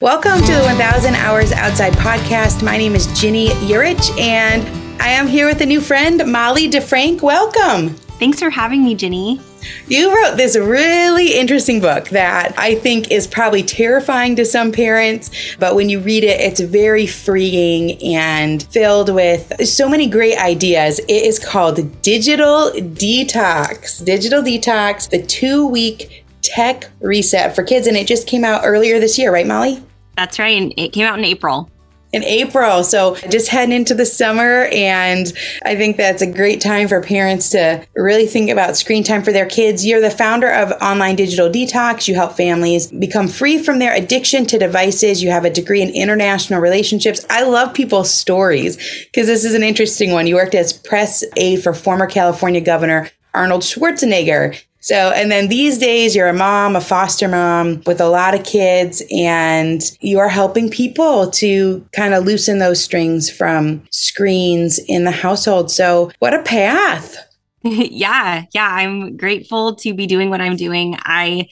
Welcome 0.00 0.38
to 0.42 0.52
the 0.52 0.62
1000 0.62 1.16
Hours 1.16 1.50
Outside 1.50 1.92
podcast. 1.94 2.62
My 2.62 2.76
name 2.76 2.94
is 2.94 3.08
Ginny 3.20 3.48
Yurich, 3.48 4.16
and 4.16 4.62
I 5.02 5.08
am 5.08 5.26
here 5.26 5.48
with 5.48 5.60
a 5.60 5.66
new 5.66 5.80
friend, 5.80 6.22
Molly 6.24 6.70
DeFrank. 6.70 7.20
Welcome. 7.20 7.96
Thanks 8.20 8.38
for 8.38 8.48
having 8.48 8.84
me, 8.84 8.94
Ginny. 8.94 9.40
You 9.88 10.14
wrote 10.14 10.36
this 10.36 10.56
really 10.56 11.36
interesting 11.36 11.80
book 11.80 12.10
that 12.10 12.56
I 12.56 12.76
think 12.76 13.10
is 13.10 13.26
probably 13.26 13.64
terrifying 13.64 14.36
to 14.36 14.44
some 14.44 14.70
parents, 14.70 15.32
but 15.58 15.74
when 15.74 15.88
you 15.88 15.98
read 15.98 16.22
it, 16.22 16.40
it's 16.40 16.60
very 16.60 17.08
freeing 17.08 18.00
and 18.00 18.62
filled 18.62 19.12
with 19.12 19.66
so 19.66 19.88
many 19.88 20.06
great 20.06 20.38
ideas. 20.38 21.00
It 21.00 21.24
is 21.24 21.40
called 21.40 22.02
Digital 22.02 22.70
Detox. 22.70 24.04
Digital 24.04 24.42
Detox, 24.42 25.10
the 25.10 25.20
two 25.24 25.66
week 25.66 26.24
tech 26.40 26.88
reset 27.00 27.56
for 27.56 27.64
kids. 27.64 27.88
And 27.88 27.96
it 27.96 28.06
just 28.06 28.28
came 28.28 28.44
out 28.44 28.62
earlier 28.64 29.00
this 29.00 29.18
year, 29.18 29.32
right, 29.32 29.46
Molly? 29.46 29.82
That's 30.18 30.40
right. 30.40 30.60
And 30.60 30.74
it 30.76 30.92
came 30.92 31.06
out 31.06 31.16
in 31.16 31.24
April. 31.24 31.70
In 32.12 32.24
April. 32.24 32.82
So 32.82 33.14
just 33.30 33.46
heading 33.46 33.72
into 33.72 33.94
the 33.94 34.04
summer. 34.04 34.64
And 34.72 35.32
I 35.64 35.76
think 35.76 35.96
that's 35.96 36.22
a 36.22 36.26
great 36.26 36.60
time 36.60 36.88
for 36.88 37.00
parents 37.00 37.50
to 37.50 37.86
really 37.94 38.26
think 38.26 38.50
about 38.50 38.76
screen 38.76 39.04
time 39.04 39.22
for 39.22 39.30
their 39.30 39.46
kids. 39.46 39.86
You're 39.86 40.00
the 40.00 40.10
founder 40.10 40.50
of 40.50 40.72
Online 40.82 41.14
Digital 41.14 41.48
Detox. 41.48 42.08
You 42.08 42.16
help 42.16 42.32
families 42.32 42.88
become 42.88 43.28
free 43.28 43.62
from 43.62 43.78
their 43.78 43.94
addiction 43.94 44.44
to 44.46 44.58
devices. 44.58 45.22
You 45.22 45.30
have 45.30 45.44
a 45.44 45.50
degree 45.50 45.82
in 45.82 45.90
international 45.90 46.60
relationships. 46.60 47.24
I 47.30 47.44
love 47.44 47.72
people's 47.72 48.12
stories 48.12 48.76
because 49.04 49.28
this 49.28 49.44
is 49.44 49.54
an 49.54 49.62
interesting 49.62 50.10
one. 50.10 50.26
You 50.26 50.34
worked 50.34 50.56
as 50.56 50.72
press 50.72 51.22
aide 51.36 51.62
for 51.62 51.72
former 51.72 52.08
California 52.08 52.60
Governor 52.60 53.08
Arnold 53.34 53.62
Schwarzenegger. 53.62 54.60
So, 54.88 55.10
and 55.10 55.30
then 55.30 55.48
these 55.48 55.76
days 55.76 56.16
you're 56.16 56.28
a 56.28 56.32
mom, 56.32 56.74
a 56.74 56.80
foster 56.80 57.28
mom 57.28 57.82
with 57.84 58.00
a 58.00 58.08
lot 58.08 58.34
of 58.34 58.42
kids, 58.42 59.02
and 59.10 59.82
you 60.00 60.18
are 60.18 60.30
helping 60.30 60.70
people 60.70 61.30
to 61.32 61.86
kind 61.92 62.14
of 62.14 62.24
loosen 62.24 62.58
those 62.58 62.82
strings 62.82 63.28
from 63.28 63.82
screens 63.90 64.80
in 64.88 65.04
the 65.04 65.10
household. 65.10 65.70
So, 65.70 66.10
what 66.20 66.32
a 66.32 66.42
path. 66.42 67.18
yeah. 67.62 68.46
Yeah. 68.54 68.66
I'm 68.66 69.18
grateful 69.18 69.74
to 69.74 69.92
be 69.92 70.06
doing 70.06 70.30
what 70.30 70.40
I'm 70.40 70.56
doing. 70.56 70.96
I, 71.00 71.50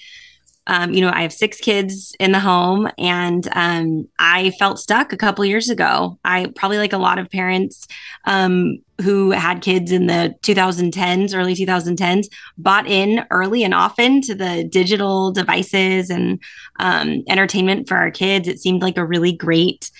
um, 0.67 0.93
you 0.93 1.01
know, 1.01 1.11
I 1.13 1.23
have 1.23 1.33
six 1.33 1.59
kids 1.59 2.15
in 2.19 2.33
the 2.33 2.41
home, 2.41 2.89
and 2.99 3.47
um, 3.53 4.09
I 4.19 4.51
felt 4.51 4.79
stuck 4.79 5.13
a 5.13 5.17
couple 5.17 5.45
years 5.45 5.71
ago. 5.71 6.19
I 6.25 6.53
probably 6.57 6.79
like 6.79 6.93
a 6.93 6.99
lot 6.99 7.19
of 7.19 7.31
parents 7.31 7.87
um, 8.25 8.79
who 9.01 9.31
had 9.31 9.63
kids 9.63 9.93
in 9.93 10.07
the 10.07 10.35
2010s, 10.43 11.35
early 11.35 11.55
2010s, 11.55 12.27
bought 12.59 12.89
in 12.89 13.25
early 13.31 13.63
and 13.63 13.75
often 13.75 14.21
to 14.23 14.35
the 14.35 14.65
digital 14.65 15.31
devices 15.31 16.11
and 16.11 16.43
um, 16.81 17.23
entertainment 17.29 17.87
for 17.87 17.97
our 17.97 18.11
kids. 18.11 18.49
It 18.49 18.59
seemed 18.59 18.83
like 18.83 18.97
a 18.97 19.07
really 19.07 19.33
great 19.33 19.91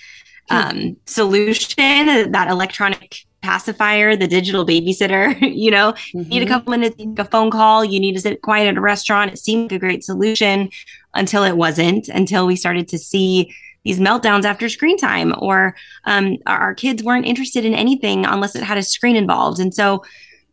um, 0.49 0.97
solution. 1.05 2.31
That 2.31 2.47
electronic 2.49 3.26
pacifier, 3.41 4.15
the 4.15 4.27
digital 4.27 4.65
babysitter, 4.65 5.37
you 5.55 5.71
know, 5.71 5.93
mm-hmm. 5.93 6.29
need 6.29 6.43
a 6.43 6.47
couple 6.47 6.71
minutes, 6.71 6.95
a 7.17 7.25
phone 7.25 7.51
call, 7.51 7.83
you 7.83 7.99
need 7.99 8.13
to 8.13 8.21
sit 8.21 8.41
quiet 8.41 8.67
at 8.67 8.77
a 8.77 8.81
restaurant. 8.81 9.31
It 9.31 9.39
seemed 9.39 9.71
like 9.71 9.77
a 9.77 9.79
great 9.79 10.03
solution 10.03 10.69
until 11.13 11.43
it 11.43 11.57
wasn't, 11.57 12.07
until 12.09 12.45
we 12.45 12.55
started 12.55 12.87
to 12.89 12.97
see 12.97 13.53
these 13.83 13.99
meltdowns 13.99 14.43
after 14.43 14.67
screen 14.67 14.97
time, 14.97 15.33
or 15.37 15.75
um, 16.03 16.37
our 16.45 16.75
kids 16.75 17.03
weren't 17.03 17.25
interested 17.25 17.63
in 17.63 17.73
anything 17.73 18.25
unless 18.25 18.55
it 18.55 18.63
had 18.63 18.77
a 18.77 18.83
screen 18.83 19.15
involved. 19.15 19.59
And 19.59 19.73
so 19.73 20.03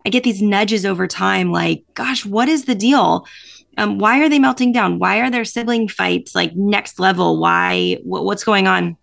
I 0.06 0.10
get 0.10 0.22
these 0.22 0.40
nudges 0.40 0.86
over 0.86 1.06
time 1.08 1.50
like, 1.50 1.82
gosh, 1.94 2.24
what 2.24 2.48
is 2.48 2.66
the 2.66 2.74
deal? 2.74 3.26
Um, 3.76 3.98
why 3.98 4.20
are 4.20 4.28
they 4.28 4.38
melting 4.38 4.72
down? 4.72 4.98
Why 4.98 5.18
are 5.18 5.30
their 5.30 5.44
sibling 5.44 5.88
fights 5.88 6.34
like 6.34 6.54
next 6.54 7.00
level? 7.00 7.40
Why, 7.40 7.98
what's 8.04 8.44
going 8.44 8.68
on? 8.68 8.96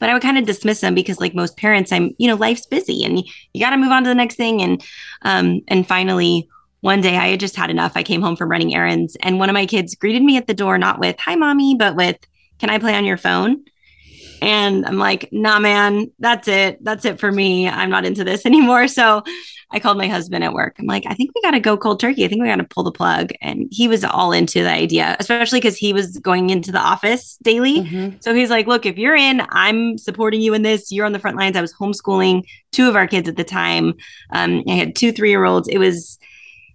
But 0.00 0.10
I 0.10 0.14
would 0.14 0.22
kind 0.22 0.38
of 0.38 0.46
dismiss 0.46 0.80
them 0.80 0.94
because 0.94 1.20
like 1.20 1.34
most 1.34 1.56
parents, 1.56 1.92
I'm, 1.92 2.14
you 2.18 2.26
know, 2.26 2.34
life's 2.34 2.66
busy 2.66 3.04
and 3.04 3.18
you, 3.52 3.60
got 3.60 3.70
to 3.70 3.76
move 3.76 3.92
on 3.92 4.02
to 4.02 4.08
the 4.08 4.14
next 4.14 4.34
thing. 4.34 4.60
And, 4.60 4.82
um, 5.22 5.60
and 5.68 5.86
finally 5.86 6.48
one 6.80 7.00
day 7.00 7.16
I 7.16 7.28
had 7.28 7.40
just 7.40 7.56
had 7.56 7.70
enough. 7.70 7.92
I 7.94 8.02
came 8.02 8.22
home 8.22 8.34
from 8.34 8.50
running 8.50 8.74
errands 8.74 9.16
and 9.20 9.38
one 9.38 9.50
of 9.50 9.54
my 9.54 9.66
kids 9.66 9.94
greeted 9.94 10.22
me 10.22 10.36
at 10.36 10.46
the 10.46 10.54
door, 10.54 10.78
not 10.78 10.98
with, 10.98 11.16
hi 11.20 11.36
mommy, 11.36 11.76
but 11.78 11.94
with, 11.94 12.16
can 12.58 12.70
I 12.70 12.78
play 12.78 12.94
on 12.96 13.04
your 13.04 13.18
phone? 13.18 13.64
And 14.40 14.86
I'm 14.86 14.98
like, 14.98 15.28
nah, 15.32 15.58
man, 15.58 16.10
that's 16.18 16.48
it. 16.48 16.82
That's 16.82 17.04
it 17.04 17.20
for 17.20 17.30
me. 17.30 17.68
I'm 17.68 17.90
not 17.90 18.04
into 18.04 18.24
this 18.24 18.46
anymore. 18.46 18.88
So 18.88 19.22
I 19.72 19.78
called 19.78 19.98
my 19.98 20.08
husband 20.08 20.42
at 20.42 20.52
work. 20.52 20.76
I'm 20.78 20.86
like, 20.86 21.04
I 21.06 21.14
think 21.14 21.30
we 21.34 21.42
got 21.42 21.52
to 21.52 21.60
go 21.60 21.76
cold 21.76 22.00
turkey. 22.00 22.24
I 22.24 22.28
think 22.28 22.42
we 22.42 22.48
got 22.48 22.56
to 22.56 22.64
pull 22.64 22.82
the 22.82 22.90
plug. 22.90 23.30
And 23.40 23.68
he 23.70 23.86
was 23.86 24.02
all 24.02 24.32
into 24.32 24.62
the 24.62 24.70
idea, 24.70 25.16
especially 25.20 25.60
because 25.60 25.76
he 25.76 25.92
was 25.92 26.18
going 26.18 26.50
into 26.50 26.72
the 26.72 26.80
office 26.80 27.38
daily. 27.42 27.82
Mm-hmm. 27.82 28.16
So 28.20 28.34
he's 28.34 28.50
like, 28.50 28.66
look, 28.66 28.84
if 28.84 28.98
you're 28.98 29.14
in, 29.14 29.42
I'm 29.50 29.96
supporting 29.96 30.40
you 30.40 30.54
in 30.54 30.62
this. 30.62 30.90
You're 30.90 31.06
on 31.06 31.12
the 31.12 31.20
front 31.20 31.36
lines. 31.36 31.56
I 31.56 31.60
was 31.60 31.72
homeschooling 31.72 32.44
two 32.72 32.88
of 32.88 32.96
our 32.96 33.06
kids 33.06 33.28
at 33.28 33.36
the 33.36 33.44
time. 33.44 33.94
Um, 34.32 34.64
I 34.68 34.72
had 34.72 34.96
two 34.96 35.12
three 35.12 35.30
year 35.30 35.44
olds. 35.44 35.68
It 35.68 35.78
was, 35.78 36.18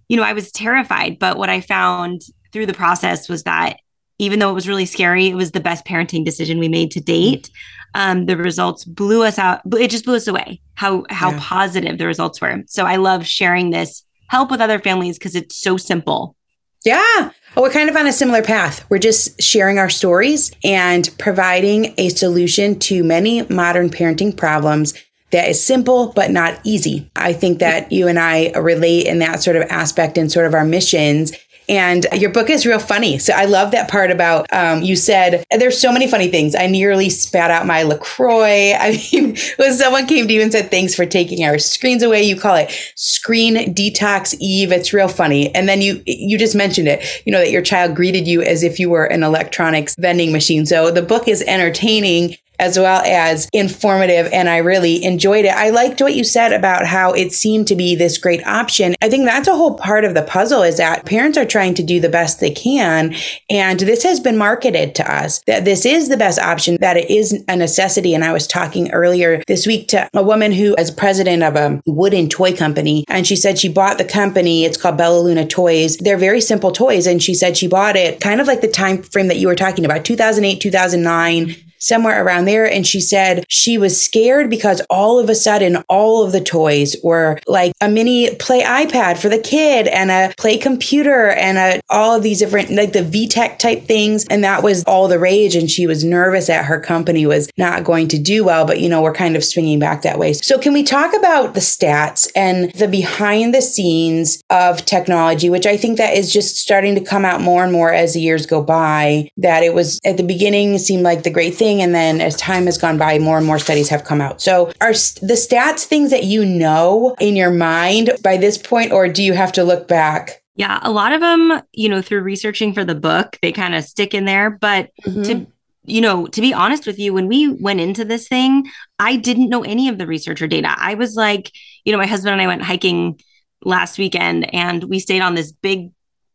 you 0.08 0.16
know, 0.16 0.22
I 0.22 0.32
was 0.32 0.50
terrified. 0.50 1.18
But 1.18 1.36
what 1.36 1.50
I 1.50 1.60
found 1.60 2.22
through 2.52 2.66
the 2.66 2.74
process 2.74 3.28
was 3.28 3.42
that 3.42 3.76
even 4.18 4.38
though 4.38 4.50
it 4.50 4.54
was 4.54 4.68
really 4.68 4.86
scary, 4.86 5.26
it 5.28 5.34
was 5.34 5.52
the 5.52 5.60
best 5.60 5.84
parenting 5.84 6.24
decision 6.24 6.58
we 6.58 6.68
made 6.68 6.90
to 6.92 7.00
date. 7.00 7.50
Um, 7.94 8.26
the 8.26 8.36
results 8.36 8.84
blew 8.84 9.22
us 9.22 9.38
out. 9.38 9.60
It 9.78 9.90
just 9.90 10.04
blew 10.04 10.16
us 10.16 10.26
away. 10.26 10.60
How 10.74 11.04
how 11.10 11.30
yeah. 11.30 11.38
positive 11.40 11.98
the 11.98 12.06
results 12.06 12.40
were. 12.40 12.62
So 12.66 12.84
I 12.84 12.96
love 12.96 13.26
sharing 13.26 13.70
this 13.70 14.02
help 14.28 14.50
with 14.50 14.60
other 14.60 14.78
families 14.78 15.18
because 15.18 15.34
it's 15.34 15.56
so 15.56 15.76
simple. 15.76 16.36
Yeah. 16.84 17.30
Well, 17.54 17.64
we're 17.64 17.70
kind 17.70 17.88
of 17.88 17.96
on 17.96 18.06
a 18.06 18.12
similar 18.12 18.42
path. 18.42 18.84
We're 18.90 18.98
just 18.98 19.40
sharing 19.42 19.78
our 19.78 19.88
stories 19.88 20.52
and 20.62 21.08
providing 21.18 21.94
a 21.96 22.10
solution 22.10 22.78
to 22.80 23.02
many 23.02 23.42
modern 23.48 23.88
parenting 23.88 24.36
problems 24.36 24.94
that 25.30 25.48
is 25.48 25.64
simple 25.64 26.12
but 26.14 26.30
not 26.30 26.60
easy. 26.64 27.10
I 27.16 27.32
think 27.32 27.58
that 27.58 27.90
you 27.90 28.08
and 28.08 28.18
I 28.18 28.52
relate 28.52 29.06
in 29.06 29.18
that 29.20 29.42
sort 29.42 29.56
of 29.56 29.62
aspect 29.70 30.18
and 30.18 30.30
sort 30.30 30.46
of 30.46 30.54
our 30.54 30.64
missions 30.64 31.32
and 31.68 32.06
your 32.12 32.30
book 32.30 32.50
is 32.50 32.66
real 32.66 32.78
funny. 32.78 33.18
So 33.18 33.32
I 33.32 33.44
love 33.44 33.72
that 33.72 33.90
part 33.90 34.10
about 34.10 34.46
um, 34.52 34.82
you 34.82 34.96
said 34.96 35.44
there's 35.50 35.78
so 35.78 35.92
many 35.92 36.08
funny 36.08 36.28
things. 36.28 36.54
I 36.54 36.66
nearly 36.66 37.10
spat 37.10 37.50
out 37.50 37.66
my 37.66 37.82
LaCroix. 37.82 38.74
I 38.78 39.00
mean, 39.12 39.36
when 39.56 39.72
someone 39.74 40.06
came 40.06 40.28
to 40.28 40.32
you 40.32 40.42
and 40.42 40.52
said, 40.52 40.70
thanks 40.70 40.94
for 40.94 41.06
taking 41.06 41.44
our 41.44 41.58
screens 41.58 42.02
away, 42.02 42.22
you 42.22 42.36
call 42.36 42.56
it 42.56 42.70
screen 42.94 43.74
detox 43.74 44.36
Eve. 44.40 44.72
It's 44.72 44.92
real 44.92 45.08
funny. 45.08 45.54
And 45.54 45.68
then 45.68 45.80
you, 45.80 46.02
you 46.06 46.38
just 46.38 46.54
mentioned 46.54 46.88
it, 46.88 47.04
you 47.24 47.32
know, 47.32 47.38
that 47.38 47.50
your 47.50 47.62
child 47.62 47.96
greeted 47.96 48.26
you 48.26 48.42
as 48.42 48.62
if 48.62 48.78
you 48.78 48.90
were 48.90 49.04
an 49.04 49.22
electronics 49.22 49.96
vending 49.98 50.32
machine. 50.32 50.66
So 50.66 50.90
the 50.90 51.02
book 51.02 51.28
is 51.28 51.42
entertaining 51.42 52.36
as 52.58 52.78
well 52.78 53.02
as 53.04 53.48
informative. 53.52 54.28
And 54.32 54.48
I 54.48 54.58
really 54.58 55.04
enjoyed 55.04 55.44
it. 55.44 55.54
I 55.54 55.70
liked 55.70 56.00
what 56.00 56.14
you 56.14 56.24
said 56.24 56.52
about 56.52 56.86
how 56.86 57.12
it 57.12 57.32
seemed 57.32 57.68
to 57.68 57.76
be 57.76 57.94
this 57.94 58.18
great 58.18 58.46
option. 58.46 58.94
I 59.02 59.08
think 59.08 59.24
that's 59.24 59.48
a 59.48 59.56
whole 59.56 59.74
part 59.74 60.04
of 60.04 60.14
the 60.14 60.22
puzzle 60.22 60.62
is 60.62 60.76
that 60.78 61.06
parents 61.06 61.38
are 61.38 61.44
trying 61.44 61.74
to 61.74 61.82
do 61.82 62.00
the 62.00 62.08
best 62.08 62.40
they 62.40 62.50
can. 62.50 63.14
And 63.50 63.80
this 63.80 64.02
has 64.02 64.20
been 64.20 64.36
marketed 64.36 64.94
to 64.96 65.12
us 65.12 65.40
that 65.46 65.64
this 65.64 65.84
is 65.84 66.08
the 66.08 66.16
best 66.16 66.38
option, 66.38 66.78
that 66.80 66.96
it 66.96 67.10
is 67.10 67.44
a 67.48 67.56
necessity. 67.56 68.14
And 68.14 68.24
I 68.24 68.32
was 68.32 68.46
talking 68.46 68.90
earlier 68.92 69.42
this 69.46 69.66
week 69.66 69.88
to 69.88 70.08
a 70.14 70.22
woman 70.22 70.52
who 70.52 70.74
is 70.76 70.90
president 70.90 71.42
of 71.42 71.56
a 71.56 71.80
wooden 71.86 72.28
toy 72.28 72.54
company. 72.54 73.04
And 73.08 73.26
she 73.26 73.36
said 73.36 73.58
she 73.58 73.68
bought 73.68 73.98
the 73.98 74.04
company. 74.04 74.64
It's 74.64 74.80
called 74.80 74.96
Bella 74.96 75.20
Luna 75.20 75.46
Toys. 75.46 75.96
They're 75.98 76.16
very 76.16 76.40
simple 76.40 76.72
toys. 76.72 77.06
And 77.06 77.22
she 77.22 77.34
said 77.34 77.56
she 77.56 77.68
bought 77.68 77.96
it 77.96 78.20
kind 78.20 78.40
of 78.40 78.46
like 78.46 78.60
the 78.60 78.68
time 78.68 79.02
frame 79.02 79.28
that 79.28 79.38
you 79.38 79.48
were 79.48 79.54
talking 79.54 79.84
about, 79.84 80.04
2008, 80.04 80.60
2009 80.60 81.56
somewhere 81.78 82.24
around 82.24 82.44
there. 82.44 82.70
And 82.70 82.86
she 82.86 83.00
said 83.00 83.44
she 83.48 83.78
was 83.78 84.00
scared 84.00 84.50
because 84.50 84.80
all 84.90 85.18
of 85.18 85.28
a 85.28 85.34
sudden, 85.34 85.76
all 85.88 86.24
of 86.24 86.32
the 86.32 86.40
toys 86.40 86.96
were 87.02 87.38
like 87.46 87.72
a 87.80 87.88
mini 87.88 88.34
play 88.36 88.62
iPad 88.62 89.18
for 89.18 89.28
the 89.28 89.38
kid 89.38 89.86
and 89.86 90.10
a 90.10 90.34
play 90.36 90.58
computer 90.58 91.30
and 91.30 91.58
a, 91.58 91.80
all 91.88 92.14
of 92.14 92.22
these 92.22 92.38
different, 92.38 92.70
like 92.70 92.92
the 92.92 93.00
VTech 93.00 93.58
type 93.58 93.84
things. 93.84 94.26
And 94.28 94.44
that 94.44 94.62
was 94.62 94.84
all 94.84 95.08
the 95.08 95.18
rage. 95.18 95.54
And 95.54 95.70
she 95.70 95.86
was 95.86 96.04
nervous 96.04 96.46
that 96.46 96.64
her 96.64 96.80
company 96.80 97.26
was 97.26 97.48
not 97.56 97.84
going 97.84 98.08
to 98.08 98.18
do 98.18 98.44
well. 98.44 98.66
But, 98.66 98.80
you 98.80 98.88
know, 98.88 99.02
we're 99.02 99.12
kind 99.12 99.36
of 99.36 99.44
swinging 99.44 99.78
back 99.78 100.02
that 100.02 100.18
way. 100.18 100.32
So, 100.32 100.58
can 100.58 100.72
we 100.72 100.82
talk 100.82 101.14
about 101.14 101.54
the 101.54 101.60
stats 101.60 102.30
and 102.34 102.72
the 102.72 102.88
behind 102.88 103.54
the 103.54 103.62
scenes 103.62 104.42
of 104.50 104.84
technology, 104.84 105.50
which 105.50 105.66
I 105.66 105.76
think 105.76 105.98
that 105.98 106.16
is 106.16 106.32
just 106.32 106.56
starting 106.56 106.94
to 106.94 107.00
come 107.00 107.24
out 107.24 107.40
more 107.40 107.62
and 107.62 107.72
more 107.72 107.92
as 107.92 108.14
the 108.14 108.20
years 108.20 108.46
go 108.46 108.62
by? 108.62 109.28
That 109.36 109.62
it 109.62 109.74
was 109.74 110.00
at 110.04 110.16
the 110.16 110.22
beginning 110.22 110.78
seemed 110.78 111.02
like 111.02 111.22
the 111.22 111.30
great 111.30 111.54
thing 111.54 111.65
thing. 111.66 111.82
And 111.82 111.94
then 111.94 112.20
as 112.20 112.36
time 112.36 112.66
has 112.66 112.78
gone 112.78 112.98
by, 112.98 113.18
more 113.18 113.38
and 113.38 113.46
more 113.46 113.58
studies 113.58 113.88
have 113.88 114.04
come 114.04 114.20
out. 114.20 114.40
So 114.40 114.72
are 114.80 114.92
the 114.92 115.36
stats 115.36 115.84
things 115.84 116.10
that 116.10 116.24
you 116.24 116.44
know 116.44 117.16
in 117.18 117.36
your 117.36 117.50
mind 117.50 118.10
by 118.22 118.36
this 118.36 118.56
point, 118.58 118.92
or 118.92 119.08
do 119.08 119.22
you 119.22 119.32
have 119.34 119.52
to 119.52 119.64
look 119.64 119.88
back? 119.88 120.42
Yeah, 120.54 120.78
a 120.82 120.90
lot 120.90 121.12
of 121.12 121.20
them, 121.20 121.60
you 121.72 121.88
know, 121.88 122.00
through 122.00 122.22
researching 122.22 122.72
for 122.72 122.84
the 122.84 122.94
book, 122.94 123.38
they 123.42 123.52
kind 123.52 123.74
of 123.74 123.84
stick 123.84 124.14
in 124.14 124.24
there. 124.24 124.50
But 124.50 124.90
mm-hmm. 125.04 125.22
to 125.24 125.46
you 125.88 126.00
know, 126.00 126.26
to 126.26 126.40
be 126.40 126.52
honest 126.52 126.84
with 126.84 126.98
you, 126.98 127.14
when 127.14 127.28
we 127.28 127.48
went 127.48 127.80
into 127.80 128.04
this 128.04 128.26
thing, 128.26 128.68
I 128.98 129.14
didn't 129.14 129.48
know 129.48 129.62
any 129.62 129.88
of 129.88 129.98
the 129.98 130.06
researcher 130.06 130.48
data. 130.48 130.74
I 130.76 130.94
was 130.94 131.14
like, 131.14 131.52
you 131.84 131.92
know, 131.92 131.98
my 131.98 132.06
husband 132.06 132.32
and 132.32 132.42
I 132.42 132.48
went 132.48 132.62
hiking 132.62 133.20
last 133.64 133.96
weekend 133.96 134.52
and 134.52 134.82
we 134.82 134.98
stayed 134.98 135.20
on 135.20 135.36
this 135.36 135.52
big 135.52 135.92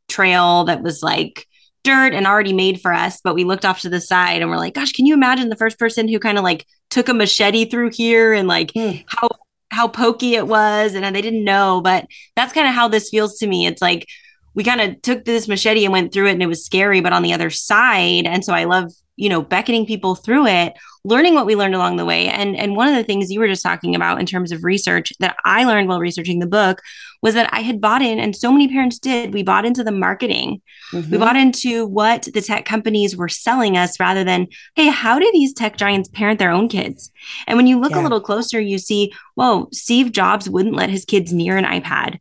trail 0.08 0.64
that 0.66 0.82
was 0.82 1.04
like 1.04 1.48
dirt 1.84 2.14
and 2.14 2.28
already 2.28 2.54
made 2.54 2.82
for 2.82 2.94
us, 2.94 3.20
but 3.24 3.36
we 3.36 3.44
looked 3.44 3.66
off 3.66 3.82
to 3.82 3.90
the 3.90 4.02
side 4.02 4.42
and 4.42 4.50
we're 4.50 4.58
like, 4.58 4.74
gosh, 4.74 4.92
can 4.92 5.06
you 5.06 5.14
imagine 5.14 5.50
the 5.50 5.56
first 5.56 5.80
person 5.80 6.08
who 6.08 6.20
kind 6.20 6.38
of 6.38 6.44
like 6.44 6.66
took 6.90 7.10
a 7.10 7.14
machete 7.14 7.66
through 7.66 7.92
here 7.92 8.34
and 8.34 8.48
like 8.48 8.72
mm. 8.74 9.04
how 9.08 9.30
how 9.72 9.88
pokey 9.88 10.36
it 10.36 10.48
was 10.48 10.96
and 10.96 11.16
they 11.16 11.22
didn't 11.22 11.44
know, 11.44 11.82
but 11.82 12.06
that's 12.36 12.54
kind 12.54 12.68
of 12.68 12.74
how 12.74 12.88
this 12.88 13.10
feels 13.10 13.38
to 13.38 13.48
me. 13.48 13.66
It's 13.66 13.82
like 13.82 14.06
we 14.54 14.64
kind 14.64 14.82
of 14.82 15.02
took 15.02 15.24
this 15.24 15.48
machete 15.48 15.86
and 15.86 15.94
went 15.94 16.14
through 16.14 16.28
it 16.28 16.34
and 16.34 16.44
it 16.44 16.48
was 16.48 16.66
scary, 16.66 17.00
but 17.00 17.14
on 17.14 17.24
the 17.24 17.34
other 17.34 17.50
side, 17.50 18.26
and 18.26 18.44
so 18.44 18.54
I 18.54 18.66
love 18.66 18.92
you 19.18 19.30
know 19.30 19.42
beckoning 19.42 19.86
people 19.86 20.16
through 20.16 20.48
it 20.48 20.74
learning 21.04 21.36
what 21.36 21.46
we 21.46 21.56
learned 21.56 21.76
along 21.76 21.98
the 21.98 22.06
way 22.06 22.28
and 22.28 22.56
and 22.56 22.76
one 22.76 22.88
of 22.88 22.96
the 22.96 23.04
things 23.04 23.30
you 23.30 23.40
were 23.40 23.48
just 23.48 23.62
talking 23.62 23.94
about 23.94 24.20
in 24.20 24.26
terms 24.26 24.52
of 24.52 24.64
research 24.64 25.14
that 25.20 25.36
i 25.46 25.64
learned 25.64 25.88
while 25.88 26.00
researching 26.00 26.40
the 26.40 26.48
book 26.48 26.82
was 27.22 27.34
that 27.34 27.50
i 27.54 27.62
had 27.62 27.80
bought 27.82 28.02
in 28.02 28.20
and 28.20 28.36
so 28.36 28.52
many 28.52 28.68
parents 28.68 29.00
did. 29.00 29.34
We 29.34 29.44
bought 29.44 29.66
into 29.66 29.84
the 29.84 29.92
marketing. 29.92 30.62
Mm-hmm. 30.92 31.12
we 31.12 31.18
bought 31.18 31.36
into 31.36 31.86
what 31.86 32.28
the 32.34 32.42
tech 32.42 32.66
companies 32.66 33.16
were 33.16 33.30
selling 33.30 33.78
us 33.78 34.00
rather 34.00 34.24
than 34.24 34.48
hey 34.76 34.90
how 34.90 35.20
do 35.20 35.30
these 35.32 35.54
tech 35.54 35.78
giants 35.78 36.10
parent 36.10 36.40
their 36.40 36.52
own 36.52 36.68
kids? 36.68 37.12
And 37.48 37.58
when 37.58 37.68
you 37.68 37.80
look 37.80 37.92
yeah. 37.92 38.02
a 38.02 38.04
little 38.04 38.22
closer 38.22 38.60
you 38.60 38.78
see 38.78 39.14
whoa 39.36 39.70
steve 39.72 40.12
jobs 40.12 40.50
wouldn't 40.50 40.76
let 40.76 40.90
his 40.90 41.06
kids 41.06 41.32
near 41.32 41.58
an 41.58 41.66
ipad. 41.66 42.20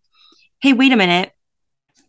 Hey 0.61 0.73
wait 0.73 0.93
a 0.93 0.97
minute 0.97 1.33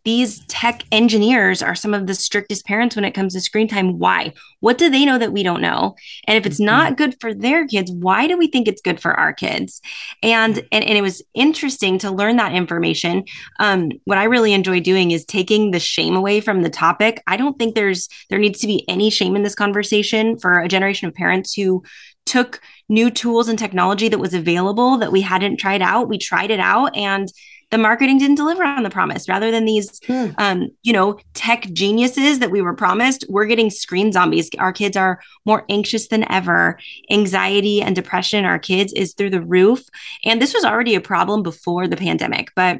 these 0.04 0.44
tech 0.46 0.82
engineers 0.90 1.62
are 1.62 1.74
some 1.74 1.94
of 1.94 2.06
the 2.06 2.14
strictest 2.14 2.66
parents 2.66 2.96
when 2.96 3.04
it 3.04 3.12
comes 3.12 3.34
to 3.34 3.40
screen 3.40 3.68
time. 3.68 3.98
Why? 3.98 4.32
What 4.60 4.78
do 4.78 4.90
they 4.90 5.04
know 5.04 5.18
that 5.18 5.32
we 5.32 5.42
don't 5.42 5.60
know? 5.60 5.96
And 6.26 6.36
if 6.36 6.46
it's 6.46 6.56
mm-hmm. 6.56 6.66
not 6.66 6.96
good 6.96 7.16
for 7.20 7.32
their 7.32 7.66
kids, 7.66 7.90
why 7.90 8.26
do 8.26 8.36
we 8.36 8.46
think 8.46 8.66
it's 8.66 8.82
good 8.82 9.00
for 9.00 9.12
our 9.18 9.32
kids? 9.32 9.80
And 10.22 10.56
and, 10.72 10.84
and 10.84 10.98
it 10.98 11.02
was 11.02 11.22
interesting 11.34 11.98
to 11.98 12.10
learn 12.10 12.36
that 12.36 12.54
information. 12.54 13.24
Um, 13.60 13.92
what 14.04 14.18
I 14.18 14.24
really 14.24 14.52
enjoy 14.52 14.80
doing 14.80 15.10
is 15.10 15.24
taking 15.24 15.70
the 15.70 15.80
shame 15.80 16.16
away 16.16 16.40
from 16.40 16.62
the 16.62 16.70
topic. 16.70 17.22
I 17.26 17.36
don't 17.36 17.58
think 17.58 17.74
there's 17.74 18.08
there 18.30 18.38
needs 18.38 18.60
to 18.60 18.66
be 18.66 18.88
any 18.88 19.10
shame 19.10 19.36
in 19.36 19.42
this 19.42 19.54
conversation 19.54 20.38
for 20.38 20.58
a 20.58 20.68
generation 20.68 21.08
of 21.08 21.14
parents 21.14 21.54
who 21.54 21.82
took 22.24 22.60
new 22.88 23.10
tools 23.10 23.48
and 23.48 23.58
technology 23.58 24.08
that 24.08 24.18
was 24.18 24.34
available 24.34 24.98
that 24.98 25.12
we 25.12 25.20
hadn't 25.20 25.56
tried 25.56 25.82
out. 25.82 26.08
We 26.08 26.18
tried 26.18 26.50
it 26.50 26.60
out 26.60 26.96
and 26.96 27.28
the 27.72 27.78
marketing 27.78 28.18
didn't 28.18 28.36
deliver 28.36 28.62
on 28.62 28.82
the 28.84 28.90
promise. 28.90 29.28
Rather 29.28 29.50
than 29.50 29.64
these 29.64 29.98
hmm. 30.06 30.28
um, 30.38 30.68
you 30.82 30.92
know 30.92 31.18
tech 31.34 31.62
geniuses 31.72 32.38
that 32.38 32.52
we 32.52 32.62
were 32.62 32.74
promised 32.74 33.24
we're 33.28 33.46
getting 33.46 33.70
screen 33.70 34.12
zombies. 34.12 34.50
Our 34.58 34.72
kids 34.72 34.96
are 34.96 35.20
more 35.44 35.64
anxious 35.68 36.06
than 36.08 36.30
ever. 36.30 36.78
Anxiety 37.10 37.82
and 37.82 37.96
depression 37.96 38.40
in 38.40 38.44
our 38.44 38.58
kids 38.58 38.92
is 38.92 39.14
through 39.14 39.30
the 39.30 39.42
roof. 39.42 39.82
And 40.24 40.40
this 40.40 40.54
was 40.54 40.64
already 40.64 40.94
a 40.94 41.00
problem 41.00 41.42
before 41.42 41.88
the 41.88 41.96
pandemic. 41.96 42.52
But 42.54 42.78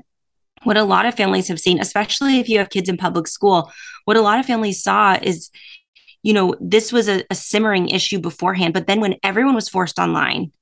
what 0.63 0.77
a 0.77 0.85
lot 0.85 1.07
of 1.07 1.17
families 1.17 1.49
have 1.49 1.59
seen 1.59 1.81
especially 1.81 2.39
if 2.39 2.49
you 2.49 2.59
have 2.59 2.71
kids 2.71 2.89
in 2.89 2.97
public 2.97 3.27
school 3.27 3.73
what 4.05 4.17
a 4.17 4.21
lot 4.21 4.39
of 4.39 4.47
families 4.47 4.81
saw 4.81 5.19
is 5.21 5.51
you 6.23 6.33
know 6.33 6.55
this 6.61 6.93
was 6.93 7.09
a, 7.09 7.25
a 7.31 7.35
simmering 7.35 7.89
issue 7.89 8.19
beforehand. 8.19 8.75
But 8.75 8.87
then 8.87 9.01
when 9.01 9.17
everyone 9.23 9.55
was 9.55 9.69
forced 9.69 9.99
online 9.99 10.53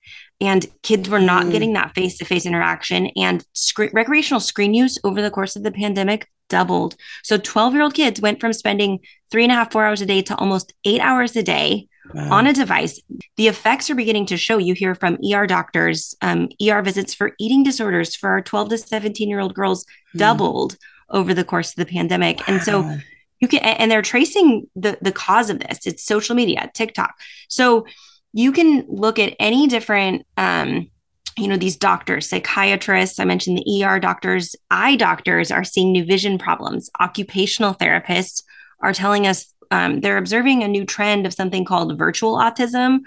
and 0.41 0.67
kids 0.83 1.09
were 1.09 1.21
not 1.21 1.47
mm. 1.47 1.53
getting 1.53 1.73
that 1.75 1.95
face-to-face 1.95 2.47
interaction 2.47 3.11
and 3.17 3.45
sc- 3.53 3.93
recreational 3.93 4.41
screen 4.41 4.75
use 4.75 4.99
over 5.05 5.21
the 5.21 5.31
course 5.31 5.57
of 5.57 5.63
the 5.63 5.73
pandemic 5.73 6.29
doubled 6.49 6.97
so 7.23 7.39
12 7.39 7.75
year 7.75 7.83
old 7.83 7.95
kids 7.95 8.21
went 8.21 8.41
from 8.41 8.53
spending 8.53 8.99
three 9.31 9.45
and 9.45 9.53
a 9.53 9.55
half 9.55 9.71
four 9.73 9.85
hours 9.85 10.01
a 10.01 10.07
day 10.07 10.21
to 10.21 10.35
almost 10.37 10.73
eight 10.85 11.01
hours 11.01 11.37
a 11.37 11.43
day 11.43 11.87
wow. 12.13 12.33
on 12.33 12.47
a 12.47 12.53
device 12.53 13.01
the 13.37 13.49
effects 13.49 13.89
are 13.89 13.95
beginning 13.95 14.27
to 14.27 14.37
show 14.37 14.59
you 14.59 14.75
hear 14.75 14.95
from 14.95 15.17
er 15.33 15.47
doctors 15.47 16.15
um, 16.23 16.49
er 16.61 16.83
visits 16.83 17.15
for 17.15 17.33
eating 17.39 17.63
disorders 17.63 18.17
for 18.17 18.31
our 18.31 18.41
12 18.41 18.71
to 18.71 18.79
17 18.79 19.29
year 19.29 19.41
old 19.41 19.55
girls 19.55 19.85
mm. 20.15 20.19
doubled 20.19 20.77
over 21.11 21.35
the 21.35 21.45
course 21.45 21.71
of 21.71 21.77
the 21.77 21.87
pandemic 21.87 22.39
wow. 22.41 22.45
and 22.49 22.63
so 22.63 22.99
you 23.41 23.49
can 23.49 23.61
and 23.61 23.91
they're 23.91 24.03
tracing 24.03 24.67
the 24.75 24.99
the 25.01 25.13
cause 25.13 25.51
of 25.51 25.61
this 25.61 25.87
it's 25.87 26.05
social 26.05 26.35
media 26.35 26.71
tiktok 26.75 27.15
so 27.49 27.87
you 28.33 28.53
can 28.53 28.85
look 28.89 29.19
at 29.19 29.35
any 29.39 29.67
different 29.67 30.27
um, 30.37 30.91
you 31.37 31.49
know 31.49 31.57
these 31.57 31.77
doctors 31.77 32.29
psychiatrists 32.29 33.19
i 33.19 33.25
mentioned 33.25 33.59
the 33.59 33.85
er 33.85 33.99
doctors 33.99 34.55
eye 34.71 34.97
doctors 34.97 35.51
are 35.51 35.65
seeing 35.65 35.93
new 35.93 36.05
vision 36.05 36.39
problems. 36.39 36.91
Occupational 37.01 37.75
therapists 37.75 38.43
are 38.81 38.93
telling 38.93 39.27
us 39.27 39.53
um, 39.71 40.01
they're 40.01 40.19
observing 40.19 40.63
a 40.63 40.69
new 40.69 40.85
trend 40.85 41.27
of 41.27 41.35
something 41.35 41.65
called 41.65 41.97
virtual 41.99 42.37
autism 42.37 43.01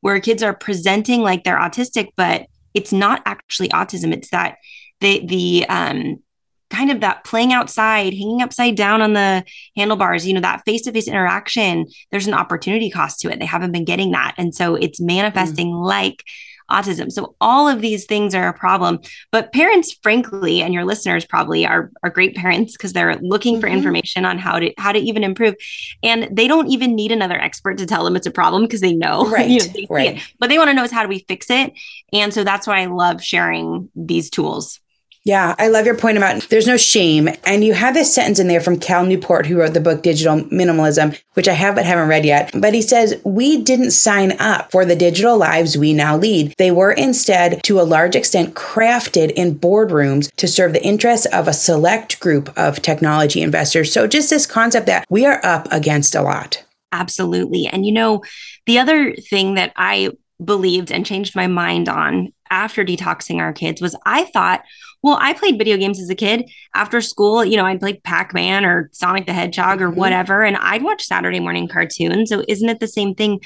where 0.00 0.20
kids 0.20 0.42
are 0.42 0.54
presenting 0.54 1.20
like 1.20 1.44
they're 1.44 1.58
autistic 1.58 2.08
but 2.16 2.46
it's 2.74 2.92
not 2.92 3.22
actually 3.26 3.68
autism. 3.70 4.12
It's 4.12 4.30
that 4.30 4.58
the 5.00 5.24
the 5.26 5.66
um, 5.68 6.22
kind 6.70 6.90
of 6.90 7.00
that 7.00 7.24
playing 7.24 7.52
outside, 7.52 8.12
hanging 8.12 8.42
upside 8.42 8.76
down 8.76 9.02
on 9.02 9.12
the 9.12 9.44
handlebars, 9.76 10.26
you 10.26 10.32
know, 10.32 10.40
that 10.40 10.64
face 10.64 10.82
to 10.82 10.92
face 10.92 11.08
interaction, 11.08 11.86
there's 12.10 12.26
an 12.26 12.34
opportunity 12.34 12.90
cost 12.90 13.20
to 13.20 13.30
it. 13.30 13.38
They 13.38 13.46
haven't 13.46 13.72
been 13.72 13.84
getting 13.84 14.12
that. 14.12 14.34
And 14.38 14.54
so 14.54 14.76
it's 14.76 15.00
manifesting 15.00 15.68
mm. 15.68 15.84
like 15.84 16.24
autism. 16.70 17.10
So 17.10 17.34
all 17.40 17.68
of 17.68 17.80
these 17.80 18.06
things 18.06 18.34
are 18.34 18.48
a 18.48 18.54
problem. 18.54 19.00
But 19.30 19.52
parents, 19.52 19.98
frankly, 20.02 20.62
and 20.62 20.72
your 20.72 20.84
listeners 20.84 21.24
probably 21.24 21.66
are, 21.66 21.90
are 22.02 22.10
great 22.10 22.36
parents 22.36 22.76
because 22.76 22.92
they're 22.92 23.16
looking 23.16 23.54
mm-hmm. 23.54 23.60
for 23.60 23.66
information 23.66 24.24
on 24.24 24.38
how 24.38 24.58
to 24.58 24.72
how 24.78 24.92
to 24.92 24.98
even 24.98 25.24
improve. 25.24 25.56
And 26.02 26.28
they 26.30 26.46
don't 26.46 26.68
even 26.68 26.94
need 26.94 27.12
another 27.12 27.38
expert 27.38 27.78
to 27.78 27.86
tell 27.86 28.04
them 28.04 28.16
it's 28.16 28.26
a 28.26 28.30
problem 28.30 28.62
because 28.62 28.80
they 28.80 28.94
know. 28.94 29.28
Right. 29.30 29.48
you 29.48 29.60
know, 29.60 29.66
they 29.66 29.86
right. 29.88 30.22
But 30.38 30.48
they 30.48 30.58
want 30.58 30.70
to 30.70 30.74
know 30.74 30.82
is 30.82 30.90
how 30.90 31.02
do 31.02 31.08
we 31.08 31.24
fix 31.28 31.50
it? 31.50 31.72
And 32.12 32.34
so 32.34 32.42
that's 32.42 32.66
why 32.66 32.80
I 32.80 32.86
love 32.86 33.22
sharing 33.22 33.88
these 33.94 34.28
tools. 34.28 34.80
Yeah, 35.24 35.54
I 35.58 35.68
love 35.68 35.84
your 35.84 35.96
point 35.96 36.16
about 36.16 36.48
there's 36.48 36.66
no 36.66 36.78
shame. 36.78 37.28
And 37.44 37.62
you 37.62 37.74
have 37.74 37.92
this 37.92 38.14
sentence 38.14 38.38
in 38.38 38.48
there 38.48 38.60
from 38.60 38.80
Cal 38.80 39.04
Newport, 39.04 39.44
who 39.44 39.58
wrote 39.58 39.74
the 39.74 39.80
book 39.80 40.02
Digital 40.02 40.36
Minimalism, 40.44 41.20
which 41.34 41.46
I 41.46 41.52
have 41.52 41.74
but 41.74 41.84
haven't 41.84 42.08
read 42.08 42.24
yet. 42.24 42.50
But 42.54 42.72
he 42.72 42.80
says, 42.80 43.20
We 43.24 43.60
didn't 43.60 43.90
sign 43.90 44.32
up 44.40 44.70
for 44.70 44.86
the 44.86 44.96
digital 44.96 45.36
lives 45.36 45.76
we 45.76 45.92
now 45.92 46.16
lead. 46.16 46.54
They 46.56 46.70
were 46.70 46.92
instead, 46.92 47.62
to 47.64 47.80
a 47.80 47.82
large 47.82 48.16
extent, 48.16 48.54
crafted 48.54 49.30
in 49.32 49.58
boardrooms 49.58 50.34
to 50.36 50.48
serve 50.48 50.72
the 50.72 50.84
interests 50.84 51.26
of 51.26 51.48
a 51.48 51.52
select 51.52 52.18
group 52.20 52.50
of 52.58 52.80
technology 52.80 53.42
investors. 53.42 53.92
So 53.92 54.06
just 54.06 54.30
this 54.30 54.46
concept 54.46 54.86
that 54.86 55.04
we 55.10 55.26
are 55.26 55.44
up 55.44 55.68
against 55.70 56.14
a 56.14 56.22
lot. 56.22 56.64
Absolutely. 56.92 57.66
And 57.66 57.84
you 57.84 57.92
know, 57.92 58.22
the 58.64 58.78
other 58.78 59.14
thing 59.14 59.54
that 59.54 59.72
I 59.76 60.10
believed 60.42 60.90
and 60.90 61.04
changed 61.04 61.36
my 61.36 61.46
mind 61.46 61.90
on 61.90 62.32
after 62.50 62.84
detoxing 62.84 63.38
our 63.38 63.52
kids 63.52 63.80
was 63.80 63.94
I 64.06 64.24
thought, 64.24 64.62
well, 65.02 65.18
I 65.20 65.32
played 65.32 65.58
video 65.58 65.76
games 65.76 66.00
as 66.00 66.10
a 66.10 66.14
kid. 66.14 66.50
After 66.74 67.00
school, 67.00 67.44
you 67.44 67.56
know, 67.56 67.64
I'd 67.64 67.80
play 67.80 67.94
Pac 67.94 68.34
Man 68.34 68.64
or 68.64 68.90
Sonic 68.92 69.26
the 69.26 69.32
Hedgehog 69.32 69.80
or 69.80 69.88
mm-hmm. 69.88 69.98
whatever, 69.98 70.42
and 70.42 70.56
I'd 70.56 70.82
watch 70.82 71.04
Saturday 71.04 71.40
morning 71.40 71.68
cartoons. 71.68 72.28
So 72.28 72.44
isn't 72.48 72.68
it 72.68 72.80
the 72.80 72.88
same 72.88 73.14
thing? 73.14 73.40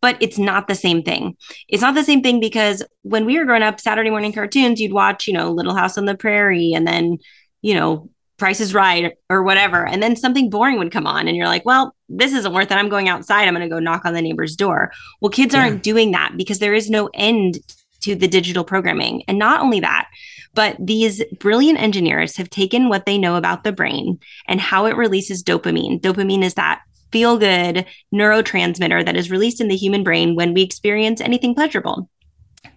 But 0.00 0.16
it's 0.20 0.38
not 0.38 0.66
the 0.66 0.74
same 0.74 1.02
thing. 1.02 1.36
It's 1.68 1.82
not 1.82 1.94
the 1.94 2.04
same 2.04 2.22
thing 2.22 2.40
because 2.40 2.82
when 3.02 3.26
we 3.26 3.38
were 3.38 3.44
growing 3.44 3.62
up, 3.62 3.78
Saturday 3.78 4.08
morning 4.08 4.32
cartoons, 4.32 4.80
you'd 4.80 4.94
watch, 4.94 5.26
you 5.26 5.34
know, 5.34 5.50
Little 5.50 5.74
House 5.74 5.98
on 5.98 6.06
the 6.06 6.16
Prairie 6.16 6.72
and 6.72 6.86
then, 6.86 7.18
you 7.60 7.74
know, 7.74 8.08
Price 8.38 8.60
is 8.60 8.72
Right 8.72 9.12
or 9.28 9.42
whatever. 9.42 9.86
And 9.86 10.02
then 10.02 10.16
something 10.16 10.48
boring 10.48 10.78
would 10.78 10.90
come 10.90 11.06
on, 11.06 11.28
and 11.28 11.36
you're 11.36 11.46
like, 11.46 11.66
well, 11.66 11.94
this 12.08 12.32
isn't 12.32 12.54
worth 12.54 12.70
it. 12.70 12.76
I'm 12.76 12.88
going 12.88 13.08
outside. 13.08 13.46
I'm 13.46 13.54
going 13.54 13.68
to 13.68 13.74
go 13.74 13.78
knock 13.78 14.06
on 14.06 14.14
the 14.14 14.22
neighbor's 14.22 14.56
door. 14.56 14.90
Well, 15.20 15.30
kids 15.30 15.54
yeah. 15.54 15.60
aren't 15.60 15.82
doing 15.82 16.12
that 16.12 16.32
because 16.36 16.58
there 16.58 16.72
is 16.72 16.88
no 16.88 17.10
end 17.12 17.58
to 18.00 18.14
the 18.14 18.26
digital 18.26 18.64
programming. 18.64 19.22
And 19.28 19.38
not 19.38 19.60
only 19.60 19.80
that, 19.80 20.08
but 20.54 20.76
these 20.78 21.22
brilliant 21.38 21.80
engineers 21.80 22.36
have 22.36 22.50
taken 22.50 22.88
what 22.88 23.06
they 23.06 23.18
know 23.18 23.36
about 23.36 23.64
the 23.64 23.72
brain 23.72 24.18
and 24.48 24.60
how 24.60 24.86
it 24.86 24.96
releases 24.96 25.42
dopamine. 25.42 26.00
Dopamine 26.00 26.42
is 26.42 26.54
that 26.54 26.82
feel 27.12 27.38
good 27.38 27.86
neurotransmitter 28.14 29.04
that 29.04 29.16
is 29.16 29.30
released 29.30 29.60
in 29.60 29.68
the 29.68 29.76
human 29.76 30.04
brain 30.04 30.34
when 30.34 30.54
we 30.54 30.62
experience 30.62 31.20
anything 31.20 31.54
pleasurable. 31.54 32.08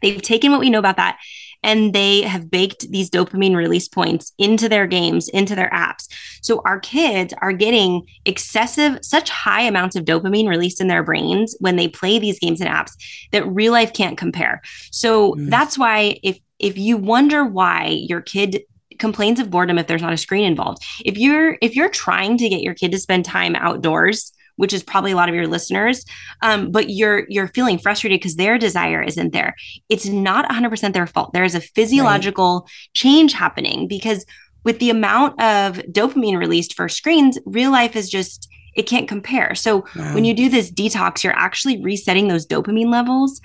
They've 0.02 0.22
taken 0.22 0.52
what 0.52 0.60
we 0.60 0.70
know 0.70 0.80
about 0.80 0.98
that 0.98 1.18
and 1.64 1.94
they 1.94 2.22
have 2.22 2.52
baked 2.52 2.92
these 2.92 3.10
dopamine 3.10 3.56
release 3.56 3.88
points 3.88 4.34
into 4.38 4.68
their 4.68 4.86
games, 4.86 5.30
into 5.30 5.56
their 5.56 5.70
apps. 5.70 6.08
So 6.42 6.62
our 6.66 6.80
kids 6.80 7.34
are 7.42 7.54
getting 7.54 8.06
excessive, 8.26 9.00
such 9.02 9.30
high 9.30 9.62
amounts 9.62 9.96
of 9.96 10.04
dopamine 10.04 10.50
released 10.50 10.82
in 10.82 10.88
their 10.88 11.04
brains 11.04 11.56
when 11.60 11.78
they 11.78 11.88
play 11.88 12.20
these 12.20 12.40
games 12.40 12.60
and 12.60 12.70
apps 12.70 12.92
that 13.32 13.48
real 13.48 13.72
life 13.72 13.94
can't 13.94 14.18
compare. 14.18 14.62
So 14.92 15.34
mm. 15.34 15.50
that's 15.50 15.78
why 15.78 16.20
if 16.22 16.40
if 16.64 16.78
you 16.78 16.96
wonder 16.96 17.44
why 17.44 17.88
your 17.88 18.22
kid 18.22 18.64
complains 18.98 19.40
of 19.40 19.50
boredom 19.50 19.78
if 19.78 19.86
there's 19.88 20.02
not 20.02 20.14
a 20.14 20.18
screen 20.18 20.46
involved, 20.46 20.84
if 21.04 21.18
you're 21.18 21.58
if 21.62 21.76
you're 21.76 21.90
trying 21.90 22.38
to 22.38 22.50
get 22.50 22.62
your 22.62 22.74
kid 22.74 22.92
to 22.92 22.98
spend 22.98 23.26
time 23.26 23.56
outdoors 23.56 24.32
which 24.56 24.72
is 24.72 24.84
probably 24.84 25.12
a 25.12 25.16
lot 25.16 25.30
of 25.30 25.36
your 25.36 25.48
listeners 25.48 26.06
um, 26.42 26.72
but 26.72 26.90
you're 26.90 27.26
you're 27.28 27.48
feeling 27.50 27.78
frustrated 27.78 28.20
because 28.20 28.36
their 28.36 28.58
desire 28.58 29.02
isn't 29.02 29.34
there 29.34 29.56
it's 29.90 30.06
not 30.06 30.48
100% 30.50 30.94
their 30.94 31.08
fault 31.08 31.34
there 31.34 31.44
is 31.44 31.56
a 31.56 31.62
physiological 31.62 32.62
right. 32.62 32.72
change 32.94 33.34
happening 33.34 33.88
because 33.88 34.26
with 34.64 34.80
the 34.80 34.90
amount 34.90 35.34
of 35.42 35.78
dopamine 35.92 36.38
released 36.38 36.76
for 36.76 36.88
screens 36.88 37.40
real 37.46 37.72
life 37.72 37.96
is 37.96 38.10
just 38.10 38.48
it 38.76 38.84
can't 38.84 39.08
compare 39.08 39.56
so 39.56 39.86
wow. 39.96 40.14
when 40.14 40.24
you 40.24 40.36
do 40.36 40.50
this 40.50 40.72
detox 40.72 41.24
you're 41.24 41.34
actually 41.36 41.82
resetting 41.82 42.28
those 42.28 42.46
dopamine 42.46 42.92
levels 42.92 43.42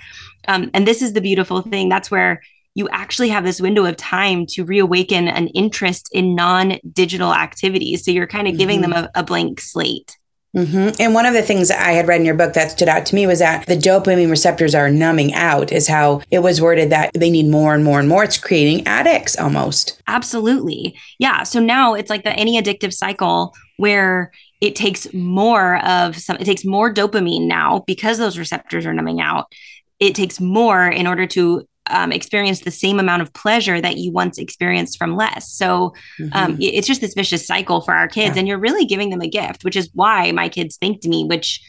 um, 0.47 0.69
and 0.73 0.87
this 0.87 1.01
is 1.01 1.13
the 1.13 1.21
beautiful 1.21 1.61
thing 1.63 1.89
that's 1.89 2.11
where 2.11 2.39
you 2.75 2.87
actually 2.89 3.29
have 3.29 3.43
this 3.43 3.59
window 3.59 3.85
of 3.85 3.97
time 3.97 4.45
to 4.45 4.63
reawaken 4.63 5.27
an 5.27 5.47
interest 5.49 6.09
in 6.11 6.35
non-digital 6.35 7.33
activities 7.33 8.05
so 8.05 8.11
you're 8.11 8.27
kind 8.27 8.47
of 8.47 8.57
giving 8.57 8.81
mm-hmm. 8.81 8.91
them 8.91 9.09
a, 9.15 9.19
a 9.19 9.23
blank 9.23 9.59
slate 9.59 10.17
Mm-hmm. 10.55 10.99
And 10.99 11.13
one 11.13 11.27
of 11.27 11.33
the 11.33 11.43
things 11.43 11.69
I 11.69 11.91
had 11.91 12.07
read 12.07 12.19
in 12.21 12.25
your 12.25 12.35
book 12.35 12.53
that 12.53 12.71
stood 12.71 12.87
out 12.87 13.05
to 13.07 13.15
me 13.15 13.27
was 13.27 13.39
that 13.39 13.67
the 13.67 13.75
dopamine 13.75 14.31
receptors 14.31 14.73
are 14.73 14.89
numbing 14.89 15.33
out, 15.33 15.71
is 15.71 15.87
how 15.87 16.21
it 16.31 16.39
was 16.39 16.59
worded 16.59 16.89
that 16.89 17.11
they 17.13 17.29
need 17.29 17.47
more 17.47 17.75
and 17.75 17.83
more 17.83 17.99
and 17.99 18.09
more. 18.09 18.23
It's 18.23 18.39
creating 18.39 18.87
addicts 18.87 19.37
almost. 19.37 20.01
Absolutely. 20.07 20.97
Yeah. 21.19 21.43
So 21.43 21.59
now 21.59 21.93
it's 21.93 22.09
like 22.09 22.23
the 22.23 22.33
any 22.33 22.59
addictive 22.59 22.93
cycle 22.93 23.53
where 23.77 24.31
it 24.59 24.75
takes 24.75 25.13
more 25.13 25.85
of 25.85 26.17
some, 26.17 26.37
it 26.37 26.45
takes 26.45 26.65
more 26.65 26.91
dopamine 26.91 27.47
now 27.47 27.83
because 27.85 28.17
those 28.17 28.37
receptors 28.37 28.87
are 28.87 28.93
numbing 28.93 29.21
out. 29.21 29.53
It 29.99 30.15
takes 30.15 30.39
more 30.39 30.87
in 30.87 31.05
order 31.05 31.27
to 31.27 31.67
um, 31.89 32.11
experience 32.11 32.61
the 32.61 32.71
same 32.71 32.99
amount 32.99 33.21
of 33.21 33.33
pleasure 33.33 33.81
that 33.81 33.97
you 33.97 34.11
once 34.11 34.37
experienced 34.37 34.97
from 34.97 35.15
less. 35.15 35.51
So 35.51 35.85
um, 35.85 35.91
mm-hmm. 36.19 36.37
um, 36.37 36.57
it's 36.59 36.87
just 36.87 37.01
this 37.01 37.13
vicious 37.13 37.45
cycle 37.45 37.81
for 37.81 37.93
our 37.93 38.07
kids, 38.07 38.35
yeah. 38.35 38.39
and 38.39 38.47
you're 38.47 38.59
really 38.59 38.85
giving 38.85 39.09
them 39.09 39.21
a 39.21 39.27
gift, 39.27 39.63
which 39.63 39.75
is 39.75 39.89
why 39.93 40.31
my 40.31 40.49
kids 40.49 40.77
thanked 40.77 41.05
me. 41.05 41.25
Which, 41.25 41.61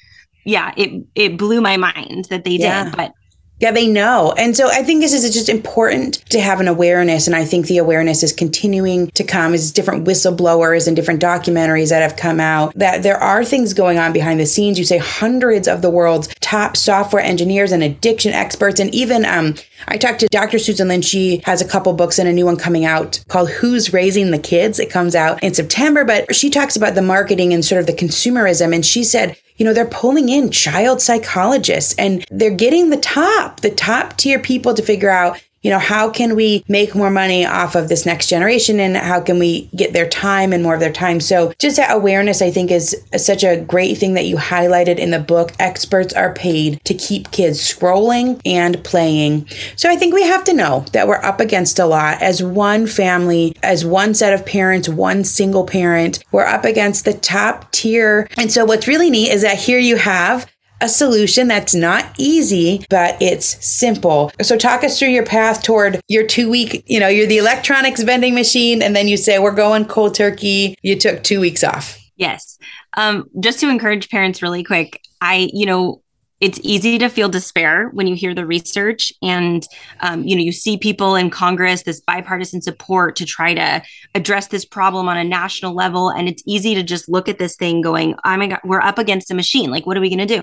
yeah, 0.44 0.72
it 0.76 1.04
it 1.14 1.36
blew 1.36 1.60
my 1.60 1.76
mind 1.76 2.26
that 2.30 2.44
they 2.44 2.52
yeah. 2.52 2.84
did, 2.84 2.96
but 2.96 3.12
yeah, 3.60 3.72
they 3.72 3.86
know. 3.86 4.32
And 4.38 4.56
so 4.56 4.68
I 4.68 4.82
think 4.82 5.02
this 5.02 5.12
is 5.12 5.30
just 5.34 5.50
important 5.50 6.14
to 6.30 6.40
have 6.40 6.60
an 6.60 6.68
awareness. 6.68 7.26
And 7.26 7.36
I 7.36 7.44
think 7.44 7.66
the 7.66 7.76
awareness 7.76 8.22
is 8.22 8.32
continuing 8.32 9.08
to 9.10 9.22
come 9.22 9.52
as 9.52 9.70
different 9.70 10.06
whistleblowers 10.06 10.86
and 10.86 10.96
different 10.96 11.20
documentaries 11.20 11.90
that 11.90 12.00
have 12.00 12.16
come 12.16 12.40
out 12.40 12.72
that 12.74 13.02
there 13.02 13.18
are 13.18 13.44
things 13.44 13.74
going 13.74 13.98
on 13.98 14.14
behind 14.14 14.40
the 14.40 14.46
scenes. 14.46 14.78
You 14.78 14.86
say 14.86 14.96
hundreds 14.96 15.68
of 15.68 15.82
the 15.82 15.90
world's 15.90 16.28
top 16.40 16.74
software 16.74 17.22
engineers 17.22 17.70
and 17.70 17.82
addiction 17.82 18.32
experts. 18.32 18.80
And 18.80 18.94
even 18.94 19.26
um, 19.26 19.54
I 19.88 19.98
talked 19.98 20.20
to 20.20 20.28
Dr. 20.28 20.58
Susan 20.58 20.88
Linn. 20.88 21.02
She 21.02 21.42
has 21.44 21.60
a 21.60 21.68
couple 21.68 21.92
books 21.92 22.18
and 22.18 22.28
a 22.28 22.32
new 22.32 22.46
one 22.46 22.56
coming 22.56 22.86
out 22.86 23.22
called 23.28 23.50
Who's 23.50 23.92
Raising 23.92 24.30
the 24.30 24.38
Kids. 24.38 24.78
It 24.78 24.88
comes 24.88 25.14
out 25.14 25.42
in 25.42 25.52
September, 25.52 26.04
but 26.04 26.34
she 26.34 26.48
talks 26.48 26.76
about 26.76 26.94
the 26.94 27.02
marketing 27.02 27.52
and 27.52 27.62
sort 27.62 27.82
of 27.82 27.86
the 27.86 27.92
consumerism. 27.92 28.74
And 28.74 28.86
she 28.86 29.04
said, 29.04 29.36
you 29.60 29.66
know, 29.66 29.74
they're 29.74 29.84
pulling 29.84 30.30
in 30.30 30.50
child 30.50 31.02
psychologists 31.02 31.94
and 31.98 32.24
they're 32.30 32.50
getting 32.50 32.88
the 32.88 32.96
top, 32.96 33.60
the 33.60 33.70
top 33.70 34.16
tier 34.16 34.38
people 34.38 34.72
to 34.72 34.82
figure 34.82 35.10
out, 35.10 35.38
you 35.62 35.70
know, 35.70 35.78
how 35.78 36.08
can 36.08 36.36
we 36.36 36.64
make 36.68 36.94
more 36.94 37.10
money 37.10 37.44
off 37.44 37.74
of 37.74 37.88
this 37.88 38.06
next 38.06 38.28
generation 38.28 38.80
and 38.80 38.96
how 38.96 39.20
can 39.20 39.38
we 39.38 39.68
get 39.76 39.92
their 39.92 40.08
time 40.08 40.52
and 40.52 40.62
more 40.62 40.74
of 40.74 40.80
their 40.80 40.92
time? 40.92 41.20
So 41.20 41.52
just 41.58 41.76
that 41.76 41.94
awareness, 41.94 42.40
I 42.40 42.50
think, 42.50 42.70
is 42.70 42.96
such 43.16 43.44
a 43.44 43.60
great 43.60 43.98
thing 43.98 44.14
that 44.14 44.24
you 44.24 44.36
highlighted 44.36 44.98
in 44.98 45.10
the 45.10 45.18
book. 45.18 45.52
Experts 45.58 46.14
are 46.14 46.32
paid 46.32 46.82
to 46.84 46.94
keep 46.94 47.30
kids 47.30 47.60
scrolling 47.60 48.40
and 48.46 48.82
playing. 48.84 49.46
So 49.76 49.90
I 49.90 49.96
think 49.96 50.14
we 50.14 50.22
have 50.22 50.44
to 50.44 50.54
know 50.54 50.86
that 50.92 51.06
we're 51.06 51.22
up 51.22 51.40
against 51.40 51.78
a 51.78 51.86
lot 51.86 52.22
as 52.22 52.42
one 52.42 52.86
family, 52.86 53.54
as 53.62 53.84
one 53.84 54.14
set 54.14 54.32
of 54.32 54.46
parents, 54.46 54.88
one 54.88 55.24
single 55.24 55.66
parent. 55.66 56.24
We're 56.32 56.46
up 56.46 56.64
against 56.64 57.04
the 57.04 57.14
top 57.14 57.70
tier. 57.72 58.28
And 58.38 58.50
so 58.50 58.64
what's 58.64 58.88
really 58.88 59.10
neat 59.10 59.30
is 59.30 59.42
that 59.42 59.58
here 59.58 59.78
you 59.78 59.96
have 59.96 60.50
a 60.80 60.88
solution 60.88 61.48
that's 61.48 61.74
not 61.74 62.14
easy, 62.18 62.84
but 62.88 63.20
it's 63.20 63.64
simple. 63.64 64.32
So 64.42 64.56
talk 64.56 64.84
us 64.84 64.98
through 64.98 65.08
your 65.08 65.26
path 65.26 65.62
toward 65.62 66.00
your 66.08 66.26
two 66.26 66.50
week, 66.50 66.84
you 66.86 67.00
know, 67.00 67.08
you're 67.08 67.26
the 67.26 67.38
electronics 67.38 68.02
vending 68.02 68.34
machine, 68.34 68.82
and 68.82 68.96
then 68.96 69.08
you 69.08 69.16
say, 69.16 69.38
we're 69.38 69.54
going 69.54 69.84
cold 69.84 70.14
turkey. 70.14 70.76
You 70.82 70.96
took 70.96 71.22
two 71.22 71.40
weeks 71.40 71.62
off. 71.62 71.98
Yes. 72.16 72.58
Um, 72.96 73.28
just 73.40 73.60
to 73.60 73.68
encourage 73.68 74.10
parents 74.10 74.42
really 74.42 74.62
quick, 74.62 75.00
I, 75.20 75.48
you 75.52 75.66
know, 75.66 76.02
it's 76.40 76.58
easy 76.62 76.98
to 76.98 77.08
feel 77.08 77.28
despair 77.28 77.90
when 77.92 78.06
you 78.06 78.14
hear 78.14 78.34
the 78.34 78.46
research 78.46 79.12
and 79.22 79.66
um, 80.00 80.24
you 80.24 80.34
know 80.34 80.42
you 80.42 80.52
see 80.52 80.76
people 80.76 81.14
in 81.14 81.30
congress 81.30 81.82
this 81.82 82.00
bipartisan 82.00 82.60
support 82.60 83.16
to 83.16 83.26
try 83.26 83.54
to 83.54 83.82
address 84.14 84.48
this 84.48 84.64
problem 84.64 85.08
on 85.08 85.16
a 85.16 85.24
national 85.24 85.74
level 85.74 86.08
and 86.08 86.28
it's 86.28 86.42
easy 86.46 86.74
to 86.74 86.82
just 86.82 87.08
look 87.08 87.28
at 87.28 87.38
this 87.38 87.56
thing 87.56 87.80
going 87.80 88.14
oh 88.24 88.36
my 88.36 88.46
god 88.46 88.60
we're 88.64 88.80
up 88.80 88.98
against 88.98 89.30
a 89.30 89.34
machine 89.34 89.70
like 89.70 89.86
what 89.86 89.96
are 89.96 90.00
we 90.00 90.08
going 90.08 90.26
to 90.26 90.36
do 90.36 90.42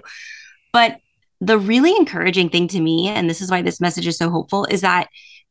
but 0.72 0.98
the 1.42 1.58
really 1.58 1.92
encouraging 1.92 2.50
thing 2.50 2.68
to 2.68 2.80
me 2.80 3.08
and 3.08 3.30
this 3.30 3.42
is 3.42 3.51
why 3.51 3.62
this 3.62 3.82
message 3.82 4.08
is 4.08 4.18
so 4.18 4.30
hopeful 4.30 4.66
is 4.66 4.82
that 4.82 5.10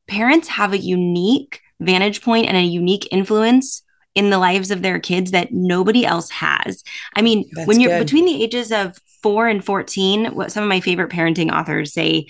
parents 0.08 0.48
have 0.48 0.72
a 0.72 0.78
unique 0.78 1.60
vantage 1.80 2.22
point 2.22 2.46
and 2.46 2.56
a 2.56 2.62
unique 2.62 3.08
influence 3.10 3.82
in 4.14 4.30
the 4.30 4.38
lives 4.38 4.70
of 4.70 4.80
their 4.82 4.98
kids 4.98 5.30
that 5.30 5.52
nobody 5.52 6.06
else 6.06 6.30
has. 6.30 6.82
I 7.14 7.20
mean, 7.20 7.44
That's 7.52 7.68
when 7.68 7.80
you're 7.80 7.98
good. 7.98 8.06
between 8.06 8.24
the 8.24 8.42
ages 8.42 8.72
of 8.72 8.98
four 9.26 9.48
and 9.48 9.64
14, 9.64 10.36
what 10.36 10.52
some 10.52 10.62
of 10.62 10.68
my 10.68 10.78
favorite 10.78 11.10
parenting 11.10 11.50
authors 11.50 11.92
say 11.92 12.28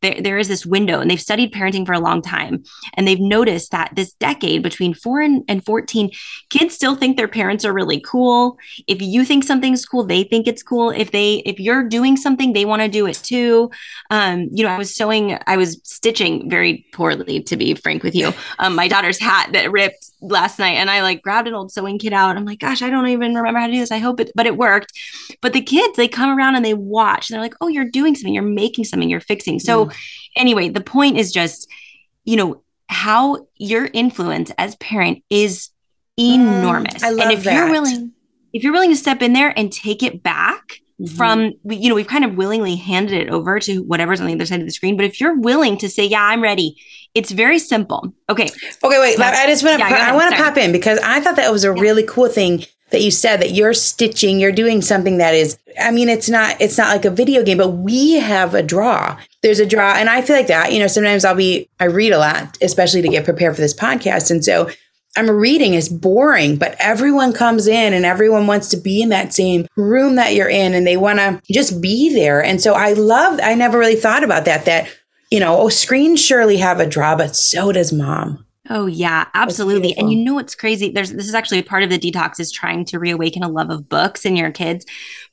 there, 0.00 0.20
there 0.20 0.38
is 0.38 0.48
this 0.48 0.64
window 0.64 1.00
and 1.00 1.10
they've 1.10 1.20
studied 1.20 1.52
parenting 1.52 1.84
for 1.84 1.92
a 1.92 2.00
long 2.00 2.22
time 2.22 2.62
and 2.94 3.06
they've 3.06 3.20
noticed 3.20 3.72
that 3.72 3.90
this 3.94 4.12
decade 4.14 4.62
between 4.62 4.94
4 4.94 5.20
and, 5.20 5.44
and 5.48 5.64
14 5.64 6.10
kids 6.50 6.74
still 6.74 6.94
think 6.94 7.16
their 7.16 7.28
parents 7.28 7.64
are 7.64 7.72
really 7.72 8.00
cool. 8.00 8.58
If 8.86 9.02
you 9.02 9.24
think 9.24 9.44
something's 9.44 9.84
cool 9.84 10.04
they 10.04 10.22
think 10.22 10.46
it's 10.46 10.62
cool. 10.62 10.90
If 10.90 11.10
they 11.10 11.36
if 11.46 11.58
you're 11.58 11.82
doing 11.88 12.16
something 12.16 12.52
they 12.52 12.64
want 12.64 12.82
to 12.82 12.88
do 12.88 13.06
it 13.06 13.16
too. 13.16 13.70
Um, 14.10 14.48
you 14.52 14.64
know 14.64 14.70
i 14.70 14.78
was 14.78 14.94
sewing 14.94 15.38
i 15.46 15.56
was 15.56 15.80
stitching 15.82 16.48
very 16.48 16.86
poorly 16.92 17.42
to 17.42 17.56
be 17.56 17.74
frank 17.74 18.02
with 18.02 18.14
you. 18.14 18.32
Um, 18.58 18.74
my 18.74 18.88
daughter's 18.88 19.18
hat 19.18 19.50
that 19.52 19.70
ripped 19.72 20.10
last 20.20 20.58
night 20.58 20.76
and 20.76 20.90
i 20.90 21.02
like 21.02 21.22
grabbed 21.22 21.48
an 21.48 21.54
old 21.54 21.72
sewing 21.72 21.98
kit 21.98 22.12
out. 22.12 22.36
I'm 22.36 22.44
like 22.44 22.60
gosh 22.60 22.82
i 22.82 22.90
don't 22.90 23.08
even 23.08 23.34
remember 23.34 23.58
how 23.58 23.66
to 23.66 23.72
do 23.72 23.80
this. 23.80 23.90
I 23.90 23.98
hope 23.98 24.20
it 24.20 24.30
but 24.34 24.46
it 24.46 24.56
worked. 24.56 24.92
But 25.40 25.52
the 25.52 25.60
kids 25.60 25.96
they 25.96 26.08
come 26.08 26.36
around 26.36 26.54
and 26.54 26.64
they 26.64 26.74
watch 26.74 27.28
and 27.28 27.34
they're 27.34 27.42
like 27.42 27.56
oh 27.60 27.68
you're 27.68 27.84
doing 27.84 28.14
something. 28.14 28.34
You're 28.34 28.44
making 28.44 28.84
something. 28.84 29.10
You're 29.10 29.20
fixing. 29.20 29.58
So 29.58 29.87
mm 29.88 29.96
anyway, 30.38 30.68
the 30.68 30.80
point 30.80 31.18
is 31.18 31.32
just, 31.32 31.68
you 32.24 32.36
know, 32.36 32.62
how 32.88 33.46
your 33.56 33.90
influence 33.92 34.50
as 34.56 34.76
parent 34.76 35.22
is 35.28 35.70
enormous. 36.16 37.02
Mm, 37.02 37.04
I 37.04 37.10
love 37.10 37.20
and 37.20 37.32
if 37.32 37.44
that. 37.44 37.54
you're 37.54 37.70
willing, 37.70 38.12
if 38.52 38.62
you're 38.62 38.72
willing 38.72 38.90
to 38.90 38.96
step 38.96 39.20
in 39.20 39.32
there 39.32 39.52
and 39.58 39.70
take 39.70 40.02
it 40.02 40.22
back 40.22 40.80
mm-hmm. 41.00 41.16
from, 41.16 41.52
you 41.64 41.88
know, 41.88 41.94
we've 41.94 42.06
kind 42.06 42.24
of 42.24 42.36
willingly 42.36 42.76
handed 42.76 43.20
it 43.20 43.30
over 43.30 43.58
to 43.60 43.82
whatever's 43.82 44.20
on 44.20 44.26
the 44.26 44.34
other 44.34 44.46
side 44.46 44.60
of 44.60 44.66
the 44.66 44.72
screen. 44.72 44.96
But 44.96 45.06
if 45.06 45.20
you're 45.20 45.38
willing 45.38 45.76
to 45.78 45.88
say, 45.88 46.06
yeah, 46.06 46.22
I'm 46.22 46.42
ready, 46.42 46.80
it's 47.14 47.30
very 47.30 47.58
simple. 47.58 48.14
Okay. 48.30 48.48
Okay, 48.82 49.00
wait. 49.00 49.18
I 49.18 49.46
just 49.46 49.64
want 49.64 49.80
to, 49.80 49.88
yeah, 49.88 50.10
I 50.10 50.14
want 50.14 50.34
to 50.34 50.42
pop 50.42 50.56
in 50.56 50.72
because 50.72 50.98
I 51.00 51.20
thought 51.20 51.36
that 51.36 51.52
was 51.52 51.64
a 51.64 51.74
yeah. 51.74 51.80
really 51.80 52.04
cool 52.04 52.28
thing 52.28 52.64
that 52.90 53.02
you 53.02 53.10
said 53.10 53.40
that 53.40 53.52
you're 53.52 53.74
stitching, 53.74 54.40
you're 54.40 54.52
doing 54.52 54.82
something 54.82 55.18
that 55.18 55.34
is, 55.34 55.58
I 55.80 55.90
mean, 55.90 56.08
it's 56.08 56.28
not, 56.28 56.60
it's 56.60 56.78
not 56.78 56.88
like 56.88 57.04
a 57.04 57.10
video 57.10 57.42
game, 57.42 57.58
but 57.58 57.68
we 57.68 58.14
have 58.14 58.54
a 58.54 58.62
draw. 58.62 59.18
There's 59.42 59.60
a 59.60 59.66
draw. 59.66 59.94
And 59.94 60.08
I 60.08 60.22
feel 60.22 60.36
like 60.36 60.46
that, 60.46 60.72
you 60.72 60.78
know, 60.78 60.86
sometimes 60.86 61.24
I'll 61.24 61.34
be, 61.34 61.68
I 61.78 61.84
read 61.84 62.12
a 62.12 62.18
lot, 62.18 62.56
especially 62.62 63.02
to 63.02 63.08
get 63.08 63.24
prepared 63.24 63.54
for 63.54 63.60
this 63.60 63.74
podcast. 63.74 64.30
And 64.30 64.44
so 64.44 64.70
I'm 65.16 65.28
reading 65.30 65.74
is 65.74 65.88
boring, 65.88 66.56
but 66.56 66.76
everyone 66.78 67.32
comes 67.32 67.66
in 67.66 67.92
and 67.92 68.04
everyone 68.04 68.46
wants 68.46 68.68
to 68.70 68.76
be 68.76 69.02
in 69.02 69.08
that 69.10 69.34
same 69.34 69.66
room 69.76 70.14
that 70.14 70.34
you're 70.34 70.48
in 70.48 70.74
and 70.74 70.86
they 70.86 70.96
want 70.96 71.18
to 71.18 71.40
just 71.50 71.82
be 71.82 72.14
there. 72.14 72.42
And 72.42 72.60
so 72.60 72.74
I 72.74 72.92
love, 72.92 73.40
I 73.42 73.54
never 73.54 73.78
really 73.78 73.96
thought 73.96 74.24
about 74.24 74.44
that, 74.44 74.64
that, 74.66 74.88
you 75.30 75.40
know, 75.40 75.58
oh, 75.60 75.68
screens 75.68 76.24
surely 76.24 76.58
have 76.58 76.80
a 76.80 76.86
draw, 76.86 77.16
but 77.16 77.36
so 77.36 77.72
does 77.72 77.92
mom. 77.92 78.46
Oh 78.70 78.86
yeah, 78.86 79.26
absolutely. 79.34 79.96
And 79.96 80.12
you 80.12 80.18
know 80.22 80.34
what's 80.34 80.54
crazy? 80.54 80.90
There's 80.90 81.12
this 81.12 81.26
is 81.26 81.34
actually 81.34 81.62
part 81.62 81.82
of 81.82 81.90
the 81.90 81.98
detox 81.98 82.38
is 82.38 82.52
trying 82.52 82.84
to 82.86 82.98
reawaken 82.98 83.42
a 83.42 83.48
love 83.48 83.70
of 83.70 83.88
books 83.88 84.26
in 84.26 84.36
your 84.36 84.50
kids. 84.50 84.84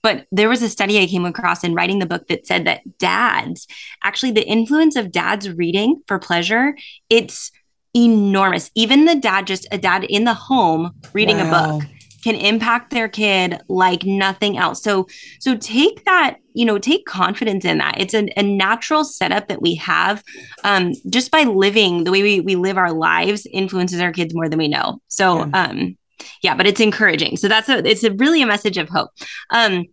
But 0.02 0.26
there 0.32 0.48
was 0.48 0.62
a 0.62 0.70
study 0.70 1.02
I 1.02 1.06
came 1.06 1.26
across 1.26 1.64
in 1.64 1.74
writing 1.74 2.00
the 2.00 2.06
book 2.06 2.28
that 2.28 2.48
said 2.48 2.66
that 2.66 2.98
dads, 2.98 3.68
actually 4.04 4.32
the 4.32 4.48
influence 4.48 4.96
of 4.96 5.12
dads 5.12 5.50
reading 5.50 6.02
for 6.08 6.18
pleasure, 6.18 6.78
it's 7.10 7.52
enormous. 7.94 8.72
Even 8.76 9.06
the 9.06 9.16
dad 9.16 9.48
just 9.48 9.68
a 9.72 9.78
dad 9.78 10.04
in 10.06 10.24
the 10.24 10.34
home 10.34 10.94
reading 11.14 11.38
wow. 11.38 11.48
a 11.48 11.80
book 11.80 11.90
can 12.26 12.36
impact 12.36 12.90
their 12.90 13.08
kid 13.08 13.62
like 13.68 14.04
nothing 14.04 14.58
else. 14.58 14.82
So 14.82 15.08
so 15.40 15.56
take 15.56 16.04
that, 16.06 16.38
you 16.54 16.66
know, 16.66 16.80
take 16.80 17.06
confidence 17.06 17.64
in 17.66 17.78
that. 17.78 18.00
It's 18.00 18.16
a, 18.16 18.28
a 18.36 18.42
natural 18.42 19.04
setup 19.04 19.48
that 19.48 19.62
we 19.62 19.76
have. 19.76 20.24
Um, 20.64 20.94
just 21.08 21.30
by 21.30 21.44
living 21.44 22.04
the 22.04 22.12
way 22.12 22.24
we, 22.24 22.40
we 22.40 22.56
live 22.56 22.78
our 22.80 22.92
lives 22.92 23.46
influences 23.54 24.02
our 24.02 24.12
kids 24.12 24.34
more 24.34 24.50
than 24.50 24.58
we 24.58 24.68
know. 24.68 25.02
So 25.08 25.46
yeah. 25.46 25.68
um 25.70 25.98
yeah, 26.42 26.56
but 26.56 26.66
it's 26.66 26.82
encouraging. 26.82 27.38
So 27.38 27.48
that's 27.48 27.70
a 27.70 27.86
it's 27.88 28.04
a 28.04 28.12
really 28.14 28.42
a 28.42 28.48
message 28.48 28.80
of 28.80 28.90
hope. 28.90 29.12
Um 29.52 29.86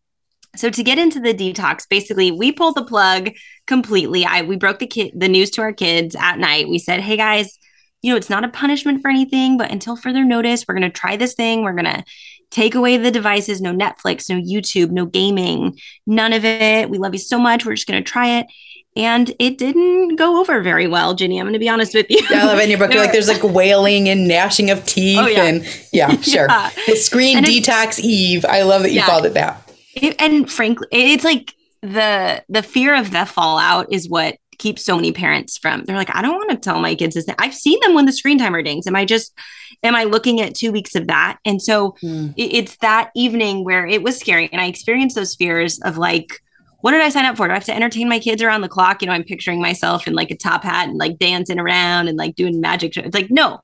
so 0.57 0.71
to 0.71 0.83
get 0.83 0.99
into 0.99 1.21
the 1.21 1.35
detox, 1.35 1.87
basically 1.87 2.31
we 2.31 2.51
pulled 2.51 2.77
the 2.77 2.85
plug 2.85 3.31
completely. 3.67 4.25
I 4.25 4.41
we 4.41 4.57
broke 4.57 4.79
the 4.79 4.87
kid 4.87 5.13
the 5.15 5.29
news 5.29 5.51
to 5.51 5.61
our 5.61 5.75
kids 5.75 6.17
at 6.19 6.39
night. 6.39 6.71
We 6.71 6.79
said, 6.79 7.01
"Hey 7.01 7.19
guys, 7.19 7.59
you 8.03 8.13
know, 8.13 8.17
it's 8.17 8.31
not 8.31 8.45
a 8.45 8.49
punishment 8.49 9.01
for 9.01 9.09
anything, 9.09 9.57
but 9.57 9.71
until 9.71 9.97
further 9.97 10.25
notice, 10.25 10.67
we're 10.67 10.75
going 10.75 10.91
to 10.91 10.91
try 10.91 11.17
this 11.17 11.35
thing. 11.35 11.63
We're 11.63 11.73
going 11.73 11.85
to 11.85 12.05
take 12.51 12.75
away 12.75 12.97
the 12.97 13.11
devices, 13.11 13.61
no 13.61 13.73
Netflix, 13.73 14.29
no 14.29 14.37
YouTube, 14.37 14.91
no 14.91 15.07
gaming, 15.07 15.79
none 16.07 16.33
of 16.33 16.45
it. 16.45 16.91
We 16.91 16.99
love 16.99 17.15
you 17.15 17.21
so 17.21 17.39
much. 17.39 17.65
We're 17.65 17.75
just 17.75 17.89
going 17.89 18.03
to 18.03 18.09
try 18.09 18.41
it. 18.41 18.47
And 18.95 19.33
it 19.39 19.57
didn't 19.57 20.17
go 20.17 20.39
over 20.39 20.61
very 20.61 20.87
well, 20.87 21.15
Ginny. 21.15 21.39
I'm 21.39 21.47
going 21.47 21.55
to 21.55 21.59
be 21.59 21.69
honest 21.69 21.95
with 21.95 22.07
you. 22.11 22.21
Yeah, 22.29 22.43
I 22.43 22.45
love 22.45 22.59
it 22.59 22.65
in 22.65 22.71
your 22.71 22.79
book. 22.81 22.93
You're 22.93 23.03
like, 23.03 23.13
there's 23.13 23.29
like 23.29 23.43
wailing 23.43 24.09
and 24.09 24.29
gnashing 24.29 24.71
of 24.71 24.85
teeth. 24.85 25.19
Oh, 25.19 25.27
yeah. 25.27 25.45
And 25.45 25.87
yeah, 25.93 26.15
sure. 26.21 26.47
yeah. 26.49 26.71
The 26.87 26.97
screen 26.97 27.39
and 27.39 27.47
detox 27.47 27.99
Eve. 28.01 28.45
I 28.45 28.63
love 28.63 28.83
that 28.83 28.91
you 28.91 28.97
yeah. 28.97 29.07
called 29.07 29.25
it 29.25 29.35
that. 29.35 29.73
It, 29.95 30.21
and 30.21 30.51
frankly, 30.51 30.89
it's 30.91 31.25
like 31.25 31.55
the 31.81 32.45
the 32.49 32.63
fear 32.63 32.95
of 32.95 33.11
the 33.11 33.25
fallout 33.25 33.93
is 33.93 34.09
what 34.09 34.37
keep 34.63 34.79
so 34.79 34.95
many 34.95 35.11
parents 35.11 35.59
from. 35.59 35.85
They're 35.85 35.97
like, 35.97 36.15
I 36.15 36.23
don't 36.23 36.37
want 36.37 36.51
to 36.51 36.57
tell 36.57 36.81
my 36.81 36.95
kids 36.95 37.17
this. 37.17 37.27
I've 37.39 37.55
seen 37.55 37.81
them 37.81 37.95
when 37.95 38.07
the 38.07 38.13
screen 38.13 38.39
timer 38.39 38.63
dings. 38.63 38.87
Am 38.87 38.95
I 38.95 39.05
just, 39.05 39.37
am 39.83 39.97
I 39.97 40.05
looking 40.05 40.41
at 40.41 40.55
two 40.55 40.71
weeks 40.71 40.95
of 40.95 41.09
that? 41.09 41.39
And 41.45 41.61
so 41.61 41.97
mm. 42.03 42.33
it's 42.37 42.77
that 42.77 43.11
evening 43.17 43.65
where 43.65 43.85
it 43.85 44.05
was 44.05 44.19
scary. 44.19 44.49
And 44.53 44.61
I 44.61 44.67
experienced 44.67 45.17
those 45.17 45.35
fears 45.35 45.81
of 45.81 45.99
like, 45.99 46.41
what 46.81 46.93
did 46.93 47.01
I 47.01 47.09
sign 47.09 47.25
up 47.25 47.37
for? 47.37 47.47
Do 47.47 47.53
I 47.53 47.55
have 47.55 47.65
to 47.65 47.75
entertain 47.75 48.09
my 48.09 48.21
kids 48.21 48.41
around 48.41 48.61
the 48.61 48.69
clock? 48.69 49.03
You 49.03 49.09
know, 49.09 49.15
I'm 49.15 49.25
picturing 49.25 49.61
myself 49.61 50.07
in 50.07 50.15
like 50.15 50.31
a 50.31 50.37
top 50.37 50.63
hat 50.63 50.89
and 50.89 50.97
like 50.97 51.19
dancing 51.19 51.59
around 51.59 52.07
and 52.07 52.17
like 52.17 52.37
doing 52.37 52.61
magic. 52.61 52.95
Show. 52.95 53.03
It's 53.03 53.15
like, 53.15 53.31
no, 53.31 53.61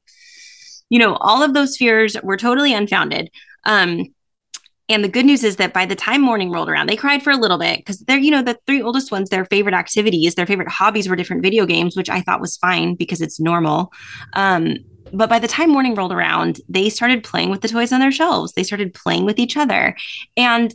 you 0.89 0.99
know, 0.99 1.17
all 1.17 1.43
of 1.43 1.55
those 1.55 1.77
fears 1.77 2.17
were 2.23 2.37
totally 2.37 2.75
unfounded. 2.75 3.31
Um, 3.65 4.15
and 4.89 5.05
the 5.05 5.09
good 5.09 5.27
news 5.27 5.45
is 5.45 5.57
that 5.57 5.75
by 5.75 5.85
the 5.85 5.95
time 5.95 6.23
morning 6.23 6.51
rolled 6.51 6.69
around, 6.69 6.89
they 6.89 6.97
cried 6.97 7.23
for 7.23 7.31
a 7.31 7.37
little 7.37 7.59
bit 7.59 7.79
because 7.79 8.01
they're, 8.01 8.19
you 8.19 8.31
know, 8.31 8.43
the 8.43 8.59
three 8.67 8.81
oldest 8.81 9.13
ones, 9.13 9.29
their 9.29 9.45
favorite 9.45 9.75
activities, 9.75 10.35
their 10.35 10.47
favorite 10.47 10.69
hobbies 10.69 11.09
were 11.09 11.17
different 11.17 11.43
video 11.43 11.67
games, 11.67 11.97
which 11.97 12.09
I 12.09 12.23
thought 12.23 12.41
was 12.41 12.57
fine 12.57 12.95
because 12.95 13.21
it's 13.21 13.39
normal. 13.39 13.93
Um, 14.33 14.77
but 15.13 15.29
by 15.29 15.39
the 15.39 15.49
time 15.49 15.71
morning 15.71 15.95
rolled 15.95 16.13
around, 16.13 16.61
they 16.69 16.89
started 16.89 17.23
playing 17.23 17.51
with 17.51 17.61
the 17.61 17.69
toys 17.69 17.93
on 17.93 18.01
their 18.01 18.13
shelves. 18.13 18.53
They 18.53 18.63
started 18.63 18.95
playing 18.95 19.27
with 19.27 19.39
each 19.39 19.57
other. 19.57 19.95
And 20.37 20.75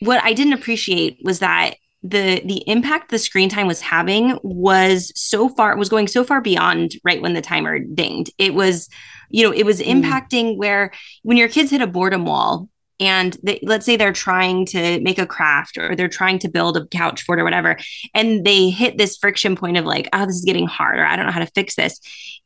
what 0.00 0.22
I 0.22 0.32
didn't 0.32 0.52
appreciate 0.52 1.18
was 1.22 1.40
that 1.40 1.74
the 2.04 2.40
the 2.44 2.62
impact 2.68 3.10
the 3.10 3.18
screen 3.18 3.48
time 3.48 3.66
was 3.66 3.80
having 3.80 4.38
was 4.44 5.12
so 5.16 5.48
far 5.48 5.76
was 5.76 5.88
going 5.88 6.06
so 6.06 6.22
far 6.22 6.40
beyond 6.40 6.92
right 7.02 7.20
when 7.20 7.34
the 7.34 7.40
timer 7.40 7.80
dinged. 7.80 8.32
It 8.38 8.54
was, 8.54 8.88
you 9.30 9.44
know, 9.44 9.52
it 9.52 9.64
was 9.64 9.80
mm. 9.80 10.02
impacting 10.02 10.56
where 10.56 10.92
when 11.24 11.36
your 11.36 11.48
kids 11.48 11.72
hit 11.72 11.82
a 11.82 11.88
boredom 11.88 12.24
wall 12.24 12.68
and 13.00 13.36
they, 13.42 13.60
let's 13.62 13.86
say 13.86 13.96
they're 13.96 14.12
trying 14.12 14.66
to 14.66 15.00
make 15.00 15.18
a 15.18 15.26
craft 15.26 15.78
or 15.78 15.94
they're 15.94 16.08
trying 16.08 16.38
to 16.40 16.48
build 16.48 16.76
a 16.76 16.86
couch 16.86 17.22
fort 17.22 17.38
or 17.38 17.44
whatever 17.44 17.76
and 18.14 18.44
they 18.44 18.70
hit 18.70 18.98
this 18.98 19.16
friction 19.16 19.56
point 19.56 19.76
of 19.76 19.84
like 19.84 20.08
oh 20.12 20.26
this 20.26 20.36
is 20.36 20.44
getting 20.44 20.66
hard 20.66 20.98
or 20.98 21.04
i 21.04 21.16
don't 21.16 21.26
know 21.26 21.32
how 21.32 21.40
to 21.40 21.50
fix 21.54 21.74
this. 21.76 22.00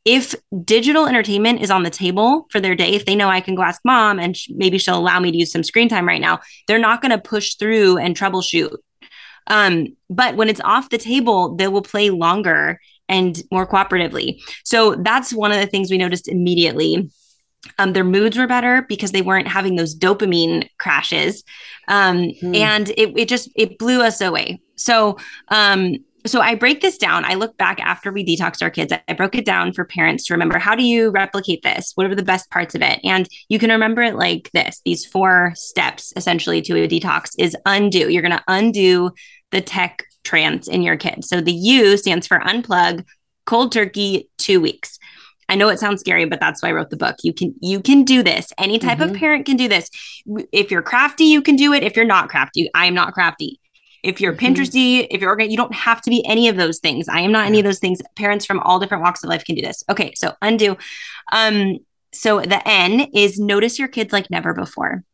If 0.04 0.34
digital 0.64 1.06
entertainment 1.06 1.60
is 1.60 1.70
on 1.70 1.84
the 1.84 1.90
table 1.90 2.46
for 2.50 2.60
their 2.60 2.74
day 2.74 2.92
if 2.92 3.06
they 3.06 3.14
know 3.14 3.28
i 3.28 3.40
can 3.40 3.54
go 3.54 3.62
ask 3.62 3.80
mom 3.84 4.18
and 4.18 4.36
sh- 4.36 4.50
maybe 4.54 4.78
she'll 4.78 4.98
allow 4.98 5.20
me 5.20 5.30
to 5.30 5.38
use 5.38 5.52
some 5.52 5.62
screen 5.62 5.88
time 5.88 6.06
right 6.06 6.20
now 6.20 6.40
they're 6.66 6.78
not 6.78 7.00
going 7.00 7.12
to 7.12 7.18
push 7.18 7.54
through 7.54 7.98
and 7.98 8.16
troubleshoot. 8.16 8.76
Um, 9.48 9.88
but 10.08 10.36
when 10.36 10.48
it's 10.48 10.60
off 10.60 10.90
the 10.90 10.98
table 10.98 11.54
they 11.54 11.68
will 11.68 11.82
play 11.82 12.10
longer 12.10 12.80
and 13.08 13.42
more 13.50 13.66
cooperatively. 13.66 14.40
So 14.64 14.94
that's 14.94 15.34
one 15.34 15.52
of 15.52 15.58
the 15.58 15.66
things 15.66 15.90
we 15.90 15.98
noticed 15.98 16.28
immediately 16.28 17.10
um, 17.78 17.92
their 17.92 18.04
moods 18.04 18.36
were 18.36 18.46
better 18.46 18.82
because 18.88 19.12
they 19.12 19.22
weren't 19.22 19.48
having 19.48 19.76
those 19.76 19.96
dopamine 19.96 20.68
crashes 20.78 21.44
um, 21.88 22.30
hmm. 22.40 22.54
and 22.54 22.90
it, 22.90 23.12
it 23.16 23.28
just 23.28 23.50
it 23.56 23.78
blew 23.78 24.02
us 24.02 24.20
away 24.20 24.60
so 24.76 25.16
um, 25.48 25.96
so 26.24 26.40
I 26.40 26.54
break 26.54 26.80
this 26.80 26.98
down. 26.98 27.24
I 27.24 27.34
look 27.34 27.56
back 27.56 27.80
after 27.80 28.12
we 28.12 28.24
detoxed 28.24 28.62
our 28.62 28.70
kids. 28.70 28.92
I 29.08 29.12
broke 29.12 29.34
it 29.34 29.44
down 29.44 29.72
for 29.72 29.84
parents 29.84 30.24
to 30.26 30.34
remember 30.34 30.58
how 30.58 30.74
do 30.74 30.84
you 30.84 31.10
replicate 31.10 31.62
this? 31.62 31.92
What 31.94 32.06
are 32.06 32.14
the 32.14 32.22
best 32.22 32.50
parts 32.50 32.74
of 32.74 32.82
it? 32.82 33.00
And 33.02 33.28
you 33.48 33.58
can 33.58 33.70
remember 33.70 34.02
it 34.02 34.14
like 34.14 34.50
this. 34.52 34.80
These 34.84 35.04
four 35.04 35.52
steps 35.56 36.12
essentially 36.16 36.62
to 36.62 36.76
a 36.76 36.88
detox 36.88 37.30
is 37.38 37.56
undo. 37.66 38.08
You're 38.08 38.22
going 38.22 38.32
to 38.32 38.44
undo 38.46 39.10
the 39.50 39.60
tech 39.60 40.04
trance 40.24 40.68
in 40.68 40.82
your 40.82 40.96
kids. 40.96 41.28
So 41.28 41.40
the 41.40 41.52
U 41.52 41.96
stands 41.96 42.26
for 42.26 42.38
unplug, 42.38 43.04
cold 43.44 43.72
turkey, 43.72 44.30
2 44.38 44.60
weeks. 44.60 44.98
I 45.48 45.54
know 45.54 45.68
it 45.68 45.78
sounds 45.78 46.00
scary, 46.00 46.24
but 46.24 46.40
that's 46.40 46.62
why 46.62 46.70
I 46.70 46.72
wrote 46.72 46.90
the 46.90 46.96
book. 46.96 47.16
You 47.22 47.32
can 47.32 47.54
you 47.60 47.80
can 47.80 48.04
do 48.04 48.22
this. 48.22 48.52
Any 48.58 48.78
type 48.78 48.98
mm-hmm. 48.98 49.14
of 49.14 49.18
parent 49.18 49.46
can 49.46 49.56
do 49.56 49.68
this. 49.68 49.90
If 50.52 50.70
you're 50.70 50.82
crafty, 50.82 51.24
you 51.24 51.42
can 51.42 51.56
do 51.56 51.72
it. 51.72 51.82
If 51.82 51.96
you're 51.96 52.04
not 52.04 52.28
crafty, 52.28 52.70
I 52.74 52.86
am 52.86 52.94
not 52.94 53.12
crafty. 53.12 53.60
If 54.02 54.20
you're 54.20 54.32
mm-hmm. 54.32 54.46
Pinteresty, 54.46 55.06
if 55.10 55.20
you're 55.20 55.30
organized, 55.30 55.50
you 55.50 55.56
don't 55.56 55.74
have 55.74 56.00
to 56.02 56.10
be 56.10 56.24
any 56.26 56.48
of 56.48 56.56
those 56.56 56.78
things. 56.78 57.08
I 57.08 57.20
am 57.20 57.32
not 57.32 57.42
yeah. 57.42 57.48
any 57.48 57.58
of 57.60 57.64
those 57.64 57.78
things. 57.78 58.00
Parents 58.16 58.46
from 58.46 58.60
all 58.60 58.80
different 58.80 59.02
walks 59.02 59.22
of 59.22 59.30
life 59.30 59.44
can 59.44 59.54
do 59.54 59.62
this. 59.62 59.84
Okay, 59.88 60.12
so 60.16 60.32
undo. 60.42 60.76
Um, 61.32 61.78
so 62.12 62.40
the 62.40 62.66
N 62.68 63.08
is 63.14 63.38
notice 63.38 63.78
your 63.78 63.88
kids 63.88 64.12
like 64.12 64.30
never 64.30 64.54
before 64.54 65.04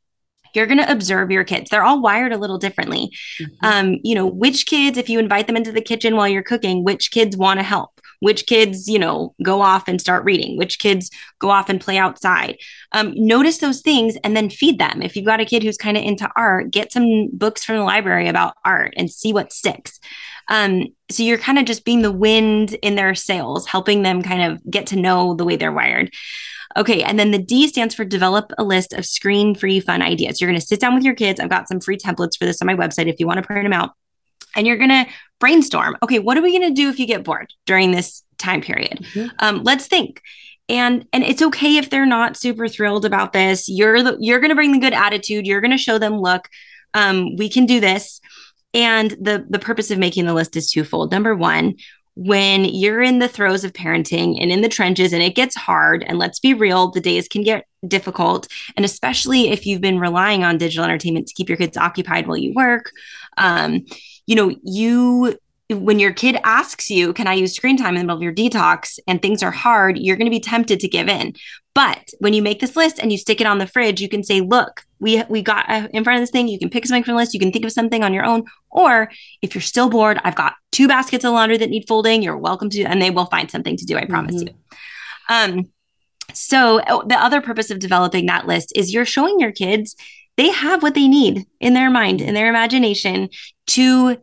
you're 0.55 0.67
going 0.67 0.79
to 0.79 0.91
observe 0.91 1.31
your 1.31 1.45
kids 1.45 1.71
they're 1.71 1.85
all 1.85 2.01
wired 2.01 2.33
a 2.33 2.39
little 2.39 2.59
differently 2.59 3.11
mm-hmm. 3.41 3.55
um, 3.63 3.99
you 4.03 4.15
know 4.15 4.27
which 4.27 4.67
kids 4.67 4.99
if 4.99 5.09
you 5.09 5.19
invite 5.19 5.47
them 5.47 5.57
into 5.57 5.73
the 5.73 5.81
kitchen 5.81 6.17
while 6.17 6.29
you're 6.29 6.43
cooking 6.43 6.85
which 6.85 7.11
kids 7.11 7.37
want 7.37 7.61
to 7.61 7.65
help 7.65 7.98
which 8.21 8.47
kids 8.47 8.89
you 8.89 8.99
know 8.99 9.35
go 9.43 9.61
off 9.61 9.89
and 9.89 10.01
start 10.01 10.25
reading 10.25 10.57
which 10.57 10.79
kids 10.79 11.11
go 11.39 11.51
off 11.51 11.69
and 11.69 11.81
play 11.81 11.99
outside 11.99 12.57
um, 12.93 13.13
notice 13.15 13.59
those 13.59 13.81
things 13.81 14.17
and 14.25 14.37
then 14.37 14.51
feed 14.51 14.79
them 14.79 15.03
if 15.03 15.17
you've 15.17 15.25
got 15.25 15.41
a 15.41 15.45
kid 15.45 15.63
who's 15.63 15.77
kind 15.77 15.97
of 15.97 16.03
into 16.03 16.29
art 16.37 16.71
get 16.71 16.93
some 16.93 17.29
books 17.33 17.65
from 17.65 17.77
the 17.77 17.85
library 17.85 18.29
about 18.29 18.55
art 18.65 18.93
and 18.97 19.11
see 19.11 19.33
what 19.33 19.53
sticks 19.53 19.99
um, 20.51 20.87
so 21.11 21.23
you're 21.23 21.37
kind 21.37 21.59
of 21.59 21.67
just 21.67 21.85
being 21.85 22.03
the 22.03 22.13
wind 22.13 22.75
in 22.83 22.95
their 22.95 23.15
sails 23.15 23.67
helping 23.67 24.03
them 24.03 24.23
kind 24.23 24.43
of 24.43 24.71
get 24.71 24.87
to 24.89 24.97
know 24.97 25.35
the 25.35 25.45
way 25.45 25.57
they're 25.57 25.73
wired 25.73 26.11
Okay. 26.77 27.03
And 27.03 27.19
then 27.19 27.31
the 27.31 27.39
D 27.39 27.67
stands 27.67 27.95
for 27.95 28.05
develop 28.05 28.53
a 28.59 28.63
list 28.63 28.93
of 28.93 29.07
screen 29.07 29.55
free 29.55 29.81
fun 29.81 30.03
ideas. 30.03 30.41
You're 30.41 30.51
going 30.51 30.61
to 30.61 30.67
sit 30.67 30.81
down 30.81 30.95
with 30.95 31.03
your 31.03 31.15
kids. 31.15 31.41
I've 31.41 31.49
got 31.49 31.67
some 31.67 31.81
free 31.81 31.97
templates 31.97 32.39
for 32.39 32.45
this 32.45 32.61
on 32.61 32.67
my 32.67 32.75
website 32.75 33.09
if 33.09 33.19
you 33.19 33.27
want 33.27 33.39
to 33.39 33.47
print 33.47 33.65
them 33.65 33.73
out 33.73 33.93
and 34.57 34.67
you're 34.67 34.77
going 34.77 34.91
to 34.91 35.07
brainstorm 35.41 35.97
okay 36.03 36.19
what 36.19 36.37
are 36.37 36.43
we 36.43 36.51
going 36.51 36.69
to 36.69 36.75
do 36.75 36.89
if 36.89 36.99
you 36.99 37.07
get 37.07 37.23
bored 37.23 37.53
during 37.65 37.93
this 37.93 38.25
time 38.39 38.61
period? 38.61 39.05
Mm-hmm. 39.13 39.29
um, 39.41 39.63
let's 39.65 39.87
think. 39.87 40.23
And 40.71 41.07
and 41.13 41.25
it's 41.25 41.43
okay 41.43 41.77
if 41.77 41.91
they're 41.91 42.07
not 42.07 42.37
super 42.37 42.69
thrilled 42.69 43.05
about 43.05 43.33
this. 43.33 43.69
You're 43.69 44.03
the, 44.03 44.17
you're 44.21 44.41
going 44.41 44.51
to 44.51 44.55
bring 44.55 44.73
the 44.73 44.79
good 44.79 44.93
attitude. 44.93 45.47
You're 45.47 45.61
going 45.61 45.71
to 45.73 45.79
show 45.79 45.99
them 45.99 46.19
look 46.19 46.49
um, 46.95 47.37
we 47.37 47.49
can 47.49 47.67
do 47.67 47.81
this. 47.81 48.21
And 48.75 49.13
the 49.13 49.47
the 49.49 49.59
purpose 49.59 49.91
of 49.91 49.99
making 49.99 50.27
the 50.27 50.35
list 50.35 50.57
is 50.57 50.71
twofold. 50.71 51.11
Number 51.11 51.35
one 51.35 51.77
when 52.21 52.65
you're 52.65 53.01
in 53.01 53.21
the 53.21 53.29
throes 53.29 53.63
of 53.63 53.73
parenting 53.73 54.43
and 54.43 54.51
in 54.51 54.61
the 54.61 54.69
trenches 54.69 55.13
and 55.13 55.23
it 55.23 55.37
gets 55.37 55.55
hard 55.55 56.03
and 56.09 56.19
let's 56.19 56.41
be 56.41 56.53
real 56.53 56.91
the 56.91 57.01
days 57.01 57.29
can 57.29 57.45
get 57.45 57.65
difficult. 57.87 58.49
And 58.77 58.85
especially 58.85 59.51
if 59.51 59.65
you've 59.65 59.81
been 59.81 60.01
relying 60.01 60.43
on 60.43 60.59
digital 60.59 60.85
entertainment 60.85 61.29
to 61.29 61.35
keep 61.35 61.49
your 61.49 61.57
kids 61.57 61.77
occupied 61.77 62.27
while 62.27 62.37
you 62.37 62.53
work 62.55 62.91
um, 63.37 63.87
you 64.29 64.37
know, 64.37 64.55
you 64.63 65.39
when 65.71 65.99
your 65.99 66.13
kid 66.13 66.39
asks 66.45 66.91
you, 66.91 67.13
can 67.13 67.27
I 67.27 67.35
use 67.35 67.55
screen 67.55 67.77
time 67.77 67.95
in 67.95 68.01
the 68.01 68.05
middle 68.05 68.17
of 68.17 68.23
your 68.23 68.33
detox 68.33 68.99
and 69.07 69.21
things 69.21 69.43
are 69.43 69.51
hard, 69.51 69.99
you're 69.99 70.17
going 70.17 70.27
to 70.27 70.31
be 70.31 70.41
tempted 70.41 70.81
to 70.81 70.89
give 70.89 71.09
in. 71.09 71.35
But 71.75 72.11
when 72.19 72.35
you 72.35 72.43
make 72.43 72.61
this 72.61 72.77
list 72.77 72.99
and 72.99 73.11
you 73.11 73.19
stick 73.19 73.41
it 73.41 73.47
on 73.47 73.59
the 73.59 73.67
fridge, 73.67 74.01
you 74.01 74.09
can 74.09 74.23
say, 74.23 74.41
look, 74.43 74.85
we 74.99 75.23
we 75.31 75.43
got 75.43 75.69
uh, 75.71 75.89
in 75.95 76.05
front 76.05 76.19
of 76.19 76.23
this 76.23 76.31
thing. 76.31 76.49
You 76.49 76.59
can 76.59 76.69
pick 76.69 76.87
something 76.87 77.05
from 77.05 77.15
the 77.15 77.19
list. 77.19 77.33
You 77.33 77.41
can 77.41 77.53
think 77.53 77.65
of 77.65 77.73
something 77.73 78.05
on 78.05 78.13
your 78.13 78.25
own. 78.25 78.45
Or 78.71 79.11
if 79.41 79.55
you're 79.55 79.63
still 79.63 79.89
bored, 79.89 80.19
I've 80.25 80.35
got 80.35 80.55
two 80.73 80.89
baskets 80.89 81.25
of 81.25 81.33
laundry 81.33 81.57
that 81.57 81.71
need 81.71 81.87
folding. 81.89 82.23
You're 82.23 82.37
welcome 82.37 82.69
to, 82.71 82.83
and 82.83 83.01
they 83.01 83.11
will 83.11 83.27
find 83.27 83.51
something 83.51 83.77
to 83.77 83.87
do. 83.87 83.97
I 83.97 84.05
promise 84.05 84.43
mm-hmm. 84.43 84.49
you. 84.49 85.59
Um, 85.59 85.71
so 86.35 86.83
oh, 86.87 87.05
the 87.07 87.17
other 87.17 87.41
purpose 87.41 87.71
of 87.71 87.79
developing 87.79 88.27
that 88.27 88.47
list 88.47 88.73
is 88.75 88.93
you're 88.93 89.05
showing 89.05 89.41
your 89.41 89.53
kids 89.53 89.97
they 90.39 90.51
have 90.51 90.83
what 90.83 90.95
they 90.95 91.09
need 91.09 91.47
in 91.61 91.75
their 91.75 91.91
mind, 91.91 92.23
in 92.23 92.33
their 92.33 92.49
imagination 92.49 93.29
to 93.67 94.17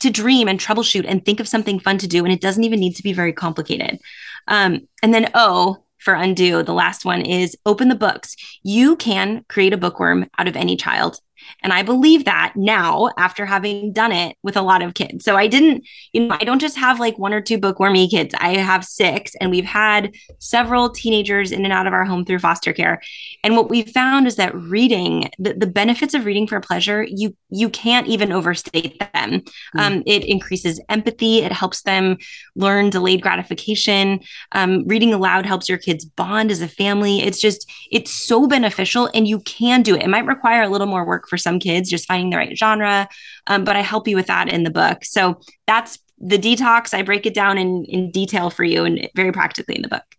to 0.00 0.10
dream 0.10 0.48
and 0.48 0.58
troubleshoot 0.58 1.04
and 1.06 1.24
think 1.24 1.38
of 1.38 1.46
something 1.46 1.78
fun 1.78 1.96
to 1.96 2.08
do. 2.08 2.24
And 2.24 2.32
it 2.32 2.40
doesn't 2.40 2.64
even 2.64 2.80
need 2.80 2.96
to 2.96 3.04
be 3.04 3.12
very 3.12 3.32
complicated. 3.32 4.00
Um, 4.48 4.88
and 5.00 5.14
then 5.14 5.30
O 5.34 5.84
for 5.98 6.14
undo, 6.14 6.64
the 6.64 6.74
last 6.74 7.04
one 7.04 7.22
is 7.22 7.56
open 7.64 7.88
the 7.88 7.94
books. 7.94 8.34
You 8.64 8.96
can 8.96 9.44
create 9.48 9.72
a 9.72 9.76
bookworm 9.76 10.28
out 10.36 10.48
of 10.48 10.56
any 10.56 10.76
child. 10.76 11.18
And 11.62 11.72
I 11.72 11.82
believe 11.82 12.24
that 12.24 12.54
now 12.56 13.10
after 13.18 13.46
having 13.46 13.92
done 13.92 14.12
it 14.12 14.36
with 14.42 14.56
a 14.56 14.62
lot 14.62 14.82
of 14.82 14.94
kids. 14.94 15.24
So 15.24 15.36
I 15.36 15.46
didn't, 15.46 15.84
you 16.12 16.26
know, 16.26 16.36
I 16.40 16.44
don't 16.44 16.60
just 16.60 16.76
have 16.76 17.00
like 17.00 17.18
one 17.18 17.34
or 17.34 17.40
two 17.40 17.58
bookwormy 17.58 18.08
kids. 18.08 18.34
I 18.38 18.56
have 18.56 18.84
six, 18.84 19.34
and 19.40 19.50
we've 19.50 19.64
had 19.64 20.14
several 20.38 20.90
teenagers 20.90 21.52
in 21.52 21.64
and 21.64 21.72
out 21.72 21.86
of 21.86 21.92
our 21.92 22.04
home 22.04 22.24
through 22.24 22.40
foster 22.40 22.72
care. 22.72 23.00
And 23.44 23.56
what 23.56 23.70
we 23.70 23.82
found 23.82 24.26
is 24.26 24.36
that 24.36 24.54
reading, 24.54 25.30
the, 25.38 25.54
the 25.54 25.66
benefits 25.66 26.14
of 26.14 26.24
reading 26.24 26.46
for 26.46 26.60
pleasure, 26.60 27.06
you 27.08 27.36
you 27.52 27.68
can't 27.68 28.06
even 28.06 28.32
overstate 28.32 28.98
them. 28.98 29.42
Mm. 29.76 29.80
Um, 29.80 30.02
it 30.06 30.24
increases 30.24 30.80
empathy. 30.88 31.40
It 31.40 31.52
helps 31.52 31.82
them 31.82 32.16
learn 32.56 32.90
delayed 32.90 33.20
gratification. 33.20 34.20
Um, 34.52 34.84
reading 34.86 35.12
aloud 35.12 35.44
helps 35.44 35.68
your 35.68 35.78
kids 35.78 36.04
bond 36.04 36.50
as 36.50 36.62
a 36.62 36.68
family. 36.68 37.20
It's 37.20 37.40
just, 37.40 37.70
it's 37.90 38.10
so 38.10 38.46
beneficial, 38.46 39.10
and 39.14 39.28
you 39.28 39.40
can 39.40 39.82
do 39.82 39.94
it. 39.94 40.02
It 40.02 40.08
might 40.08 40.26
require 40.26 40.62
a 40.62 40.68
little 40.68 40.86
more 40.86 41.04
work 41.04 41.28
for 41.28 41.36
some 41.36 41.58
kids, 41.58 41.90
just 41.90 42.08
finding 42.08 42.30
the 42.30 42.38
right 42.38 42.56
genre. 42.56 43.08
Um, 43.46 43.64
but 43.64 43.76
I 43.76 43.80
help 43.80 44.08
you 44.08 44.16
with 44.16 44.28
that 44.28 44.48
in 44.48 44.62
the 44.62 44.70
book. 44.70 45.04
So 45.04 45.40
that's 45.66 45.98
the 46.18 46.38
detox. 46.38 46.94
I 46.94 47.02
break 47.02 47.26
it 47.26 47.34
down 47.34 47.58
in, 47.58 47.84
in 47.84 48.10
detail 48.10 48.48
for 48.48 48.64
you 48.64 48.84
and 48.84 49.08
very 49.14 49.32
practically 49.32 49.76
in 49.76 49.82
the 49.82 49.88
book. 49.88 50.16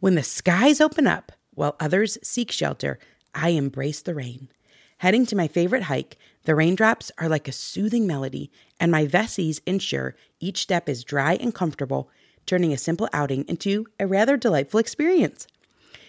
When 0.00 0.14
the 0.14 0.22
skies 0.22 0.80
open 0.80 1.06
up 1.06 1.32
while 1.54 1.76
others 1.80 2.18
seek 2.22 2.52
shelter, 2.52 2.98
I 3.34 3.50
embrace 3.50 4.02
the 4.02 4.14
rain. 4.14 4.48
Heading 4.98 5.26
to 5.26 5.36
my 5.36 5.46
favorite 5.46 5.84
hike, 5.84 6.18
the 6.42 6.56
raindrops 6.56 7.12
are 7.18 7.28
like 7.28 7.46
a 7.46 7.52
soothing 7.52 8.04
melody, 8.04 8.50
and 8.80 8.90
my 8.90 9.06
Vessies 9.06 9.60
ensure 9.64 10.16
each 10.40 10.58
step 10.58 10.88
is 10.88 11.04
dry 11.04 11.34
and 11.34 11.54
comfortable, 11.54 12.10
turning 12.46 12.72
a 12.72 12.78
simple 12.78 13.08
outing 13.12 13.44
into 13.46 13.86
a 14.00 14.08
rather 14.08 14.36
delightful 14.36 14.80
experience. 14.80 15.46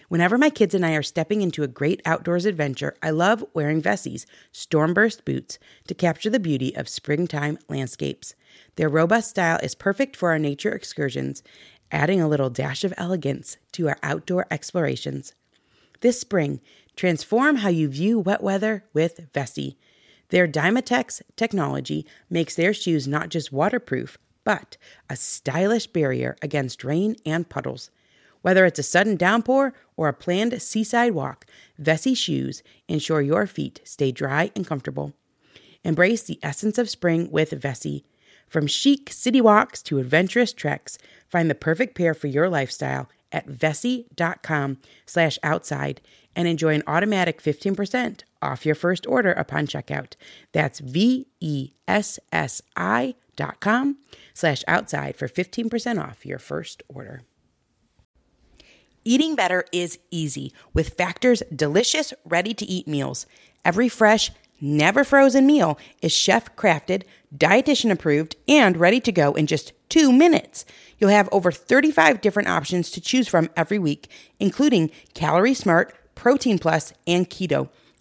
Whenever 0.08 0.40
my 0.40 0.50
kids 0.50 0.74
and 0.74 0.84
I 0.84 0.96
are 0.96 1.04
stepping 1.04 1.44
into 1.44 1.62
a 1.62 1.68
great 1.68 2.02
outdoors 2.04 2.48
adventure, 2.48 2.96
I 3.04 3.12
love 3.12 3.46
wearing 3.54 3.80
Vessi's 3.80 4.26
Stormburst 4.52 5.24
boots 5.24 5.60
to 5.86 5.94
capture 5.94 6.32
the 6.32 6.40
beauty 6.40 6.76
of 6.76 6.90
springtime 6.90 7.60
landscapes. 7.70 8.34
Their 8.76 8.90
robust 8.90 9.30
style 9.30 9.60
is 9.62 9.76
perfect 9.76 10.16
for 10.16 10.32
our 10.32 10.40
nature 10.40 10.74
excursions, 10.74 11.44
adding 11.92 12.22
a 12.22 12.28
little 12.28 12.50
dash 12.50 12.84
of 12.84 12.96
elegance 12.98 13.58
to 13.74 13.88
our 13.88 13.98
outdoor 14.02 14.48
explorations. 14.50 15.36
This 16.02 16.20
spring, 16.20 16.62
transform 17.00 17.56
how 17.56 17.70
you 17.70 17.88
view 17.88 18.20
wet 18.20 18.44
weather 18.44 18.84
with 18.92 19.32
Vessi. 19.32 19.78
Their 20.32 20.50
Dymatex 20.50 21.22
technology 21.38 22.06
makes 22.30 22.56
their 22.56 22.74
shoes 22.74 23.08
not 23.08 23.30
just 23.30 23.54
waterproof, 23.54 24.18
but 24.44 24.76
a 25.10 25.16
stylish 25.16 25.88
barrier 25.88 26.36
against 26.42 26.84
rain 26.84 27.16
and 27.26 27.48
puddles. 27.48 27.90
Whether 28.42 28.66
it's 28.66 28.80
a 28.80 28.84
sudden 28.84 29.16
downpour 29.16 29.74
or 29.96 30.10
a 30.10 30.14
planned 30.14 30.62
seaside 30.62 31.14
walk, 31.14 31.46
Vessi 31.82 32.18
shoes 32.18 32.64
ensure 32.90 33.22
your 33.22 33.48
feet 33.48 33.80
stay 33.86 34.12
dry 34.12 34.52
and 34.54 34.68
comfortable. 34.68 35.14
Embrace 35.86 36.24
the 36.24 36.40
essence 36.44 36.78
of 36.78 36.90
spring 36.90 37.32
with 37.32 37.52
Vessi. 37.52 38.04
From 38.50 38.68
chic 38.68 39.10
city 39.10 39.40
walks 39.40 39.82
to 39.84 40.00
adventurous 40.00 40.52
treks, 40.52 40.98
find 41.30 41.50
the 41.50 41.56
perfect 41.56 41.96
pair 41.96 42.14
for 42.14 42.28
your 42.28 42.50
lifestyle 42.50 43.08
at 43.32 43.48
vessi.com 43.48 44.78
slash 45.06 45.38
outside 45.44 46.02
and 46.36 46.48
enjoy 46.48 46.74
an 46.74 46.84
automatic 46.88 47.42
15% 47.42 48.22
off 48.42 48.66
your 48.66 48.76
first 48.76 49.06
order 49.08 49.32
upon 49.32 49.68
checkout. 49.68 50.14
That's 50.52 50.80
V-E-S-S-I 50.80 51.26
dot 53.36 53.60
com 53.60 53.98
slash 54.34 54.64
outside 54.68 55.16
for 55.16 55.28
15% 55.28 56.04
off 56.04 56.26
your 56.26 56.40
first 56.40 56.84
order. 56.88 57.24
Eating 59.06 59.36
better 59.36 59.64
is 59.72 59.98
easy 60.12 60.54
with 60.74 60.90
Factor's 60.90 61.42
delicious, 61.56 62.14
ready 62.26 62.54
to 62.54 62.66
eat 62.66 62.88
meals. 62.88 63.26
Every 63.64 63.90
fresh, 63.90 64.32
never 64.62 65.04
frozen 65.04 65.46
meal 65.46 65.78
is 66.02 66.12
chef 66.12 66.56
crafted, 66.56 67.04
dietitian 67.36 67.92
approved, 67.92 68.36
and 68.48 68.78
ready 68.78 69.00
to 69.02 69.12
go 69.12 69.34
in 69.34 69.48
just 69.48 69.74
two 69.90 70.12
minutes. 70.12 70.66
You'll 70.98 71.10
have 71.10 71.30
over 71.32 71.52
35 71.52 72.22
different 72.22 72.50
options 72.50 72.90
to 72.92 73.02
choose 73.02 73.28
from 73.28 73.50
every 73.56 73.80
week, 73.80 74.10
including 74.40 74.92
Calorie 75.14 75.54
Smart, 75.54 75.94
Protein 76.16 76.60
Plus, 76.60 76.94
and 77.08 77.30
Keto. 77.30 77.70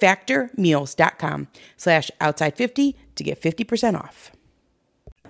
factormeals.com 0.00 1.48
slash 1.76 2.10
outside50 2.20 2.94
to 3.16 3.24
get 3.24 3.40
50% 3.40 3.94
off. 3.94 4.32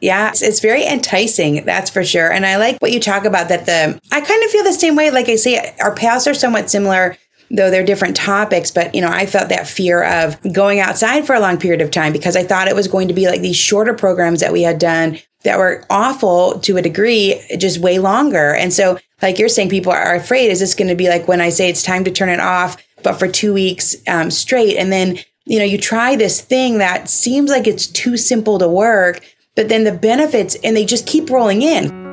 Yeah, 0.00 0.30
it's, 0.30 0.40
it's, 0.40 0.60
very 0.60 0.86
enticing, 0.86 1.64
that's 1.66 1.90
for 1.90 2.04
sure. 2.04 2.32
And 2.32 2.46
I 2.46 2.56
like 2.56 2.78
what 2.78 2.92
you 2.92 3.00
talk 3.00 3.24
about 3.24 3.48
that 3.48 3.66
the, 3.66 4.00
I 4.10 4.20
kind 4.20 4.44
of 4.44 4.50
feel 4.50 4.64
the 4.64 4.72
same 4.72 4.96
way. 4.96 5.10
Like 5.10 5.28
I 5.28 5.36
say, 5.36 5.74
our 5.80 5.94
paths 5.94 6.26
are 6.26 6.32
somewhat 6.32 6.70
similar, 6.70 7.18
though 7.50 7.70
they're 7.70 7.84
different 7.84 8.16
topics. 8.16 8.70
But, 8.70 8.94
you 8.94 9.02
know, 9.02 9.10
I 9.10 9.26
felt 9.26 9.50
that 9.50 9.68
fear 9.68 10.02
of 10.02 10.40
going 10.52 10.80
outside 10.80 11.26
for 11.26 11.34
a 11.34 11.40
long 11.40 11.58
period 11.58 11.82
of 11.82 11.90
time 11.90 12.12
because 12.12 12.34
I 12.34 12.44
thought 12.44 12.68
it 12.68 12.74
was 12.74 12.88
going 12.88 13.08
to 13.08 13.14
be 13.14 13.26
like 13.26 13.42
these 13.42 13.56
shorter 13.56 13.92
programs 13.92 14.40
that 14.40 14.52
we 14.52 14.62
had 14.62 14.78
done 14.78 15.18
that 15.42 15.58
were 15.58 15.84
awful 15.90 16.58
to 16.60 16.76
a 16.76 16.82
degree, 16.82 17.40
just 17.58 17.78
way 17.78 17.98
longer. 17.98 18.54
And 18.54 18.72
so, 18.72 18.98
like 19.22 19.38
you're 19.38 19.48
saying, 19.48 19.68
people 19.68 19.92
are 19.92 20.14
afraid, 20.14 20.50
is 20.50 20.60
this 20.60 20.74
going 20.74 20.88
to 20.88 20.94
be 20.94 21.08
like 21.08 21.28
when 21.28 21.40
I 21.40 21.50
say 21.50 21.68
it's 21.68 21.82
time 21.82 22.04
to 22.04 22.10
turn 22.10 22.28
it 22.28 22.40
off? 22.40 22.82
But 23.02 23.18
for 23.18 23.28
two 23.28 23.52
weeks 23.52 23.96
um, 24.08 24.30
straight. 24.30 24.76
And 24.76 24.92
then, 24.92 25.18
you 25.46 25.58
know, 25.58 25.64
you 25.64 25.78
try 25.78 26.16
this 26.16 26.40
thing 26.40 26.78
that 26.78 27.08
seems 27.08 27.50
like 27.50 27.66
it's 27.66 27.86
too 27.86 28.16
simple 28.16 28.58
to 28.58 28.68
work, 28.68 29.20
but 29.56 29.68
then 29.68 29.84
the 29.84 29.92
benefits 29.92 30.56
and 30.62 30.76
they 30.76 30.84
just 30.84 31.06
keep 31.06 31.30
rolling 31.30 31.62
in. 31.62 32.09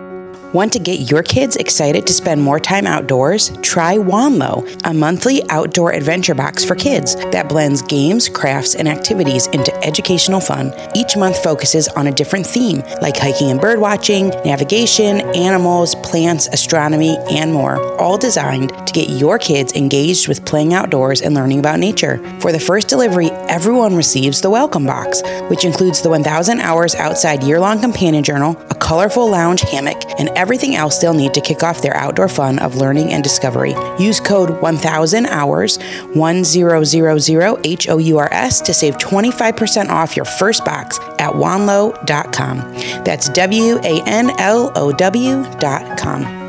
Want 0.54 0.72
to 0.74 0.80
get 0.80 1.12
your 1.12 1.24
kids 1.24 1.58
excited 1.58 2.08
to 2.08 2.14
spend 2.14 2.42
more 2.42 2.58
time 2.58 2.88
outdoors? 2.88 3.52
Try 3.62 3.98
Wanlo, 3.98 4.66
a 4.86 4.94
monthly 4.94 5.42
outdoor 5.50 5.92
adventure 5.92 6.34
box 6.34 6.64
for 6.64 6.74
kids 6.74 7.16
that 7.32 7.50
blends 7.50 7.82
games, 7.82 8.30
crafts, 8.30 8.74
and 8.74 8.88
activities 8.88 9.48
into 9.48 9.76
educational 9.84 10.40
fun. 10.40 10.74
Each 10.96 11.18
month 11.18 11.44
focuses 11.44 11.90
on 11.90 12.08
a 12.08 12.14
different 12.14 12.48
theme, 12.48 12.82
like 13.02 13.18
hiking 13.18 13.52
and 13.52 13.60
bird 13.60 13.80
watching, 13.80 14.30
navigation, 14.46 15.20
animals, 15.36 15.96
plants, 15.96 16.48
astronomy, 16.48 17.18
and 17.30 17.52
more, 17.52 17.78
all 18.00 18.18
designed 18.18 18.70
to 18.88 18.94
get 18.94 19.10
your 19.10 19.38
kids 19.38 19.74
engaged 19.74 20.30
with 20.30 20.46
playing 20.46 20.74
outdoors 20.74 21.22
and 21.22 21.36
learning 21.36 21.60
about 21.60 21.78
nature. 21.80 22.20
For 22.40 22.54
the 22.54 22.60
first 22.60 22.88
delivery, 22.88 23.32
everyone 23.50 23.98
receives 23.98 24.40
the 24.40 24.50
welcome 24.50 24.86
box, 24.86 25.22
which 25.50 25.66
includes 25.66 26.02
the 26.02 26.10
1000 26.10 26.62
Hours 26.62 26.96
Outside 26.96 27.44
year 27.44 27.60
long 27.60 27.82
companion 27.82 28.24
journal, 28.24 28.56
a 28.70 28.76
colorful 28.76 29.30
lounge 29.30 29.60
hammock, 29.62 30.02
and 30.18 30.30
everything 30.38 30.76
else 30.76 31.00
they'll 31.00 31.14
need 31.14 31.34
to 31.34 31.42
kick 31.42 31.64
off 31.64 31.82
their 31.82 31.98
outdoor 31.98 32.30
fun 32.30 32.60
of 32.60 32.76
learning 32.76 33.12
and 33.12 33.24
discovery. 33.24 33.76
Use 34.00 34.20
code 34.22 34.62
1000 34.62 35.26
hours 35.26 35.78
1000 36.14 37.58
H 37.64 37.90
O 37.90 37.98
U 37.98 38.18
R 38.18 38.30
S 38.32 38.62
to 38.62 38.74
save 38.74 38.98
25% 38.98 39.90
off 39.90 40.16
your 40.16 40.26
first 40.26 40.64
box 40.64 41.00
at 41.20 41.34
wanlo.com. 41.34 42.60
That's 43.04 43.30
W 43.30 43.80
A 43.84 44.02
N 44.06 44.32
L 44.40 44.72
O 44.76 44.92
W.com. 44.92 46.48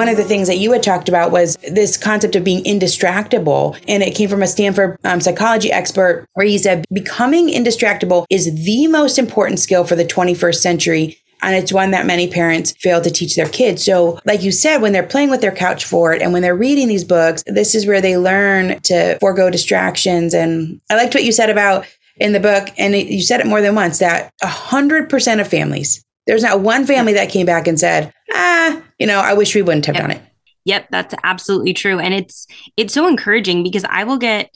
One 0.00 0.08
of 0.08 0.16
the 0.16 0.24
things 0.24 0.48
that 0.48 0.56
you 0.56 0.72
had 0.72 0.82
talked 0.82 1.10
about 1.10 1.30
was 1.30 1.56
this 1.56 1.98
concept 1.98 2.34
of 2.34 2.42
being 2.42 2.64
indistractable. 2.64 3.78
And 3.86 4.02
it 4.02 4.14
came 4.14 4.30
from 4.30 4.42
a 4.42 4.46
Stanford 4.46 4.96
um, 5.04 5.20
psychology 5.20 5.70
expert 5.70 6.26
where 6.32 6.46
he 6.46 6.56
said 6.56 6.86
becoming 6.90 7.48
indistractable 7.48 8.24
is 8.30 8.64
the 8.64 8.86
most 8.86 9.18
important 9.18 9.58
skill 9.60 9.84
for 9.84 9.96
the 9.96 10.06
21st 10.06 10.54
century 10.54 11.19
and 11.42 11.54
it's 11.54 11.72
one 11.72 11.90
that 11.92 12.06
many 12.06 12.28
parents 12.28 12.72
fail 12.72 13.00
to 13.00 13.10
teach 13.10 13.36
their 13.36 13.48
kids. 13.48 13.84
So, 13.84 14.18
like 14.24 14.42
you 14.42 14.52
said, 14.52 14.78
when 14.78 14.92
they're 14.92 15.02
playing 15.02 15.30
with 15.30 15.40
their 15.40 15.54
couch 15.54 15.84
fort 15.84 16.22
and 16.22 16.32
when 16.32 16.42
they're 16.42 16.56
reading 16.56 16.88
these 16.88 17.04
books, 17.04 17.42
this 17.46 17.74
is 17.74 17.86
where 17.86 18.00
they 18.00 18.16
learn 18.16 18.80
to 18.82 19.18
forego 19.18 19.50
distractions. 19.50 20.34
And 20.34 20.80
I 20.90 20.96
liked 20.96 21.14
what 21.14 21.24
you 21.24 21.32
said 21.32 21.50
about 21.50 21.86
in 22.16 22.32
the 22.32 22.40
book, 22.40 22.68
and 22.76 22.94
you 22.94 23.22
said 23.22 23.40
it 23.40 23.46
more 23.46 23.62
than 23.62 23.74
once 23.74 23.98
that 23.98 24.32
100% 24.42 25.40
of 25.40 25.48
families, 25.48 26.04
there's 26.26 26.42
not 26.42 26.60
one 26.60 26.84
family 26.84 27.14
that 27.14 27.30
came 27.30 27.46
back 27.46 27.66
and 27.66 27.80
said, 27.80 28.12
ah, 28.32 28.82
you 28.98 29.06
know, 29.06 29.18
I 29.18 29.32
wish 29.32 29.54
we 29.54 29.62
wouldn't 29.62 29.86
have 29.86 29.94
yep. 29.94 30.02
done 30.02 30.10
it. 30.10 30.22
Yep, 30.66 30.88
that's 30.90 31.14
absolutely 31.24 31.72
true. 31.72 31.98
And 31.98 32.12
it's 32.12 32.46
it's 32.76 32.92
so 32.92 33.08
encouraging 33.08 33.62
because 33.62 33.84
I 33.88 34.04
will 34.04 34.18
get 34.18 34.50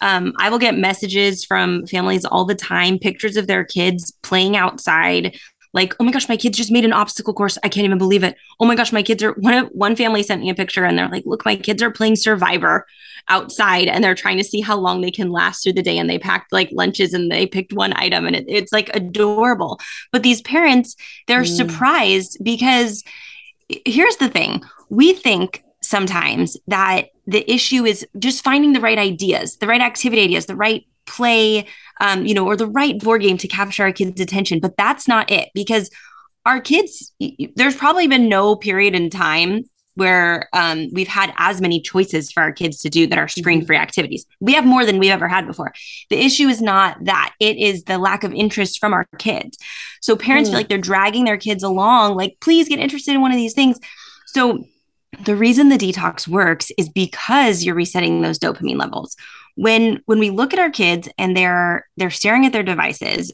um, 0.00 0.32
I 0.38 0.50
will 0.50 0.58
get 0.58 0.78
messages 0.78 1.44
from 1.44 1.86
families 1.86 2.24
all 2.24 2.44
the 2.44 2.54
time, 2.54 2.98
pictures 2.98 3.36
of 3.36 3.48
their 3.48 3.64
kids 3.64 4.16
playing 4.22 4.56
outside, 4.56 5.36
like, 5.78 5.94
oh 6.00 6.04
my 6.04 6.10
gosh, 6.10 6.28
my 6.28 6.36
kids 6.36 6.58
just 6.58 6.72
made 6.72 6.84
an 6.84 6.92
obstacle 6.92 7.32
course. 7.32 7.56
I 7.62 7.68
can't 7.68 7.84
even 7.84 7.98
believe 7.98 8.24
it. 8.24 8.36
Oh 8.58 8.66
my 8.66 8.74
gosh, 8.74 8.92
my 8.92 9.02
kids 9.02 9.22
are 9.22 9.32
one 9.34 9.66
one 9.66 9.94
family 9.94 10.22
sent 10.22 10.42
me 10.42 10.50
a 10.50 10.54
picture 10.54 10.84
and 10.84 10.98
they're 10.98 11.08
like, 11.08 11.24
look, 11.24 11.44
my 11.44 11.56
kids 11.56 11.82
are 11.82 11.90
playing 11.90 12.16
survivor 12.16 12.84
outside 13.28 13.86
and 13.88 14.02
they're 14.02 14.14
trying 14.14 14.38
to 14.38 14.44
see 14.44 14.60
how 14.60 14.76
long 14.76 15.00
they 15.00 15.10
can 15.10 15.30
last 15.30 15.62
through 15.62 15.74
the 15.74 15.82
day. 15.82 15.98
And 15.98 16.10
they 16.10 16.18
packed 16.18 16.52
like 16.52 16.70
lunches 16.72 17.14
and 17.14 17.30
they 17.30 17.46
picked 17.46 17.72
one 17.72 17.92
item 17.94 18.26
and 18.26 18.34
it, 18.34 18.46
it's 18.48 18.72
like 18.72 18.90
adorable. 18.94 19.78
But 20.10 20.24
these 20.24 20.42
parents, 20.42 20.96
they're 21.26 21.42
mm. 21.42 21.56
surprised 21.56 22.38
because 22.42 23.04
here's 23.84 24.16
the 24.16 24.28
thing 24.28 24.62
we 24.88 25.12
think 25.12 25.62
sometimes 25.80 26.56
that 26.66 27.10
the 27.26 27.48
issue 27.50 27.84
is 27.84 28.06
just 28.18 28.42
finding 28.42 28.72
the 28.72 28.80
right 28.80 28.98
ideas, 28.98 29.56
the 29.58 29.66
right 29.66 29.80
activity 29.80 30.24
ideas, 30.24 30.46
the 30.46 30.56
right 30.56 30.84
play, 31.06 31.66
um, 32.00 32.26
you 32.26 32.34
know, 32.34 32.46
or 32.46 32.56
the 32.56 32.66
right 32.66 32.98
board 32.98 33.22
game 33.22 33.38
to 33.38 33.48
capture 33.48 33.84
our 33.84 33.92
kids' 33.92 34.20
attention. 34.20 34.60
But 34.60 34.76
that's 34.76 35.08
not 35.08 35.30
it 35.30 35.50
because 35.54 35.90
our 36.46 36.60
kids, 36.60 37.12
there's 37.56 37.76
probably 37.76 38.06
been 38.06 38.28
no 38.28 38.56
period 38.56 38.94
in 38.94 39.10
time 39.10 39.64
where 39.96 40.48
um, 40.52 40.88
we've 40.92 41.08
had 41.08 41.34
as 41.38 41.60
many 41.60 41.80
choices 41.80 42.30
for 42.30 42.40
our 42.40 42.52
kids 42.52 42.78
to 42.78 42.88
do 42.88 43.06
that 43.08 43.18
are 43.18 43.26
screen 43.26 43.66
free 43.66 43.76
mm-hmm. 43.76 43.82
activities. 43.82 44.24
We 44.38 44.54
have 44.54 44.64
more 44.64 44.86
than 44.86 45.00
we've 45.00 45.10
ever 45.10 45.26
had 45.26 45.46
before. 45.46 45.72
The 46.08 46.24
issue 46.24 46.46
is 46.46 46.62
not 46.62 46.96
that, 47.04 47.34
it 47.40 47.56
is 47.56 47.82
the 47.82 47.98
lack 47.98 48.22
of 48.22 48.32
interest 48.32 48.78
from 48.78 48.94
our 48.94 49.06
kids. 49.18 49.58
So 50.00 50.14
parents 50.14 50.48
mm. 50.48 50.52
feel 50.52 50.60
like 50.60 50.68
they're 50.68 50.78
dragging 50.78 51.24
their 51.24 51.36
kids 51.36 51.64
along, 51.64 52.14
like, 52.14 52.36
please 52.40 52.68
get 52.68 52.78
interested 52.78 53.12
in 53.12 53.20
one 53.20 53.32
of 53.32 53.36
these 53.36 53.54
things. 53.54 53.78
So 54.26 54.64
the 55.24 55.34
reason 55.34 55.68
the 55.68 55.76
detox 55.76 56.28
works 56.28 56.70
is 56.78 56.88
because 56.88 57.64
you're 57.64 57.74
resetting 57.74 58.20
those 58.20 58.38
dopamine 58.38 58.78
levels. 58.78 59.16
When 59.58 60.00
when 60.06 60.18
we 60.18 60.30
look 60.30 60.52
at 60.52 60.58
our 60.58 60.70
kids 60.70 61.08
and 61.18 61.36
they're 61.36 61.88
they're 61.96 62.10
staring 62.10 62.46
at 62.46 62.52
their 62.52 62.62
devices, 62.62 63.32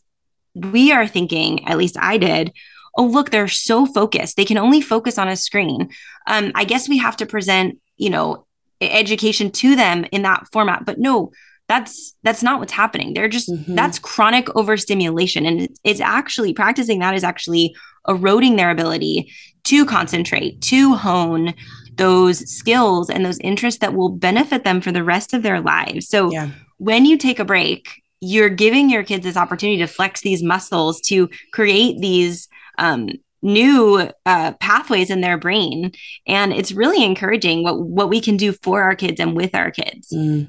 we 0.55 0.91
are 0.91 1.07
thinking, 1.07 1.67
at 1.69 1.79
least 1.79 1.97
I 2.01 2.17
did, 2.19 2.53
oh 2.97 3.05
look 3.05 3.31
they're 3.31 3.49
so 3.49 3.87
focused. 3.87 4.37
They 4.37 4.45
can 4.45 4.59
only 4.59 4.81
focus 4.81 5.19
on 5.19 5.29
a 5.29 5.37
screen. 5.37 5.91
Um, 6.27 6.53
i 6.55 6.65
guess 6.65 6.89
we 6.89 6.99
have 6.99 7.19
to 7.19 7.27
present 7.27 7.79
you 7.99 8.11
know 8.11 8.47
education 8.81 9.51
to 9.51 9.77
them 9.77 10.05
in 10.11 10.23
that 10.23 10.47
format 10.53 10.85
but 10.85 10.99
no 10.99 11.31
that's 11.69 12.15
that's 12.23 12.43
not 12.43 12.61
what's 12.61 12.73
happening. 12.73 13.15
They're 13.15 13.29
just 13.29 13.51
mm-hmm. 13.51 13.75
that's 13.75 13.99
chronic 13.99 14.55
overstimulation 14.55 15.47
and 15.47 15.63
it's, 15.63 15.81
it's 15.85 16.01
actually 16.01 16.53
practicing 16.53 16.99
that 16.99 17.15
is 17.15 17.25
actually 17.25 17.75
eroding 18.07 18.57
their 18.57 18.71
ability 18.71 19.33
to 19.65 19.87
concentrate 19.87 20.61
to 20.61 20.95
hone 20.95 21.55
those 21.97 22.39
skills 22.51 23.11
and 23.11 23.25
those 23.25 23.39
interests 23.39 23.81
that 23.81 23.95
will 23.95 24.09
benefit 24.09 24.65
them 24.65 24.81
for 24.81 24.93
the 24.93 25.05
rest 25.05 25.35
of 25.35 25.43
their 25.43 25.61
lives. 25.61 26.09
So 26.09 26.31
yeah. 26.31 26.51
when 26.79 27.05
you 27.05 27.17
take 27.17 27.39
a 27.39 27.45
break 27.45 27.89
you're 28.25 28.49
giving 28.49 28.91
your 28.91 29.05
kids 29.05 29.25
this 29.25 29.37
opportunity 29.37 29.79
to 29.79 29.87
flex 29.87 30.23
these 30.23 30.43
muscles 30.43 31.01
to 31.03 31.29
create 31.53 32.01
these 32.01 32.49
um, 32.79 33.11
new 33.43 34.11
uh, 34.25 34.53
pathways 34.55 35.11
in 35.11 35.21
their 35.21 35.37
brain. 35.37 35.93
And 36.27 36.53
it's 36.53 36.73
really 36.73 37.05
encouraging 37.05 37.63
what 37.63 37.81
what 37.81 38.09
we 38.09 38.21
can 38.21 38.37
do 38.37 38.53
for 38.53 38.83
our 38.83 38.97
kids 38.97 39.21
and 39.21 39.37
with 39.37 39.55
our 39.55 39.71
kids. 39.71 40.13
Mm. 40.13 40.49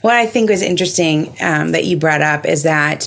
what 0.00 0.14
i 0.14 0.26
think 0.26 0.50
was 0.50 0.62
interesting 0.62 1.32
um, 1.40 1.72
that 1.72 1.84
you 1.84 1.96
brought 1.96 2.22
up 2.22 2.44
is 2.44 2.64
that 2.64 3.06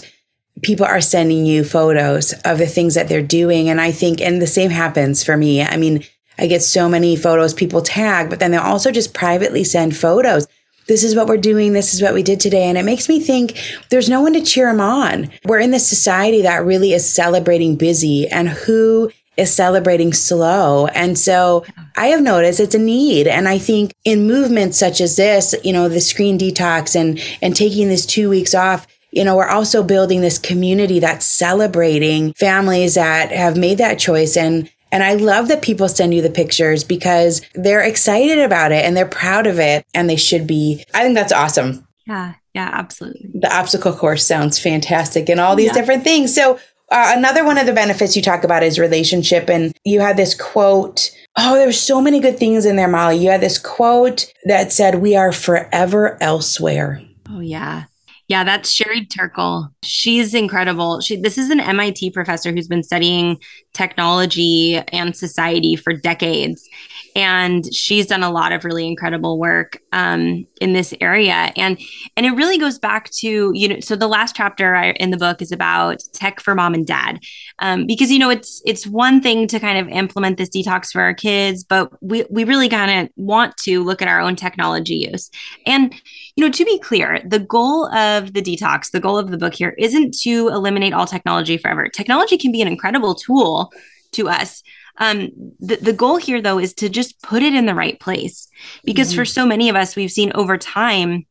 people 0.62 0.86
are 0.86 1.02
sending 1.02 1.46
you 1.46 1.62
photos 1.64 2.32
of 2.46 2.58
the 2.58 2.68
things 2.68 2.96
that 2.96 3.10
they're 3.10 3.22
doing. 3.22 3.70
And 3.70 3.80
i 3.82 3.92
think 3.92 4.22
and 4.22 4.42
the 4.42 4.48
same 4.48 4.70
happens 4.70 5.24
for 5.24 5.38
me. 5.38 5.62
I 5.62 5.78
mean 5.78 6.04
i 6.38 6.48
get 6.48 6.62
so 6.62 6.90
many 6.90 7.16
photos 7.16 7.54
people 7.54 7.82
tag 7.82 8.30
but 8.30 8.40
then 8.40 8.52
they'll 8.52 8.62
also 8.62 8.92
just 8.92 9.14
privately 9.14 9.64
send 9.64 9.96
photos 9.96 10.48
this 10.88 11.04
is 11.04 11.16
what 11.16 11.28
we're 11.28 11.38
doing. 11.38 11.74
This 11.74 11.94
is 11.94 12.02
what 12.02 12.14
we 12.14 12.24
did 12.24 12.40
today. 12.40 12.64
And 12.66 12.78
it 12.78 12.84
makes 12.84 13.08
me 13.08 13.20
think 13.20 13.58
there's 13.90 14.10
no 14.10 14.22
one 14.22 14.34
to 14.34 14.42
cheer 14.42 14.70
them 14.70 14.82
on. 14.82 15.32
We're 15.46 15.60
in 15.60 15.72
this 15.72 15.88
society 15.88 16.42
that 16.42 16.66
really 16.66 16.94
is 16.94 17.12
celebrating 17.12 17.76
busy 17.76 18.28
and 18.28 18.50
who 18.50 19.12
is 19.38 19.54
celebrating 19.54 20.14
slow. 20.14 20.88
And 20.88 21.18
so 21.18 21.66
I 21.96 22.08
have 22.08 22.22
noticed 22.22 22.60
it's 22.60 22.76
a 22.76 22.80
need. 22.80 23.28
And 23.28 23.48
I 23.48 23.58
think 23.58 23.94
in 24.04 24.28
movements 24.28 24.78
such 24.78 25.02
as 25.02 25.16
this, 25.16 25.56
you 25.64 25.74
know, 25.74 25.90
the 25.90 26.02
screen 26.02 26.38
detox 26.38 27.00
and, 27.00 27.20
and 27.42 27.56
taking 27.56 27.88
this 27.88 28.06
two 28.06 28.30
weeks 28.30 28.54
off, 28.54 28.86
you 29.12 29.24
know, 29.24 29.36
we're 29.36 29.48
also 29.48 29.84
building 29.84 30.22
this 30.22 30.38
community 30.38 31.00
that's 31.00 31.26
celebrating 31.26 32.34
families 32.34 32.96
that 32.96 33.32
have 33.32 33.58
made 33.58 33.78
that 33.78 34.00
choice 34.00 34.36
and 34.36 34.70
and 34.94 35.04
I 35.04 35.16
love 35.16 35.48
that 35.48 35.64
people 35.64 35.90
send 35.90 36.14
you 36.14 36.22
the 36.22 36.30
pictures 36.30 36.84
because 36.84 37.42
they're 37.56 37.82
excited 37.82 38.38
about 38.38 38.72
it 38.72 38.86
and 38.86 38.96
they're 38.96 39.08
proud 39.08 39.48
of 39.48 39.58
it 39.58 39.88
and 39.96 40.08
they 40.08 40.16
should 40.16 40.46
be. 40.46 40.86
I 40.94 41.02
think 41.02 41.16
that's 41.16 41.34
awesome. 41.34 41.88
Yeah, 42.06 42.36
yeah, 42.54 42.70
absolutely. 42.72 43.32
The 43.34 43.52
obstacle 43.52 43.94
course 43.94 44.24
sounds 44.24 44.60
fantastic 44.60 45.30
and 45.30 45.40
all 45.40 45.56
these 45.56 45.68
yeah. 45.68 45.74
different 45.74 46.04
things. 46.04 46.34
So, 46.36 46.60
uh, 46.92 47.14
another 47.16 47.44
one 47.44 47.58
of 47.58 47.66
the 47.66 47.74
benefits 47.74 48.16
you 48.16 48.22
talk 48.22 48.44
about 48.44 48.62
is 48.62 48.78
relationship. 48.78 49.50
And 49.50 49.76
you 49.84 50.00
had 50.00 50.16
this 50.16 50.36
quote. 50.36 51.10
Oh, 51.36 51.56
there's 51.56 51.80
so 51.80 52.00
many 52.00 52.20
good 52.20 52.38
things 52.38 52.64
in 52.64 52.76
there, 52.76 52.88
Molly. 52.88 53.18
You 53.18 53.32
had 53.32 53.42
this 53.42 53.58
quote 53.58 54.32
that 54.46 54.72
said, 54.72 55.02
We 55.02 55.16
are 55.16 55.32
forever 55.32 56.20
elsewhere. 56.22 57.02
Oh, 57.28 57.40
yeah. 57.40 57.86
Yeah, 58.28 58.44
that's 58.44 58.72
Sherry 58.72 59.06
Turkle. 59.06 59.70
She's 59.84 60.34
incredible. 60.34 61.02
She 61.02 61.18
this 61.18 61.38
is 61.38 61.50
an 61.50 61.60
MIT 61.60 62.12
professor 62.12 62.52
who's 62.52 62.68
been 62.68 62.84
studying 62.84 63.38
technology 63.74 64.76
and 64.76 65.16
society 65.16 65.76
for 65.76 65.94
decades 65.94 66.68
and 67.16 67.72
she's 67.74 68.08
done 68.08 68.24
a 68.24 68.32
lot 68.32 68.52
of 68.52 68.66
really 68.66 68.88
incredible 68.88 69.40
work 69.40 69.80
um, 69.92 70.46
in 70.62 70.74
this 70.74 70.94
area 71.02 71.52
and 71.56 71.80
and 72.18 72.26
it 72.26 72.32
really 72.32 72.58
goes 72.58 72.80
back 72.80 73.10
to 73.12 73.52
you 73.54 73.68
know 73.68 73.80
so 73.80 73.96
the 73.96 74.08
last 74.08 74.36
chapter 74.36 74.76
I, 74.76 74.92
in 74.92 75.12
the 75.12 75.18
book 75.18 75.42
is 75.42 75.52
about 75.52 76.02
tech 76.14 76.40
for 76.40 76.56
mom 76.56 76.74
and 76.74 76.86
dad 76.86 77.20
um, 77.60 77.86
because 77.86 78.12
you 78.12 78.20
know 78.20 78.30
it's 78.30 78.62
it's 78.66 78.88
one 78.88 79.22
thing 79.22 79.48
to 79.48 79.60
kind 79.60 79.78
of 79.78 79.88
implement 79.90 80.38
this 80.38 80.50
detox 80.50 80.92
for 80.92 81.02
our 81.02 81.14
kids 81.14 81.64
but 81.64 81.92
we 82.02 82.26
we 82.30 82.44
really 82.44 82.70
kind 82.70 83.06
of 83.06 83.10
want 83.16 83.56
to 83.58 83.84
look 83.84 84.02
at 84.02 84.08
our 84.08 84.20
own 84.20 84.36
technology 84.36 85.08
use 85.12 85.30
and 85.66 85.94
you 86.36 86.44
know 86.44 86.52
to 86.52 86.66
be 86.66 86.80
clear 86.80 87.22
the 87.26 87.40
goal 87.40 87.94
of 87.94 88.34
the 88.34 88.42
detox 88.42 88.92
the 88.92 89.00
goal 89.00 89.18
of 89.18 89.32
the 89.32 89.38
book 89.38 89.54
here 89.54 89.76
isn't 89.78 90.14
to 90.14 90.50
eliminate 90.50 90.94
all 90.94 91.06
technology 91.06 91.58
forever 91.58 91.88
technology 91.88 92.38
can 92.38 92.52
be 92.52 92.62
an 92.62 92.68
incredible 92.68 93.16
tool 93.16 93.72
to 94.12 94.30
us 94.30 94.64
um, 94.98 95.30
the, 95.60 95.78
the 95.78 95.94
goal 95.94 96.18
here, 96.18 96.42
though, 96.42 96.60
is 96.60 96.74
to 96.76 96.90
just 96.90 97.22
put 97.22 97.44
it 97.44 97.54
in 97.54 97.66
the 97.66 97.76
right 97.76 98.00
place. 98.00 98.48
Because 98.84 99.10
mm-hmm. 99.10 99.18
for 99.18 99.26
so 99.26 99.46
many 99.46 99.70
of 99.70 99.76
us, 99.76 99.96
we've 99.96 100.12
seen 100.12 100.32
over 100.36 100.58
time, 100.58 101.26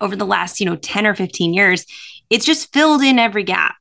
over 0.00 0.16
the 0.16 0.26
last, 0.26 0.60
you 0.60 0.66
know, 0.66 0.76
10 0.76 1.06
or 1.06 1.14
15 1.14 1.54
years, 1.54 1.86
it's 2.30 2.44
just 2.44 2.72
filled 2.72 3.02
in 3.02 3.18
every 3.18 3.44
gap. 3.44 3.77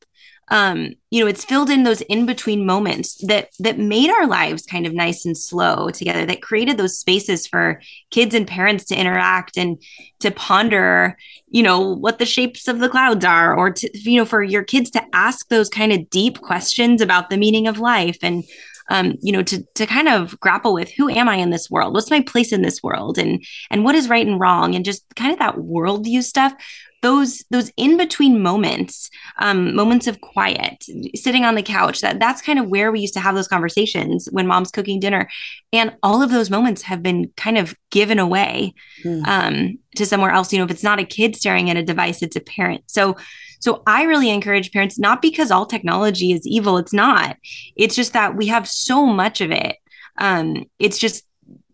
Um, 0.49 0.93
you 1.11 1.21
know, 1.21 1.27
it's 1.27 1.43
filled 1.43 1.69
in 1.69 1.83
those 1.83 2.01
in 2.01 2.25
between 2.25 2.65
moments 2.65 3.17
that 3.27 3.49
that 3.59 3.77
made 3.77 4.09
our 4.09 4.27
lives 4.27 4.65
kind 4.65 4.87
of 4.87 4.93
nice 4.93 5.25
and 5.25 5.37
slow 5.37 5.89
together, 5.89 6.25
that 6.25 6.41
created 6.41 6.77
those 6.77 6.97
spaces 6.97 7.45
for 7.45 7.81
kids 8.11 8.33
and 8.33 8.47
parents 8.47 8.85
to 8.85 8.95
interact 8.95 9.57
and 9.57 9.81
to 10.19 10.31
ponder, 10.31 11.17
you 11.49 11.63
know, 11.63 11.79
what 11.95 12.19
the 12.19 12.25
shapes 12.25 12.67
of 12.67 12.79
the 12.79 12.89
clouds 12.89 13.25
are, 13.25 13.57
or 13.57 13.71
to, 13.71 13.89
you 13.93 14.17
know, 14.17 14.25
for 14.25 14.41
your 14.41 14.63
kids 14.63 14.89
to 14.91 15.03
ask 15.13 15.49
those 15.49 15.69
kind 15.69 15.91
of 15.91 16.09
deep 16.09 16.41
questions 16.41 17.01
about 17.01 17.29
the 17.29 17.37
meaning 17.37 17.67
of 17.67 17.79
life 17.79 18.17
and 18.21 18.43
um, 18.89 19.15
you 19.21 19.31
know, 19.31 19.43
to 19.43 19.63
to 19.75 19.85
kind 19.85 20.07
of 20.07 20.39
grapple 20.39 20.73
with 20.73 20.89
who 20.91 21.09
am 21.09 21.27
I 21.27 21.35
in 21.35 21.49
this 21.49 21.69
world? 21.69 21.93
What's 21.93 22.09
my 22.09 22.21
place 22.21 22.53
in 22.53 22.61
this 22.61 22.81
world? 22.81 23.17
And 23.17 23.43
and 23.69 23.83
what 23.83 23.95
is 23.95 24.09
right 24.09 24.25
and 24.25 24.39
wrong? 24.39 24.75
And 24.75 24.85
just 24.85 25.03
kind 25.15 25.33
of 25.33 25.39
that 25.39 25.55
worldview 25.55 26.23
stuff 26.23 26.53
those 27.01 27.43
those 27.51 27.71
in 27.77 27.97
between 27.97 28.41
moments 28.41 29.09
um, 29.39 29.75
moments 29.75 30.07
of 30.07 30.21
quiet 30.21 30.83
sitting 31.15 31.45
on 31.45 31.55
the 31.55 31.61
couch 31.61 32.01
that 32.01 32.19
that's 32.19 32.41
kind 32.41 32.59
of 32.59 32.67
where 32.69 32.91
we 32.91 32.99
used 32.99 33.13
to 33.13 33.19
have 33.19 33.35
those 33.35 33.47
conversations 33.47 34.27
when 34.31 34.47
mom's 34.47 34.71
cooking 34.71 34.99
dinner 34.99 35.29
and 35.71 35.95
all 36.01 36.21
of 36.21 36.31
those 36.31 36.49
moments 36.49 36.81
have 36.81 37.03
been 37.03 37.31
kind 37.37 37.57
of 37.57 37.75
given 37.91 38.19
away 38.19 38.73
hmm. 39.03 39.21
um, 39.25 39.77
to 39.95 40.05
somewhere 40.05 40.31
else 40.31 40.51
you 40.51 40.59
know 40.59 40.65
if 40.65 40.71
it's 40.71 40.83
not 40.83 40.99
a 40.99 41.05
kid 41.05 41.35
staring 41.35 41.69
at 41.69 41.77
a 41.77 41.83
device 41.83 42.21
it's 42.21 42.35
a 42.35 42.41
parent 42.41 42.83
so 42.87 43.15
so 43.59 43.81
I 43.87 44.03
really 44.03 44.29
encourage 44.29 44.71
parents, 44.71 44.99
not 44.99 45.21
because 45.21 45.51
all 45.51 45.65
technology 45.65 46.31
is 46.31 46.45
evil, 46.45 46.77
it's 46.77 46.93
not. 46.93 47.37
It's 47.75 47.95
just 47.95 48.13
that 48.13 48.35
we 48.35 48.47
have 48.47 48.67
so 48.67 49.05
much 49.05 49.41
of 49.41 49.51
it. 49.51 49.77
Um, 50.17 50.65
it's 50.79 50.97
just 50.97 51.23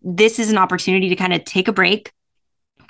this 0.02 0.38
is 0.38 0.50
an 0.50 0.58
opportunity 0.58 1.08
to 1.08 1.16
kind 1.16 1.32
of 1.32 1.44
take 1.44 1.68
a 1.68 1.72
break, 1.72 2.12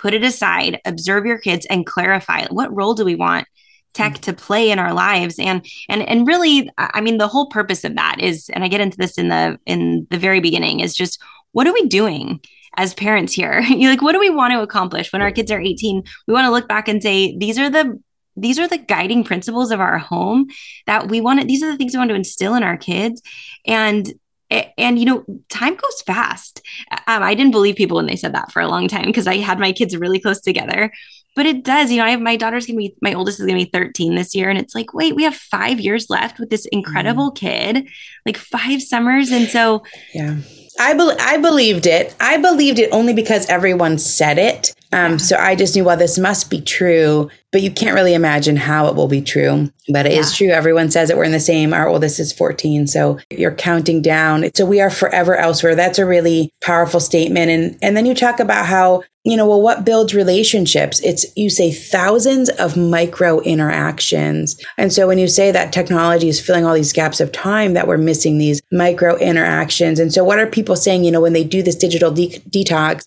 put 0.05 0.13
it 0.13 0.23
aside, 0.23 0.83
observe 0.85 1.25
your 1.25 1.39
kids, 1.39 1.65
and 1.71 1.87
clarify 1.87 2.45
what 2.51 2.75
role 2.77 2.93
do 2.93 3.07
we 3.07 3.15
want 3.15 3.49
tech 3.95 4.19
to 4.19 4.35
play 4.35 4.71
in 4.71 4.79
our 4.79 4.93
lives? 4.93 5.39
And 5.39 5.65
and 5.89 6.03
and 6.03 6.27
really 6.27 6.71
i 6.77 7.01
mean 7.01 7.17
the 7.17 7.27
whole 7.27 7.49
purpose 7.49 7.85
of 7.85 7.95
that 7.97 8.21
is 8.21 8.51
and 8.51 8.63
i 8.63 8.69
get 8.69 8.83
into 8.83 8.99
this 8.99 9.17
in 9.17 9.29
the 9.29 9.59
in 9.65 10.07
the 10.11 10.19
very 10.19 10.41
beginning 10.41 10.81
is 10.81 10.95
just 10.95 11.23
what 11.53 11.67
are 11.67 11.73
we 11.73 11.87
doing 11.87 12.41
as 12.77 12.93
parents 12.93 13.33
here? 13.33 13.63
You 13.69 13.89
like 13.89 14.03
what 14.03 14.13
do 14.13 14.21
we 14.21 14.31
want 14.31 14.53
to 14.53 14.61
accomplish? 14.61 15.11
When 15.11 15.23
our 15.23 15.33
kids 15.33 15.51
are 15.51 15.61
18 15.61 16.03
we 16.27 16.35
want 16.35 16.45
to 16.45 16.51
look 16.51 16.69
back 16.69 16.87
and 16.87 17.03
say 17.03 17.37
these 17.39 17.59
are 17.59 17.71
the 17.71 17.99
these 18.37 18.59
are 18.59 18.69
the 18.69 18.79
guiding 18.79 19.25
principles 19.25 19.71
of 19.71 19.81
our 19.81 19.97
home 19.97 20.49
that 20.87 21.09
we 21.09 21.23
want 21.23 21.41
to 21.41 21.47
these 21.47 21.63
are 21.63 21.71
the 21.71 21.79
things 21.79 21.95
we 21.95 21.99
want 21.99 22.11
to 22.11 22.23
instill 22.25 22.55
in 22.55 22.63
our 22.63 22.77
kids. 22.77 23.23
And 23.67 24.13
and 24.51 24.99
you 24.99 25.05
know 25.05 25.25
time 25.49 25.75
goes 25.75 26.03
fast. 26.03 26.61
Um, 27.07 27.23
i 27.23 27.35
didn't 27.35 27.53
believe 27.53 27.77
people 27.77 27.97
when 27.97 28.07
they 28.07 28.17
said 28.17 28.35
that 28.35 28.53
for 28.53 28.61
a 28.61 28.69
long 28.69 28.89
time 28.89 29.07
because 29.07 29.27
i 29.27 29.37
had 29.37 29.59
my 29.59 29.73
kids 29.73 29.97
really 29.97 30.21
close 30.21 30.41
together. 30.41 30.93
But 31.37 31.47
it 31.47 31.65
does 31.65 31.91
you 31.91 31.99
know 31.99 32.05
i 32.05 32.11
have 32.11 32.21
my 32.21 32.37
daughter's 32.37 32.67
gonna 32.67 32.79
be 32.79 32.95
my 33.03 33.13
oldest 33.13 33.41
is 33.41 33.47
gonna 33.47 33.59
be 33.59 33.65
13 33.65 34.15
this 34.15 34.37
year 34.37 34.51
and 34.51 34.59
it's 34.59 34.75
like 34.75 34.95
wait 34.95 35.17
we 35.17 35.25
have 35.25 35.35
five 35.35 35.81
years 35.81 36.09
left 36.09 36.39
with 36.39 36.49
this 36.49 36.65
incredible 36.67 37.33
mm. 37.33 37.37
kid 37.37 37.89
like 38.25 38.37
five 38.37 38.81
summers 38.81 39.33
and 39.33 39.49
so 39.49 39.83
yeah 40.15 40.37
I, 40.79 40.95
be- 40.95 41.17
I 41.21 41.37
believed 41.39 41.87
it. 41.87 42.15
I 42.21 42.37
believed 42.39 42.79
it 42.79 42.91
only 42.93 43.13
because 43.13 43.47
everyone 43.47 43.99
said 43.99 44.39
it. 44.39 44.75
Um, 44.93 45.13
yeah. 45.13 45.17
So 45.19 45.37
I 45.37 45.55
just 45.55 45.75
knew, 45.75 45.85
well, 45.85 45.97
this 45.97 46.19
must 46.19 46.51
be 46.51 46.61
true, 46.61 47.31
but 47.53 47.63
you 47.63 47.71
can't 47.71 47.95
really 47.95 48.15
imagine 48.15 48.57
how 48.57 48.87
it 48.87 48.95
will 48.95 49.09
be 49.09 49.23
true. 49.23 49.71
But 49.89 50.07
it 50.07 50.13
yeah. 50.13 50.21
is 50.21 50.37
true. 50.37 50.49
Everyone 50.49 50.91
says 50.91 51.11
it. 51.11 51.17
We're 51.17 51.25
in 51.25 51.33
the 51.33 51.41
same. 51.41 51.73
Our 51.73 51.89
oldest 51.89 52.19
is 52.21 52.33
14. 52.33 52.87
So 52.87 53.19
you're 53.31 53.55
counting 53.55 54.03
down. 54.03 54.51
So 54.55 54.65
we 54.65 54.81
are 54.81 54.91
forever 54.91 55.37
elsewhere. 55.37 55.75
That's 55.75 55.99
a 55.99 56.07
really 56.07 56.53
powerful 56.61 57.01
statement. 57.01 57.51
And, 57.51 57.79
and 57.83 57.97
then 57.97 58.07
you 58.07 58.15
talk 58.15 58.41
about 58.41 58.67
how 58.67 59.03
you 59.25 59.37
know, 59.37 59.49
well, 59.49 59.63
what 59.63 59.85
builds 59.85 60.15
relationships? 60.15 61.01
It's, 61.01 61.25
you 61.35 61.49
say 61.49 61.73
thousands 61.73 62.51
of 62.51 62.77
micro 62.77 63.41
interactions. 63.41 64.63
And 64.77 64.93
so 64.93 65.07
when 65.09 65.19
you 65.19 65.29
say 65.29 65.51
that 65.51 65.73
technology 65.73 66.29
is 66.29 66.41
filling 66.41 66.67
all 66.67 66.75
these 66.75 66.93
gaps 66.93 67.21
of 67.21 67.33
time 67.33 67.73
that 67.73 67.89
we're 67.89 67.97
missing 67.97 68.37
these 68.37 68.61
micro 68.71 69.17
interactions. 69.17 69.99
And 69.99 70.13
so 70.13 70.23
what 70.23 70.39
are 70.39 70.47
people 70.47 70.77
saying, 70.77 71.05
you 71.05 71.11
know, 71.11 71.23
when 71.23 71.33
they 71.33 71.45
do 71.45 71.63
this 71.63 71.77
digital 71.77 72.11
de- 72.11 72.39
detox? 72.51 73.07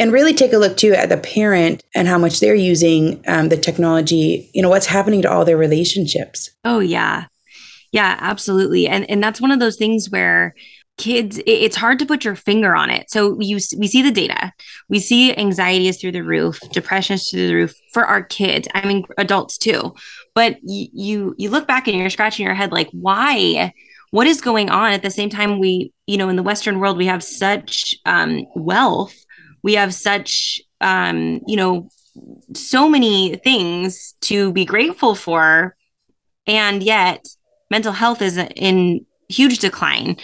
And 0.00 0.12
really 0.12 0.32
take 0.32 0.52
a 0.52 0.58
look 0.58 0.76
too 0.76 0.92
at 0.92 1.08
the 1.08 1.16
parent 1.16 1.82
and 1.92 2.06
how 2.06 2.18
much 2.18 2.38
they're 2.38 2.54
using 2.54 3.20
um, 3.26 3.48
the 3.48 3.56
technology, 3.56 4.48
you 4.54 4.62
know, 4.62 4.68
what's 4.68 4.86
happening 4.86 5.22
to 5.22 5.30
all 5.30 5.44
their 5.44 5.56
relationships. 5.56 6.50
Oh, 6.64 6.78
yeah. 6.78 7.24
Yeah, 7.90 8.16
absolutely. 8.20 8.86
And, 8.86 9.10
and 9.10 9.20
that's 9.20 9.40
one 9.40 9.50
of 9.50 9.58
those 9.58 9.74
things 9.74 10.08
where, 10.08 10.54
kids 10.98 11.40
it's 11.46 11.76
hard 11.76 11.98
to 12.00 12.06
put 12.06 12.24
your 12.24 12.34
finger 12.34 12.74
on 12.74 12.90
it. 12.90 13.10
So 13.10 13.40
you 13.40 13.58
we 13.78 13.86
see 13.86 14.02
the 14.02 14.10
data. 14.10 14.52
We 14.88 14.98
see 14.98 15.34
anxiety 15.34 15.88
is 15.88 16.00
through 16.00 16.12
the 16.12 16.24
roof 16.24 16.60
depression 16.72 17.14
is 17.14 17.28
through 17.28 17.46
the 17.46 17.54
roof 17.54 17.74
for 17.92 18.04
our 18.04 18.22
kids. 18.22 18.68
I 18.74 18.86
mean 18.86 19.04
adults 19.16 19.56
too. 19.56 19.94
But 20.34 20.58
you 20.62 21.34
you 21.38 21.50
look 21.50 21.66
back 21.66 21.88
and 21.88 21.96
you're 21.96 22.10
scratching 22.10 22.44
your 22.44 22.54
head 22.54 22.72
like 22.72 22.90
why? 22.92 23.72
What 24.10 24.26
is 24.26 24.40
going 24.40 24.70
on? 24.70 24.92
At 24.92 25.02
the 25.02 25.10
same 25.10 25.30
time 25.30 25.58
we 25.58 25.92
you 26.06 26.16
know 26.16 26.28
in 26.28 26.36
the 26.36 26.42
western 26.42 26.80
world 26.80 26.98
we 26.98 27.06
have 27.06 27.22
such 27.22 27.94
um, 28.04 28.46
wealth. 28.54 29.14
We 29.62 29.74
have 29.74 29.94
such 29.94 30.60
um, 30.80 31.40
you 31.46 31.56
know 31.56 31.88
so 32.54 32.88
many 32.88 33.36
things 33.36 34.14
to 34.22 34.52
be 34.52 34.64
grateful 34.64 35.14
for. 35.14 35.76
And 36.46 36.82
yet 36.82 37.26
mental 37.70 37.92
health 37.92 38.22
is 38.22 38.38
in 38.38 39.04
huge 39.28 39.58
decline 39.58 40.16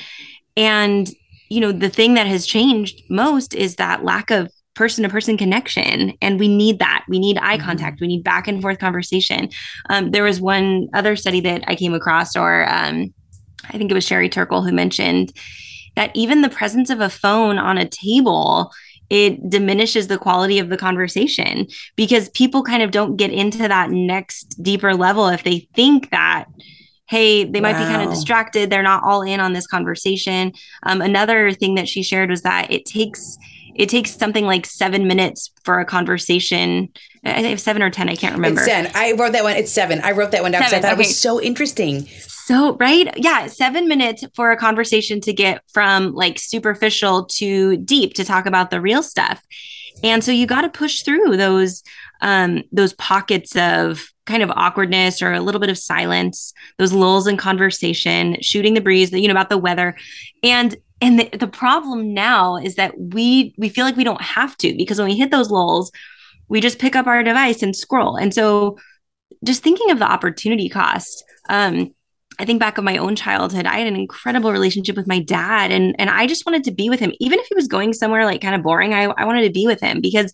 and, 0.56 1.08
you 1.48 1.60
know, 1.60 1.72
the 1.72 1.88
thing 1.88 2.14
that 2.14 2.26
has 2.26 2.46
changed 2.46 3.02
most 3.10 3.54
is 3.54 3.76
that 3.76 4.04
lack 4.04 4.30
of 4.30 4.50
person 4.74 5.04
to 5.04 5.08
person 5.08 5.36
connection. 5.36 6.14
And 6.20 6.38
we 6.38 6.48
need 6.48 6.80
that. 6.80 7.04
We 7.08 7.18
need 7.18 7.38
eye 7.38 7.56
mm-hmm. 7.56 7.66
contact. 7.66 8.00
We 8.00 8.08
need 8.08 8.24
back 8.24 8.48
and 8.48 8.60
forth 8.60 8.78
conversation. 8.78 9.48
Um, 9.88 10.10
there 10.10 10.24
was 10.24 10.40
one 10.40 10.88
other 10.94 11.16
study 11.16 11.40
that 11.40 11.64
I 11.66 11.76
came 11.76 11.94
across, 11.94 12.36
or 12.36 12.68
um, 12.68 13.14
I 13.68 13.78
think 13.78 13.90
it 13.90 13.94
was 13.94 14.04
Sherry 14.04 14.28
Turkle 14.28 14.62
who 14.62 14.72
mentioned 14.72 15.32
that 15.96 16.10
even 16.14 16.42
the 16.42 16.48
presence 16.48 16.90
of 16.90 17.00
a 17.00 17.08
phone 17.08 17.58
on 17.58 17.78
a 17.78 17.88
table 17.88 18.72
it 19.10 19.50
diminishes 19.50 20.08
the 20.08 20.18
quality 20.18 20.58
of 20.58 20.70
the 20.70 20.78
conversation 20.78 21.66
because 21.94 22.30
people 22.30 22.62
kind 22.62 22.82
of 22.82 22.90
don't 22.90 23.16
get 23.16 23.30
into 23.30 23.58
that 23.58 23.90
next 23.90 24.60
deeper 24.62 24.94
level 24.94 25.28
if 25.28 25.44
they 25.44 25.68
think 25.74 26.10
that 26.10 26.46
hey, 27.06 27.44
they 27.44 27.60
might 27.60 27.72
wow. 27.72 27.86
be 27.86 27.92
kind 27.92 28.02
of 28.02 28.10
distracted. 28.10 28.70
They're 28.70 28.82
not 28.82 29.02
all 29.04 29.22
in 29.22 29.40
on 29.40 29.52
this 29.52 29.66
conversation. 29.66 30.52
Um, 30.84 31.00
another 31.00 31.52
thing 31.52 31.74
that 31.74 31.88
she 31.88 32.02
shared 32.02 32.30
was 32.30 32.42
that 32.42 32.70
it 32.72 32.84
takes 32.84 33.38
it 33.74 33.88
takes 33.88 34.14
something 34.14 34.46
like 34.46 34.66
seven 34.66 35.08
minutes 35.08 35.50
for 35.64 35.80
a 35.80 35.84
conversation. 35.84 36.88
I 37.24 37.42
think 37.42 37.58
seven 37.58 37.82
or 37.82 37.90
ten. 37.90 38.08
I 38.08 38.14
can't 38.14 38.34
remember. 38.34 38.60
It's 38.60 38.68
ten. 38.68 38.90
I 38.94 39.12
wrote 39.12 39.32
that 39.32 39.42
one. 39.42 39.56
It's 39.56 39.72
seven. 39.72 40.00
I 40.02 40.12
wrote 40.12 40.30
that 40.30 40.42
one 40.42 40.52
down 40.52 40.60
because 40.60 40.72
I 40.72 40.80
thought 40.80 40.92
okay. 40.92 41.02
it 41.02 41.06
was 41.06 41.18
so 41.18 41.40
interesting. 41.40 42.06
So 42.46 42.76
right, 42.76 43.12
yeah, 43.16 43.46
seven 43.46 43.88
minutes 43.88 44.24
for 44.34 44.50
a 44.50 44.56
conversation 44.56 45.20
to 45.22 45.32
get 45.32 45.62
from 45.72 46.12
like 46.12 46.38
superficial 46.38 47.24
to 47.24 47.78
deep 47.78 48.14
to 48.14 48.24
talk 48.24 48.46
about 48.46 48.70
the 48.70 48.80
real 48.80 49.02
stuff. 49.02 49.42
And 50.02 50.22
so 50.22 50.30
you 50.30 50.46
got 50.46 50.62
to 50.62 50.68
push 50.68 51.02
through 51.02 51.36
those 51.36 51.82
um, 52.20 52.62
those 52.70 52.92
pockets 52.94 53.56
of 53.56 54.12
kind 54.26 54.42
of 54.42 54.50
awkwardness 54.50 55.20
or 55.20 55.32
a 55.32 55.40
little 55.40 55.60
bit 55.60 55.70
of 55.70 55.78
silence, 55.78 56.52
those 56.78 56.92
lulls 56.92 57.26
in 57.26 57.36
conversation, 57.36 58.36
shooting 58.40 58.74
the 58.74 58.80
breeze, 58.80 59.12
you 59.12 59.28
know, 59.28 59.32
about 59.32 59.50
the 59.50 59.58
weather. 59.58 59.96
And 60.42 60.76
and 61.00 61.18
the, 61.20 61.28
the 61.36 61.46
problem 61.46 62.14
now 62.14 62.56
is 62.56 62.76
that 62.76 62.98
we 62.98 63.54
we 63.58 63.68
feel 63.68 63.84
like 63.84 63.96
we 63.96 64.04
don't 64.04 64.22
have 64.22 64.56
to 64.58 64.74
because 64.76 64.98
when 64.98 65.08
we 65.08 65.16
hit 65.16 65.30
those 65.30 65.50
lulls, 65.50 65.92
we 66.48 66.60
just 66.60 66.78
pick 66.78 66.96
up 66.96 67.06
our 67.06 67.22
device 67.22 67.62
and 67.62 67.76
scroll. 67.76 68.16
And 68.16 68.32
so 68.32 68.78
just 69.44 69.62
thinking 69.62 69.90
of 69.90 69.98
the 69.98 70.10
opportunity 70.10 70.68
cost, 70.68 71.24
um, 71.50 71.94
I 72.38 72.44
think 72.44 72.58
back 72.58 72.78
of 72.78 72.84
my 72.84 72.96
own 72.96 73.16
childhood, 73.16 73.66
I 73.66 73.78
had 73.78 73.86
an 73.86 73.96
incredible 73.96 74.50
relationship 74.50 74.96
with 74.96 75.06
my 75.06 75.20
dad 75.20 75.70
and 75.70 75.94
and 75.98 76.08
I 76.10 76.26
just 76.26 76.46
wanted 76.46 76.64
to 76.64 76.72
be 76.72 76.88
with 76.88 77.00
him. 77.00 77.12
Even 77.20 77.38
if 77.38 77.46
he 77.46 77.54
was 77.54 77.68
going 77.68 77.92
somewhere 77.92 78.24
like 78.24 78.40
kind 78.40 78.54
of 78.54 78.62
boring, 78.62 78.94
I, 78.94 79.04
I 79.04 79.26
wanted 79.26 79.44
to 79.44 79.52
be 79.52 79.66
with 79.66 79.80
him 79.80 80.00
because 80.00 80.32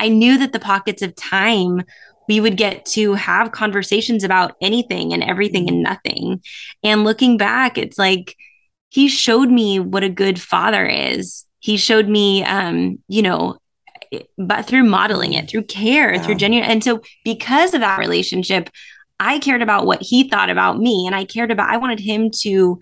I 0.00 0.08
knew 0.08 0.38
that 0.38 0.52
the 0.52 0.60
pockets 0.60 1.02
of 1.02 1.14
time 1.14 1.82
we 2.28 2.40
would 2.40 2.56
get 2.56 2.84
to 2.84 3.14
have 3.14 3.52
conversations 3.52 4.22
about 4.22 4.54
anything 4.60 5.12
and 5.12 5.22
everything 5.22 5.68
and 5.68 5.82
nothing. 5.82 6.42
And 6.82 7.04
looking 7.04 7.38
back, 7.38 7.78
it's 7.78 7.98
like 7.98 8.36
he 8.90 9.08
showed 9.08 9.50
me 9.50 9.80
what 9.80 10.04
a 10.04 10.08
good 10.08 10.40
father 10.40 10.86
is. 10.86 11.44
He 11.58 11.76
showed 11.76 12.08
me, 12.08 12.44
um, 12.44 12.98
you 13.08 13.22
know, 13.22 13.58
but 14.36 14.66
through 14.66 14.84
modeling 14.84 15.32
it, 15.32 15.48
through 15.48 15.64
care, 15.64 16.12
wow. 16.14 16.22
through 16.22 16.36
genuine. 16.36 16.70
And 16.70 16.84
so, 16.84 17.00
because 17.24 17.74
of 17.74 17.80
that 17.80 17.98
relationship, 17.98 18.70
I 19.20 19.38
cared 19.38 19.62
about 19.62 19.86
what 19.86 20.00
he 20.00 20.28
thought 20.28 20.50
about 20.50 20.78
me, 20.78 21.06
and 21.06 21.14
I 21.14 21.24
cared 21.24 21.50
about. 21.50 21.70
I 21.70 21.78
wanted 21.78 22.00
him 22.00 22.30
to, 22.42 22.78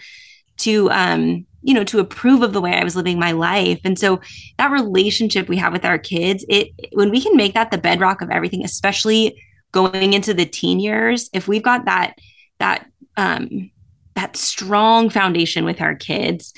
to, 0.59 0.91
um, 0.91 1.47
you 1.67 1.75
know, 1.75 1.83
to 1.83 1.99
approve 1.99 2.43
of 2.43 2.53
the 2.53 2.61
way 2.61 2.73
I 2.75 2.85
was 2.85 2.95
living 2.95 3.19
my 3.19 3.33
life. 3.33 3.81
And 3.83 3.99
so 3.99 4.21
that 4.57 4.71
relationship 4.71 5.49
we 5.49 5.57
have 5.57 5.73
with 5.73 5.85
our 5.85 5.99
kids, 5.99 6.47
it 6.49 6.69
when 6.93 7.11
we 7.11 7.21
can 7.21 7.37
make 7.37 7.55
that 7.55 7.73
the 7.73 7.79
bedrock 7.79 8.23
of 8.23 8.31
everything, 8.31 8.65
especially 8.65 9.43
going 9.73 10.13
into 10.13 10.33
the 10.33 10.47
teen 10.47 10.79
years, 10.79 11.29
if 11.33 11.49
we've 11.49 11.65
got 11.65 11.85
that 11.87 12.15
that 12.61 12.87
um 13.17 13.73
that 14.15 14.37
strong 14.37 15.11
foundation 15.11 15.65
with 15.65 15.81
our 15.81 15.97
kids, 15.97 16.55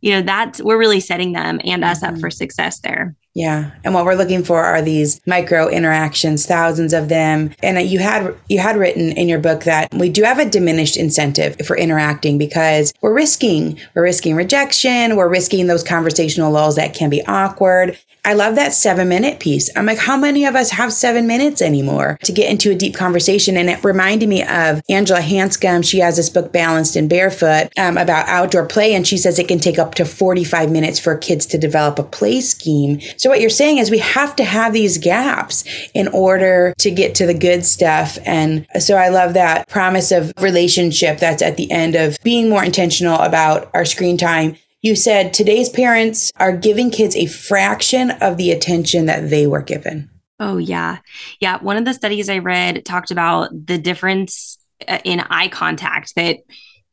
you 0.00 0.10
know, 0.10 0.22
that's 0.22 0.60
we're 0.60 0.76
really 0.76 1.00
setting 1.00 1.32
them 1.32 1.60
and 1.64 1.84
us 1.84 2.02
mm-hmm. 2.02 2.16
up 2.16 2.20
for 2.20 2.28
success 2.28 2.80
there. 2.80 3.14
Yeah. 3.34 3.70
And 3.84 3.94
what 3.94 4.04
we're 4.04 4.14
looking 4.14 4.42
for 4.42 4.64
are 4.64 4.82
these 4.82 5.20
micro 5.26 5.68
interactions, 5.68 6.46
thousands 6.46 6.92
of 6.92 7.08
them. 7.08 7.54
And 7.62 7.80
you 7.88 8.00
had 8.00 8.34
you 8.48 8.58
had 8.58 8.76
written 8.76 9.12
in 9.12 9.28
your 9.28 9.38
book 9.38 9.64
that 9.64 9.92
we 9.94 10.08
do 10.08 10.24
have 10.24 10.38
a 10.38 10.48
diminished 10.48 10.96
incentive 10.96 11.56
for 11.64 11.76
interacting 11.76 12.38
because 12.38 12.92
we're 13.00 13.14
risking 13.14 13.78
we're 13.94 14.02
risking 14.02 14.34
rejection, 14.34 15.16
we're 15.16 15.28
risking 15.28 15.66
those 15.66 15.84
conversational 15.84 16.50
lulls 16.50 16.76
that 16.76 16.94
can 16.94 17.10
be 17.10 17.24
awkward. 17.26 17.96
I 18.24 18.34
love 18.34 18.56
that 18.56 18.74
seven 18.74 19.08
minute 19.08 19.40
piece. 19.40 19.70
I'm 19.74 19.86
like, 19.86 19.96
how 19.96 20.16
many 20.16 20.44
of 20.44 20.54
us 20.54 20.70
have 20.72 20.92
seven 20.92 21.26
minutes 21.26 21.62
anymore 21.62 22.18
to 22.24 22.32
get 22.32 22.50
into 22.50 22.70
a 22.70 22.74
deep 22.74 22.94
conversation? 22.94 23.56
And 23.56 23.70
it 23.70 23.82
reminded 23.82 24.28
me 24.28 24.42
of 24.42 24.82
Angela 24.90 25.20
Hanscom. 25.20 25.82
She 25.82 26.00
has 26.00 26.16
this 26.16 26.28
book, 26.28 26.52
Balanced 26.52 26.94
and 26.96 27.08
Barefoot, 27.08 27.72
um, 27.78 27.96
about 27.96 28.28
outdoor 28.28 28.66
play. 28.66 28.92
And 28.94 29.06
she 29.06 29.16
says 29.16 29.38
it 29.38 29.48
can 29.48 29.60
take 29.60 29.78
up 29.78 29.94
to 29.94 30.04
45 30.04 30.70
minutes 30.70 30.98
for 30.98 31.16
kids 31.16 31.46
to 31.46 31.56
develop 31.58 31.98
a 31.98 32.02
play 32.02 32.42
scheme. 32.42 33.00
So 33.16 33.27
what 33.28 33.40
you're 33.40 33.50
saying 33.50 33.78
is 33.78 33.90
we 33.90 33.98
have 33.98 34.34
to 34.36 34.44
have 34.44 34.72
these 34.72 34.98
gaps 34.98 35.64
in 35.94 36.08
order 36.08 36.74
to 36.78 36.90
get 36.90 37.14
to 37.16 37.26
the 37.26 37.34
good 37.34 37.64
stuff. 37.64 38.18
And 38.24 38.66
so 38.78 38.96
I 38.96 39.08
love 39.08 39.34
that 39.34 39.68
promise 39.68 40.10
of 40.12 40.32
relationship 40.40 41.18
that's 41.18 41.42
at 41.42 41.56
the 41.56 41.70
end 41.70 41.94
of 41.94 42.18
being 42.22 42.48
more 42.48 42.64
intentional 42.64 43.20
about 43.20 43.70
our 43.74 43.84
screen 43.84 44.16
time 44.16 44.56
you 44.80 44.94
said 44.94 45.34
today's 45.34 45.68
parents 45.68 46.30
are 46.36 46.56
giving 46.56 46.90
kids 46.90 47.16
a 47.16 47.26
fraction 47.26 48.12
of 48.12 48.36
the 48.36 48.52
attention 48.52 49.06
that 49.06 49.28
they 49.28 49.46
were 49.46 49.62
given. 49.62 50.08
Oh, 50.38 50.56
yeah. 50.56 50.98
Yeah. 51.40 51.58
One 51.58 51.76
of 51.76 51.84
the 51.84 51.94
studies 51.94 52.28
I 52.28 52.38
read 52.38 52.84
talked 52.84 53.10
about 53.10 53.50
the 53.66 53.76
difference 53.76 54.56
uh, 54.86 54.98
in 55.02 55.18
eye 55.18 55.48
contact 55.48 56.14
that, 56.14 56.38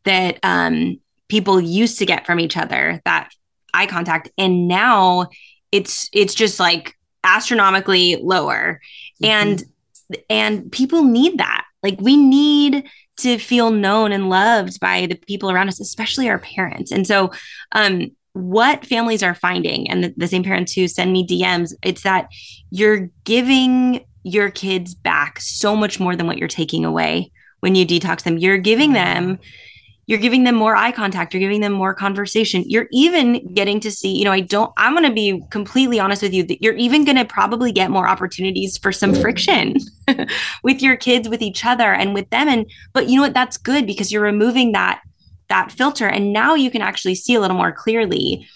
that, 0.04 0.39
um, 0.41 1.00
people 1.28 1.62
used 1.62 2.00
to 2.00 2.06
get 2.06 2.26
from 2.26 2.39
each 2.39 2.56
other 2.56 3.02
that 3.06 3.32
eye 3.74 3.88
contact 3.88 4.30
and 4.38 4.67
now 4.67 5.28
it's 5.71 6.10
it's 6.13 6.34
just 6.34 6.60
like 6.60 6.95
astronomically 7.23 8.17
lower 8.21 8.80
mm-hmm. 9.21 9.25
and 9.25 9.63
and 10.30 10.71
people 10.71 11.04
need 11.04 11.39
that 11.39 11.65
like 11.82 11.99
we 11.99 12.17
need 12.17 12.84
to 13.17 13.38
feel 13.38 13.71
known 13.71 14.12
and 14.12 14.30
loved 14.30 14.80
by 14.80 15.06
the 15.06 15.15
people 15.15 15.49
around 15.49 15.69
us, 15.69 15.80
especially 15.80 16.30
our 16.30 16.39
parents. 16.39 16.91
And 16.91 17.08
so, 17.08 17.32
um, 17.71 18.12
what 18.34 18.86
families 18.86 19.23
are 19.23 19.34
finding, 19.34 19.89
and 19.89 20.04
the, 20.04 20.13
the 20.17 20.28
same 20.28 20.43
parents 20.43 20.73
who 20.73 20.89
send 20.89 21.13
me 21.13 21.25
DMs, 21.25 21.73
it's 21.82 22.04
that 22.04 22.28
you're 22.69 23.10
giving 23.23 24.06
your 24.23 24.49
kids 24.49 24.93
back 24.93 25.39
so 25.39 25.73
much 25.73 26.01
more 26.01 26.17
than 26.17 26.28
what 26.28 26.38
you're 26.38 26.49
taking 26.49 26.84
away 26.84 27.32
when 27.62 27.75
you 27.75 27.86
detox 27.86 28.23
them. 28.23 28.38
You're 28.38 28.58
giving 28.58 28.91
them 28.91 29.39
you're 30.08 30.20
giving 30.20 30.44
them 30.44 30.56
more 30.56 30.76
eye 30.76 30.91
contact 30.91 31.34
you're 31.34 31.41
giving 31.41 31.62
them 31.62 31.74
more 31.74 31.94
conversation 31.94 32.63
you're 32.65 32.88
even 32.91 33.54
getting 33.54 33.80
to 33.80 33.91
see 33.91 34.15
you 34.15 34.24
know 34.24 34.32
i 34.32 34.39
don't 34.39 34.72
i'm 34.78 34.94
going 34.94 35.06
to 35.06 35.13
be 35.13 35.41
completely 35.50 36.00
honest 36.00 36.22
with 36.22 36.34
you 36.34 36.44
that 36.44 36.62
you're 36.62 36.76
even 36.76 37.06
going 37.06 37.18
to 37.18 37.26
probably 37.26 37.72
get 37.72 37.91
more 37.91 38.08
opportunities 38.08 38.78
for 38.78 38.91
some 38.91 39.13
friction 39.13 39.76
with 40.63 40.82
your 40.82 40.96
kids 40.96 41.28
with 41.28 41.41
each 41.41 41.65
other 41.65 41.94
and 41.94 42.13
with 42.13 42.30
them 42.30 42.48
and 42.48 42.70
but 42.94 43.08
you 43.10 43.15
know 43.15 43.24
what 43.24 43.34
that's 43.34 43.58
good 43.58 43.86
because 43.86 44.12
you're 44.12 44.22
removing 44.22 44.72
that 44.72 45.02
that 45.50 45.72
filter 45.72 46.08
and 46.08 46.34
now 46.34 46.56
you 46.56 46.72
can 46.72 46.82
actually 46.82 47.15
see 47.15 47.36
a 47.36 47.41
little 47.41 47.58
more 47.58 47.72
clearly 47.72 48.48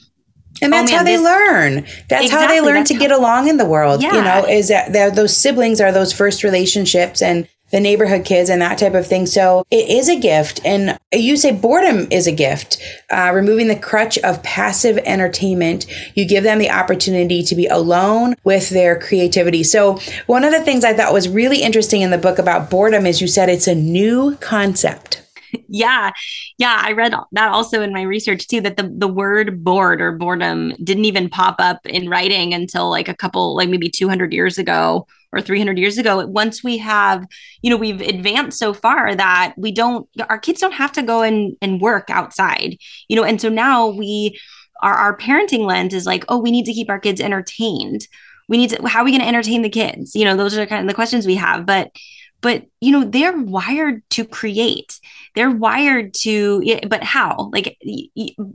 And 0.62 0.74
that's 0.74 0.92
oh, 0.92 0.96
man, 0.96 0.98
how 0.98 1.04
they 1.06 1.16
this, 1.16 1.24
learn. 1.24 1.74
That's 2.10 2.26
exactly, 2.26 2.30
how 2.30 2.48
they 2.48 2.62
learn 2.62 2.84
to 2.86 2.94
how, 2.96 3.00
get 3.00 3.12
along 3.12 3.48
in 3.48 3.58
the 3.58 3.66
world. 3.66 4.02
Yeah. 4.02 4.16
You 4.16 4.22
know, 4.22 4.46
is 4.50 4.68
that 4.70 5.16
those 5.16 5.38
siblings 5.38 5.80
are 5.80 5.92
those 5.92 6.12
first 6.12 6.44
relationships 6.44 7.22
and 7.22 7.48
the 7.72 7.80
neighborhood 7.80 8.26
kids 8.26 8.50
and 8.50 8.62
that 8.62 8.78
type 8.78 8.94
of 8.94 9.08
thing. 9.08 9.26
So 9.26 9.66
it 9.72 9.90
is 9.90 10.10
a 10.10 10.20
gift. 10.20 10.62
And 10.66 10.98
you 11.14 11.38
say 11.38 11.52
boredom 11.52 12.08
is 12.12 12.28
a 12.28 12.32
gift. 12.32 12.82
Uh, 13.10 13.32
removing 13.34 13.68
the 13.68 13.76
crutch 13.76 14.18
of 14.20 14.44
passive 14.44 14.98
entertainment, 15.00 15.86
you 16.16 16.28
give 16.28 16.44
them 16.44 16.60
the 16.60 16.72
opportunity 16.72 17.44
to 17.44 17.56
be 17.56 17.68
alone 17.68 18.36
with 18.44 18.70
their 18.70 19.00
creativity. 19.00 19.64
So 19.64 20.00
one 20.28 20.44
of 20.44 20.52
the 20.52 20.62
things 20.62 20.84
I 20.84 20.94
thought 20.94 21.14
was 21.14 21.30
really 21.30 21.62
interesting 21.62 22.02
in 22.02 22.12
the 22.12 22.18
book 22.18 22.40
about 22.40 22.70
boredom 22.70 23.06
is 23.06 23.22
you 23.22 23.28
said 23.28 23.50
it's 23.50 23.68
a 23.68 23.76
new 23.76 24.36
concept. 24.38 25.24
yeah 25.68 26.12
yeah 26.58 26.80
i 26.84 26.92
read 26.92 27.14
that 27.32 27.50
also 27.50 27.82
in 27.82 27.94
my 27.94 28.02
research 28.02 28.48
too 28.48 28.62
that 28.62 28.78
the, 28.78 28.92
the 28.98 29.08
word 29.08 29.64
bored 29.64 30.02
or 30.02 30.12
boredom 30.12 30.74
didn't 30.84 31.06
even 31.06 31.30
pop 31.30 31.56
up 31.60 31.80
in 31.86 32.10
writing 32.10 32.54
until 32.54 32.90
like 32.90 33.08
a 33.08 33.16
couple 33.16 33.56
like 33.56 33.70
maybe 33.70 33.90
200 33.90 34.32
years 34.32 34.58
ago 34.58 35.08
or 35.32 35.42
300 35.42 35.78
years 35.78 35.98
ago 35.98 36.26
once 36.26 36.64
we 36.64 36.78
have 36.78 37.26
you 37.62 37.70
know 37.70 37.78
we've 37.78 38.02
advanced 38.02 38.58
so 38.58 38.74
far 38.74 39.14
that 39.16 39.54
we 39.58 39.72
don't 39.72 40.10
our 40.28 40.40
kids 40.40 40.60
don't 40.60 40.72
have 40.74 40.92
to 40.92 41.04
go 41.04 41.22
and 41.22 41.56
and 41.62 41.82
work 41.82 42.10
outside 42.10 42.78
you 43.08 43.16
know 43.16 43.24
and 43.24 43.40
so 43.40 43.50
now 43.50 43.88
we 43.88 44.40
our, 44.82 44.94
our 44.94 45.18
parenting 45.18 45.66
lens 45.66 45.94
is 45.94 46.06
like 46.06 46.26
oh 46.30 46.38
we 46.38 46.52
need 46.52 46.66
to 46.66 46.74
keep 46.74 46.90
our 46.90 47.00
kids 47.00 47.22
entertained. 47.22 48.08
We 48.48 48.58
need 48.58 48.72
to 48.72 48.88
how 48.88 49.02
are 49.02 49.06
we 49.06 49.12
going 49.12 49.22
to 49.22 49.28
entertain 49.28 49.62
the 49.62 49.70
kids? 49.70 50.16
You 50.16 50.26
know 50.26 50.36
those 50.36 50.58
are 50.58 50.66
kind 50.66 50.82
of 50.82 50.88
the 50.88 50.96
questions 50.96 51.26
we 51.26 51.36
have 51.36 51.66
but 51.66 51.92
but 52.42 52.66
you 52.80 52.92
know 52.92 53.04
they're 53.04 53.38
wired 53.38 54.02
to 54.12 54.26
create 54.26 55.00
they're 55.40 55.50
wired 55.50 56.14
to 56.14 56.62
but 56.88 57.02
how? 57.02 57.50
Like 57.54 57.78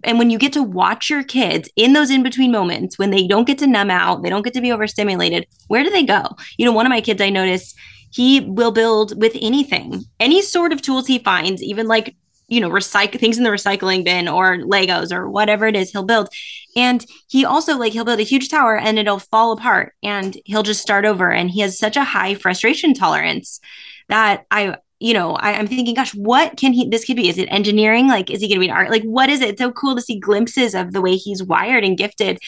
and 0.02 0.18
when 0.18 0.28
you 0.28 0.36
get 0.36 0.52
to 0.52 0.62
watch 0.62 1.08
your 1.08 1.24
kids 1.24 1.70
in 1.76 1.94
those 1.94 2.10
in 2.10 2.22
between 2.22 2.52
moments 2.52 2.98
when 2.98 3.10
they 3.10 3.26
don't 3.26 3.46
get 3.46 3.56
to 3.58 3.66
numb 3.66 3.90
out 3.90 4.22
they 4.22 4.28
don't 4.28 4.42
get 4.42 4.52
to 4.52 4.60
be 4.60 4.70
overstimulated 4.70 5.46
where 5.68 5.82
do 5.82 5.88
they 5.88 6.04
go? 6.04 6.24
You 6.58 6.66
know 6.66 6.72
one 6.72 6.84
of 6.84 6.90
my 6.90 7.00
kids 7.00 7.22
i 7.22 7.30
noticed 7.30 7.74
he 8.10 8.40
will 8.40 8.70
build 8.70 9.18
with 9.18 9.32
anything 9.40 10.04
any 10.20 10.42
sort 10.42 10.74
of 10.74 10.82
tools 10.82 11.06
he 11.06 11.18
finds 11.18 11.62
even 11.62 11.88
like 11.88 12.14
you 12.48 12.60
know 12.60 12.68
recycle 12.68 13.18
things 13.18 13.38
in 13.38 13.44
the 13.44 13.50
recycling 13.50 14.04
bin 14.04 14.28
or 14.28 14.58
legos 14.58 15.10
or 15.10 15.30
whatever 15.30 15.66
it 15.66 15.76
is 15.76 15.90
he'll 15.90 16.04
build. 16.04 16.28
And 16.76 17.02
he 17.28 17.46
also 17.46 17.78
like 17.78 17.94
he'll 17.94 18.04
build 18.04 18.20
a 18.20 18.24
huge 18.24 18.50
tower 18.50 18.76
and 18.76 18.98
it'll 18.98 19.20
fall 19.20 19.52
apart 19.52 19.94
and 20.02 20.36
he'll 20.44 20.62
just 20.62 20.82
start 20.82 21.06
over 21.06 21.32
and 21.32 21.50
he 21.50 21.60
has 21.60 21.78
such 21.78 21.96
a 21.96 22.04
high 22.04 22.34
frustration 22.34 22.92
tolerance 22.92 23.60
that 24.08 24.44
i 24.50 24.76
you 25.00 25.12
know, 25.12 25.32
I, 25.34 25.52
am 25.52 25.66
thinking, 25.66 25.94
gosh, 25.94 26.14
what 26.14 26.56
can 26.56 26.72
he 26.72 26.88
this 26.88 27.04
could 27.04 27.16
be? 27.16 27.28
Is 27.28 27.38
it 27.38 27.48
engineering? 27.50 28.08
Like, 28.08 28.30
is 28.30 28.40
he 28.40 28.48
gonna 28.48 28.60
be 28.60 28.68
an 28.68 28.74
art? 28.74 28.90
Like, 28.90 29.02
what 29.02 29.28
is 29.28 29.40
it? 29.40 29.50
It's 29.50 29.60
so 29.60 29.72
cool 29.72 29.94
to 29.96 30.02
see 30.02 30.18
glimpses 30.18 30.74
of 30.74 30.92
the 30.92 31.00
way 31.00 31.16
he's 31.16 31.42
wired 31.42 31.84
and 31.84 31.98
gifted. 31.98 32.38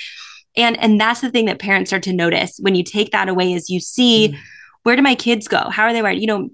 And 0.57 0.79
and 0.79 1.01
that's 1.01 1.21
the 1.21 1.31
thing 1.31 1.47
that 1.47 1.59
parents 1.59 1.91
start 1.91 2.03
to 2.05 2.13
notice 2.13 2.59
when 2.61 2.75
you 2.75 2.83
take 2.83 3.11
that 3.13 3.29
away 3.29 3.53
is 3.53 3.69
you 3.69 3.81
see 3.81 4.29
mm-hmm. 4.29 4.41
where 4.85 4.97
do 4.97 5.03
my 5.03 5.15
kids 5.15 5.49
go? 5.49 5.69
How 5.69 5.85
are 5.85 5.93
they 5.93 6.03
wired? 6.03 6.19
You 6.19 6.27
know, 6.27 6.51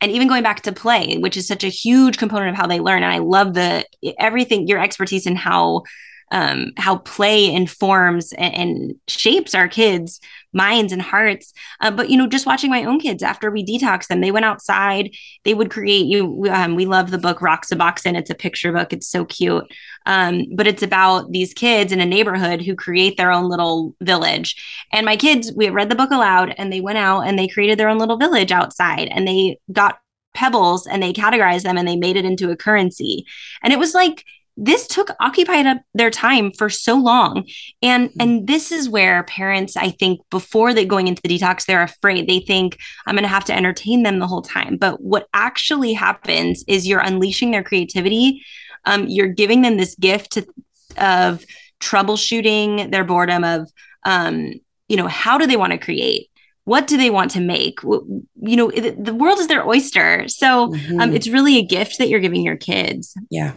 and 0.00 0.12
even 0.12 0.28
going 0.28 0.42
back 0.42 0.62
to 0.62 0.72
play, 0.72 1.16
which 1.18 1.36
is 1.36 1.46
such 1.46 1.64
a 1.64 1.68
huge 1.68 2.18
component 2.18 2.50
of 2.50 2.56
how 2.56 2.66
they 2.66 2.80
learn. 2.80 3.02
And 3.02 3.12
I 3.12 3.18
love 3.18 3.54
the 3.54 3.84
everything, 4.18 4.66
your 4.68 4.80
expertise 4.80 5.26
in 5.26 5.36
how 5.36 5.82
um, 6.30 6.72
how 6.76 6.98
play 6.98 7.50
informs 7.52 8.32
and, 8.34 8.54
and, 8.54 8.94
shapes 9.08 9.54
our 9.54 9.66
kids' 9.66 10.20
minds 10.52 10.92
and 10.92 11.02
hearts. 11.02 11.52
Uh, 11.80 11.90
but 11.90 12.10
you 12.10 12.16
know, 12.16 12.26
just 12.26 12.46
watching 12.46 12.70
my 12.70 12.84
own 12.84 13.00
kids 13.00 13.22
after 13.22 13.50
we 13.50 13.64
detox 13.64 14.06
them, 14.06 14.20
they 14.20 14.30
went 14.30 14.44
outside. 14.44 15.10
They 15.44 15.54
would 15.54 15.70
create. 15.70 16.06
You, 16.06 16.46
um, 16.50 16.74
we 16.74 16.86
love 16.86 17.10
the 17.10 17.18
book 17.18 17.38
Roxaboxen. 17.38 18.16
It's 18.16 18.30
a 18.30 18.34
picture 18.34 18.72
book. 18.72 18.92
It's 18.92 19.08
so 19.08 19.24
cute. 19.24 19.64
Um, 20.06 20.46
but 20.54 20.66
it's 20.66 20.82
about 20.82 21.30
these 21.32 21.52
kids 21.52 21.92
in 21.92 22.00
a 22.00 22.06
neighborhood 22.06 22.62
who 22.62 22.74
create 22.74 23.16
their 23.16 23.32
own 23.32 23.48
little 23.48 23.94
village. 24.00 24.56
And 24.92 25.04
my 25.04 25.16
kids, 25.16 25.52
we 25.54 25.68
read 25.68 25.90
the 25.90 25.96
book 25.96 26.10
aloud, 26.10 26.54
and 26.56 26.72
they 26.72 26.80
went 26.80 26.98
out 26.98 27.22
and 27.22 27.38
they 27.38 27.48
created 27.48 27.78
their 27.78 27.88
own 27.88 27.98
little 27.98 28.16
village 28.16 28.52
outside, 28.52 29.08
and 29.08 29.26
they 29.26 29.58
got 29.70 30.00
pebbles 30.34 30.86
and 30.86 31.02
they 31.02 31.12
categorized 31.12 31.62
them 31.62 31.76
and 31.76 31.88
they 31.88 31.96
made 31.96 32.16
it 32.16 32.24
into 32.24 32.50
a 32.50 32.56
currency. 32.56 33.26
And 33.62 33.72
it 33.72 33.78
was 33.78 33.92
like 33.94 34.24
this 34.60 34.88
took 34.88 35.10
occupied 35.20 35.66
up 35.66 35.78
their 35.94 36.10
time 36.10 36.50
for 36.50 36.68
so 36.68 36.96
long. 36.96 37.48
And 37.80 38.08
mm-hmm. 38.08 38.20
and 38.20 38.46
this 38.46 38.72
is 38.72 38.88
where 38.88 39.22
parents 39.22 39.76
i 39.76 39.90
think 39.90 40.20
before 40.30 40.74
they 40.74 40.84
going 40.84 41.06
into 41.06 41.22
the 41.22 41.28
detox 41.28 41.64
they're 41.64 41.82
afraid. 41.82 42.28
They 42.28 42.40
think 42.40 42.78
i'm 43.06 43.14
going 43.14 43.22
to 43.22 43.28
have 43.28 43.44
to 43.46 43.56
entertain 43.56 44.02
them 44.02 44.18
the 44.18 44.26
whole 44.26 44.42
time. 44.42 44.76
But 44.76 45.00
what 45.00 45.28
actually 45.32 45.92
happens 45.92 46.64
is 46.66 46.86
you're 46.86 47.00
unleashing 47.00 47.52
their 47.52 47.62
creativity. 47.62 48.44
Um, 48.84 49.06
you're 49.06 49.28
giving 49.28 49.62
them 49.62 49.76
this 49.76 49.94
gift 49.94 50.32
to, 50.32 50.46
of 50.96 51.44
troubleshooting 51.80 52.90
their 52.90 53.04
boredom 53.04 53.44
of 53.44 53.70
um, 54.04 54.54
you 54.88 54.96
know 54.96 55.06
how 55.06 55.38
do 55.38 55.46
they 55.46 55.56
want 55.56 55.72
to 55.72 55.78
create? 55.78 56.30
What 56.64 56.86
do 56.86 56.96
they 56.96 57.10
want 57.10 57.30
to 57.32 57.40
make? 57.40 57.82
You 57.82 58.26
know 58.42 58.70
the 58.70 59.14
world 59.14 59.38
is 59.38 59.46
their 59.46 59.66
oyster. 59.66 60.26
So 60.26 60.64
um, 60.64 60.72
mm-hmm. 60.72 61.00
um, 61.00 61.14
it's 61.14 61.28
really 61.28 61.58
a 61.58 61.64
gift 61.64 61.98
that 61.98 62.08
you're 62.08 62.20
giving 62.20 62.42
your 62.42 62.56
kids. 62.56 63.14
Yeah 63.30 63.52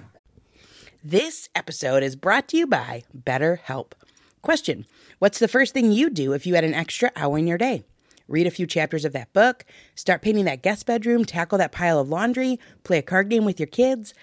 this 1.04 1.50
episode 1.56 2.04
is 2.04 2.16
brought 2.16 2.48
to 2.50 2.58
you 2.58 2.68
by 2.68 3.04
BetterHelp. 3.18 3.94
Question 4.42 4.86
What's 5.20 5.40
the 5.40 5.48
first 5.48 5.74
thing 5.74 5.92
you 5.92 6.10
do 6.10 6.34
if 6.34 6.46
you 6.46 6.56
had 6.56 6.64
an 6.64 6.74
extra 6.74 7.12
hour 7.16 7.38
in 7.38 7.48
your 7.48 7.58
day? 7.58 7.84
Read 8.28 8.48
a 8.48 8.52
few 8.52 8.68
chapters 8.68 9.04
of 9.04 9.14
that 9.14 9.34
book, 9.34 9.66
start 9.96 10.22
painting 10.22 10.46
that 10.46 10.62
guest 10.62 10.86
bedroom, 10.86 11.26
tackle 11.26 11.58
that 11.58 11.72
pile 11.72 12.00
of 12.00 12.10
laundry, 12.10 12.60
play 12.84 13.00
a 13.00 13.02
card 13.02 13.30
game 13.30 13.46
with 13.46 13.60
your 13.60 13.68
kids. 13.68 14.14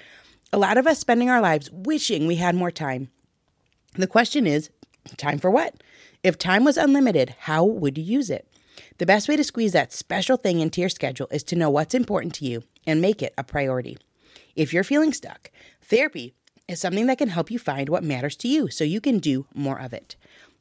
A 0.52 0.58
lot 0.58 0.78
of 0.78 0.86
us 0.86 0.98
spending 0.98 1.28
our 1.28 1.40
lives 1.40 1.68
wishing 1.72 2.26
we 2.26 2.36
had 2.36 2.54
more 2.54 2.70
time. 2.70 3.10
The 3.94 4.06
question 4.06 4.46
is 4.46 4.70
time 5.16 5.38
for 5.38 5.50
what? 5.50 5.82
If 6.22 6.38
time 6.38 6.64
was 6.64 6.76
unlimited, 6.76 7.34
how 7.40 7.64
would 7.64 7.98
you 7.98 8.04
use 8.04 8.30
it? 8.30 8.48
The 8.98 9.06
best 9.06 9.28
way 9.28 9.36
to 9.36 9.44
squeeze 9.44 9.72
that 9.72 9.92
special 9.92 10.36
thing 10.36 10.60
into 10.60 10.80
your 10.80 10.90
schedule 10.90 11.26
is 11.32 11.42
to 11.44 11.56
know 11.56 11.70
what's 11.70 11.94
important 11.94 12.34
to 12.34 12.44
you 12.44 12.62
and 12.86 13.00
make 13.00 13.20
it 13.20 13.34
a 13.36 13.44
priority. 13.44 13.98
If 14.54 14.72
you're 14.72 14.84
feeling 14.84 15.12
stuck, 15.12 15.50
therapy 15.82 16.34
is 16.68 16.80
something 16.80 17.06
that 17.06 17.18
can 17.18 17.30
help 17.30 17.50
you 17.50 17.58
find 17.58 17.88
what 17.88 18.04
matters 18.04 18.36
to 18.36 18.48
you 18.48 18.68
so 18.68 18.84
you 18.84 19.00
can 19.00 19.18
do 19.18 19.46
more 19.54 19.80
of 19.80 19.92
it. 19.92 20.14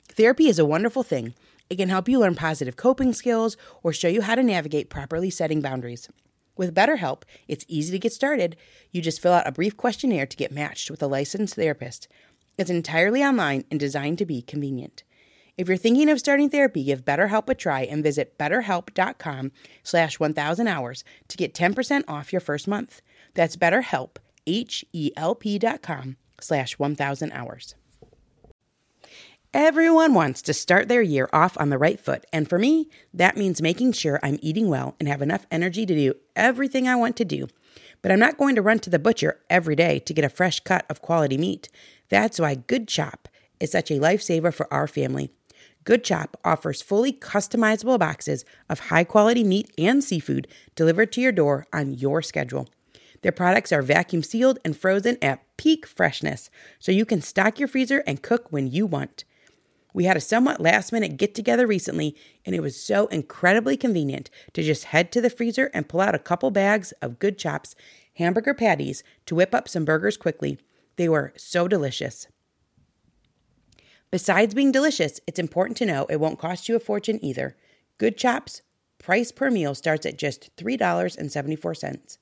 Therapy 0.08 0.48
is 0.48 0.58
a 0.58 0.66
wonderful 0.66 1.04
thing. 1.04 1.36
It 1.70 1.76
can 1.76 1.90
help 1.90 2.08
you 2.08 2.20
learn 2.20 2.34
positive 2.34 2.78
coping 2.78 3.14
skills 3.14 3.58
or 3.84 3.92
show 3.92 4.08
you 4.08 4.22
how 4.22 4.36
to 4.36 4.44
navigate 4.44 4.90
properly 4.90 5.30
setting 5.30 5.62
boundaries. 5.62 6.08
With 6.56 6.74
BetterHelp, 6.74 7.24
it's 7.48 7.66
easy 7.68 7.92
to 7.92 8.00
get 8.00 8.14
started. 8.14 8.56
You 8.92 9.02
just 9.02 9.22
fill 9.22 9.34
out 9.34 9.48
a 9.48 9.52
brief 9.52 9.78
questionnaire 9.78 10.26
to 10.26 10.38
get 10.38 10.52
matched 10.52 10.90
with 10.90 11.04
a 11.04 11.08
licensed 11.08 11.56
therapist. 11.56 12.08
It's 12.58 12.72
entirely 12.72 13.24
online 13.24 13.66
and 13.70 13.80
designed 13.80 14.18
to 14.20 14.26
be 14.26 14.42
convenient. 14.42 15.04
If 15.58 15.68
you're 15.68 15.78
thinking 15.78 16.10
of 16.10 16.20
starting 16.20 16.50
therapy, 16.50 16.84
give 16.84 17.04
BetterHelp 17.04 17.50
a 17.50 17.56
try 17.56 17.82
and 17.82 18.04
visit 18.04 18.38
betterhelp.com 18.38 19.52
slash 19.84 20.20
1000 20.20 20.68
hours 20.68 21.04
to 21.28 21.38
get 21.38 21.54
10% 21.54 22.04
off 22.08 22.32
your 22.32 22.40
first 22.40 22.68
month. 22.68 23.02
That's 23.34 23.56
BetterHelp, 23.58 24.18
H-E-L-P 24.48 25.60
dot 25.60 25.84
com 25.84 26.18
slash 26.42 26.80
1000 26.80 27.32
hours. 27.32 27.76
Everyone 29.54 30.14
wants 30.14 30.42
to 30.44 30.54
start 30.54 30.88
their 30.88 31.02
year 31.02 31.30
off 31.32 31.58
on 31.60 31.70
the 31.70 31.78
right 31.78 32.00
foot, 32.00 32.26
and 32.34 32.50
for 32.50 32.60
me, 32.60 32.90
that 33.14 33.38
means 33.38 33.62
making 33.62 33.94
sure 33.94 34.20
I'm 34.22 34.40
eating 34.42 34.68
well 34.68 34.96
and 35.00 35.08
have 35.08 35.22
enough 35.22 35.48
energy 35.50 35.86
to 35.86 35.96
do 35.96 36.14
everything 36.36 36.88
I 36.88 36.96
want 36.96 37.16
to 37.18 37.26
do. 37.26 37.48
But 38.02 38.12
I'm 38.12 38.20
not 38.20 38.38
going 38.38 38.56
to 38.56 38.62
run 38.62 38.80
to 38.80 38.90
the 38.90 39.00
butcher 39.00 39.40
every 39.50 39.76
day 39.76 40.00
to 40.00 40.14
get 40.14 40.26
a 40.26 40.30
fresh 40.30 40.60
cut 40.60 40.86
of 40.90 41.02
quality 41.02 41.38
meat. 41.38 41.70
That's 42.10 42.40
why 42.40 42.56
Good 42.56 42.88
Chop 42.88 43.28
is 43.60 43.72
such 43.72 43.90
a 43.90 44.00
lifesaver 44.00 44.54
for 44.54 44.72
our 44.72 44.88
family. 44.88 45.32
Good 45.86 46.04
Chop 46.04 46.38
offers 46.44 46.82
fully 46.82 47.14
customizable 47.14 47.98
boxes 47.98 48.44
of 48.70 48.80
high 48.92 49.06
quality 49.06 49.44
meat 49.44 49.72
and 49.78 50.04
seafood 50.04 50.48
delivered 50.76 51.12
to 51.14 51.22
your 51.22 51.32
door 51.32 51.66
on 51.72 51.94
your 51.94 52.22
schedule. 52.22 52.68
Their 53.28 53.34
products 53.34 53.74
are 53.74 53.82
vacuum 53.82 54.24
sealed 54.24 54.58
and 54.64 54.74
frozen 54.74 55.18
at 55.22 55.44
peak 55.58 55.86
freshness, 55.86 56.50
so 56.80 56.94
you 56.94 57.04
can 57.04 57.22
stock 57.22 57.60
your 57.60 57.68
freezer 57.68 58.02
and 58.08 58.24
cook 58.24 58.54
when 58.54 58.68
you 58.68 58.86
want. 58.86 59.26
We 59.94 60.06
had 60.06 60.16
a 60.16 60.22
somewhat 60.22 60.62
last 60.62 60.94
minute 60.94 61.18
get 61.18 61.36
together 61.36 61.68
recently, 61.68 62.16
and 62.46 62.56
it 62.56 62.62
was 62.62 62.80
so 62.80 63.08
incredibly 63.08 63.76
convenient 63.76 64.30
to 64.54 64.64
just 64.64 64.86
head 64.86 65.12
to 65.12 65.20
the 65.20 65.30
freezer 65.30 65.70
and 65.74 65.90
pull 65.90 66.00
out 66.00 66.16
a 66.16 66.20
couple 66.20 66.52
bags 66.52 66.94
of 67.02 67.20
good 67.20 67.38
chops, 67.38 67.76
hamburger 68.16 68.54
patties 68.54 69.04
to 69.26 69.36
whip 69.36 69.54
up 69.54 69.68
some 69.68 69.84
burgers 69.84 70.16
quickly. 70.16 70.58
They 70.96 71.10
were 71.10 71.34
so 71.36 71.68
delicious. 71.68 72.28
Besides 74.10 74.54
being 74.54 74.72
delicious, 74.72 75.20
it's 75.28 75.38
important 75.38 75.76
to 75.80 75.86
know 75.86 76.06
it 76.06 76.22
won't 76.22 76.40
cost 76.40 76.70
you 76.70 76.78
a 76.78 76.80
fortune 76.80 77.20
either. 77.22 77.58
Good 77.98 78.18
Chops 78.18 78.62
price 79.00 79.34
per 79.34 79.52
meal 79.52 79.76
starts 79.76 80.06
at 80.06 80.18
just 80.18 80.56
$3.74. 80.56 82.18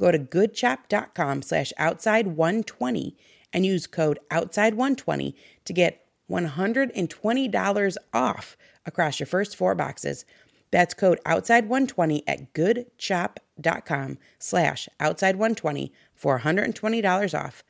Go 0.00 0.10
to 0.10 0.18
goodchop.com 0.18 1.42
slash 1.42 1.74
outside120 1.78 3.16
and 3.52 3.66
use 3.66 3.86
code 3.86 4.18
outside120 4.30 5.34
to 5.66 5.72
get 5.74 6.06
$120 6.30 7.96
off 8.14 8.56
across 8.86 9.20
your 9.20 9.26
first 9.26 9.54
four 9.54 9.74
boxes. 9.74 10.24
That's 10.70 10.94
code 10.94 11.20
outside120 11.26 12.22
at 12.26 12.54
goodchop.com 12.54 14.18
slash 14.38 14.88
outside120 14.98 15.90
for 16.14 16.40
$120 16.40 17.38
off. 17.38 17.62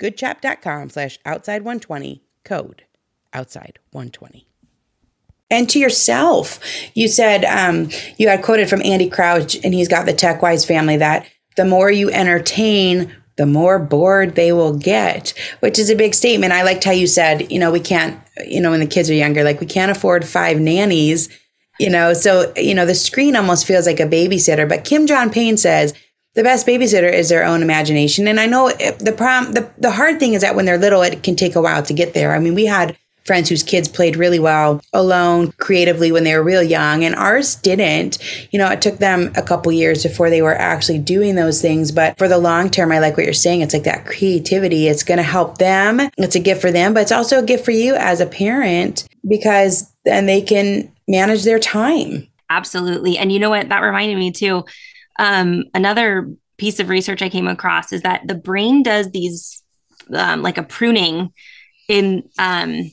goodchop.com 0.00 0.90
slash 0.90 1.20
outside120 1.24 2.20
code 2.42 2.82
outside 3.32 3.78
120 3.92 4.48
and 5.50 5.68
to 5.68 5.78
yourself 5.78 6.60
you 6.94 7.08
said 7.08 7.44
um, 7.44 7.90
you 8.16 8.28
had 8.28 8.42
quoted 8.42 8.68
from 8.68 8.80
andy 8.82 9.10
crouch 9.10 9.56
and 9.64 9.74
he's 9.74 9.88
got 9.88 10.06
the 10.06 10.12
tech 10.12 10.42
wise 10.42 10.64
family 10.64 10.96
that 10.96 11.26
the 11.56 11.64
more 11.64 11.90
you 11.90 12.10
entertain 12.10 13.12
the 13.36 13.46
more 13.46 13.78
bored 13.78 14.34
they 14.34 14.52
will 14.52 14.76
get, 14.76 15.34
which 15.60 15.78
is 15.78 15.90
a 15.90 15.96
big 15.96 16.14
statement. 16.14 16.52
I 16.52 16.62
liked 16.62 16.84
how 16.84 16.92
you 16.92 17.06
said, 17.06 17.52
you 17.52 17.58
know, 17.58 17.70
we 17.70 17.80
can't, 17.80 18.18
you 18.46 18.60
know, 18.60 18.70
when 18.70 18.80
the 18.80 18.86
kids 18.86 19.10
are 19.10 19.14
younger, 19.14 19.44
like 19.44 19.60
we 19.60 19.66
can't 19.66 19.90
afford 19.90 20.26
five 20.26 20.58
nannies, 20.58 21.28
you 21.78 21.90
know, 21.90 22.14
so, 22.14 22.52
you 22.56 22.74
know, 22.74 22.86
the 22.86 22.94
screen 22.94 23.36
almost 23.36 23.66
feels 23.66 23.86
like 23.86 24.00
a 24.00 24.06
babysitter. 24.06 24.66
But 24.66 24.84
Kim 24.84 25.06
John 25.06 25.30
Payne 25.30 25.58
says 25.58 25.92
the 26.34 26.42
best 26.42 26.66
babysitter 26.66 27.12
is 27.12 27.28
their 27.28 27.44
own 27.44 27.62
imagination. 27.62 28.26
And 28.26 28.40
I 28.40 28.46
know 28.46 28.70
the 28.70 29.14
problem, 29.16 29.52
the, 29.52 29.70
the 29.78 29.90
hard 29.90 30.18
thing 30.18 30.32
is 30.32 30.40
that 30.40 30.54
when 30.54 30.64
they're 30.64 30.78
little, 30.78 31.02
it 31.02 31.22
can 31.22 31.36
take 31.36 31.56
a 31.56 31.62
while 31.62 31.82
to 31.82 31.92
get 31.92 32.14
there. 32.14 32.34
I 32.34 32.38
mean, 32.38 32.54
we 32.54 32.64
had 32.64 32.96
friends 33.26 33.48
whose 33.48 33.62
kids 33.62 33.88
played 33.88 34.16
really 34.16 34.38
well 34.38 34.80
alone 34.92 35.52
creatively 35.58 36.12
when 36.12 36.24
they 36.24 36.34
were 36.34 36.42
real 36.42 36.62
young 36.62 37.04
and 37.04 37.14
ours 37.14 37.56
didn't. 37.56 38.18
You 38.52 38.58
know 38.58 38.70
it 38.70 38.80
took 38.80 38.98
them 38.98 39.32
a 39.36 39.42
couple 39.42 39.72
years 39.72 40.02
before 40.02 40.30
they 40.30 40.42
were 40.42 40.54
actually 40.54 40.98
doing 40.98 41.34
those 41.34 41.60
things 41.60 41.92
but 41.92 42.16
for 42.18 42.28
the 42.28 42.38
long 42.38 42.70
term 42.70 42.92
i 42.92 42.98
like 42.98 43.16
what 43.16 43.24
you're 43.24 43.32
saying. 43.34 43.60
It's 43.60 43.74
like 43.74 43.84
that 43.84 44.06
creativity. 44.06 44.88
It's 44.88 45.02
going 45.02 45.18
to 45.18 45.22
help 45.22 45.58
them. 45.58 46.00
It's 46.16 46.36
a 46.36 46.40
gift 46.40 46.60
for 46.60 46.70
them 46.70 46.94
but 46.94 47.00
it's 47.00 47.12
also 47.12 47.40
a 47.40 47.44
gift 47.44 47.64
for 47.64 47.72
you 47.72 47.94
as 47.94 48.20
a 48.20 48.26
parent 48.26 49.06
because 49.28 49.92
then 50.04 50.26
they 50.26 50.40
can 50.40 50.92
manage 51.08 51.44
their 51.44 51.58
time. 51.58 52.28
Absolutely. 52.48 53.18
And 53.18 53.32
you 53.32 53.40
know 53.40 53.50
what? 53.50 53.68
That 53.68 53.80
reminded 53.80 54.16
me 54.16 54.30
too. 54.30 54.64
Um, 55.18 55.64
another 55.74 56.30
piece 56.58 56.80
of 56.80 56.88
research 56.88 57.22
i 57.22 57.28
came 57.28 57.48
across 57.48 57.92
is 57.92 58.02
that 58.02 58.26
the 58.26 58.34
brain 58.34 58.82
does 58.82 59.10
these 59.10 59.62
um, 60.14 60.42
like 60.42 60.58
a 60.58 60.62
pruning 60.62 61.32
in 61.88 62.28
um, 62.38 62.90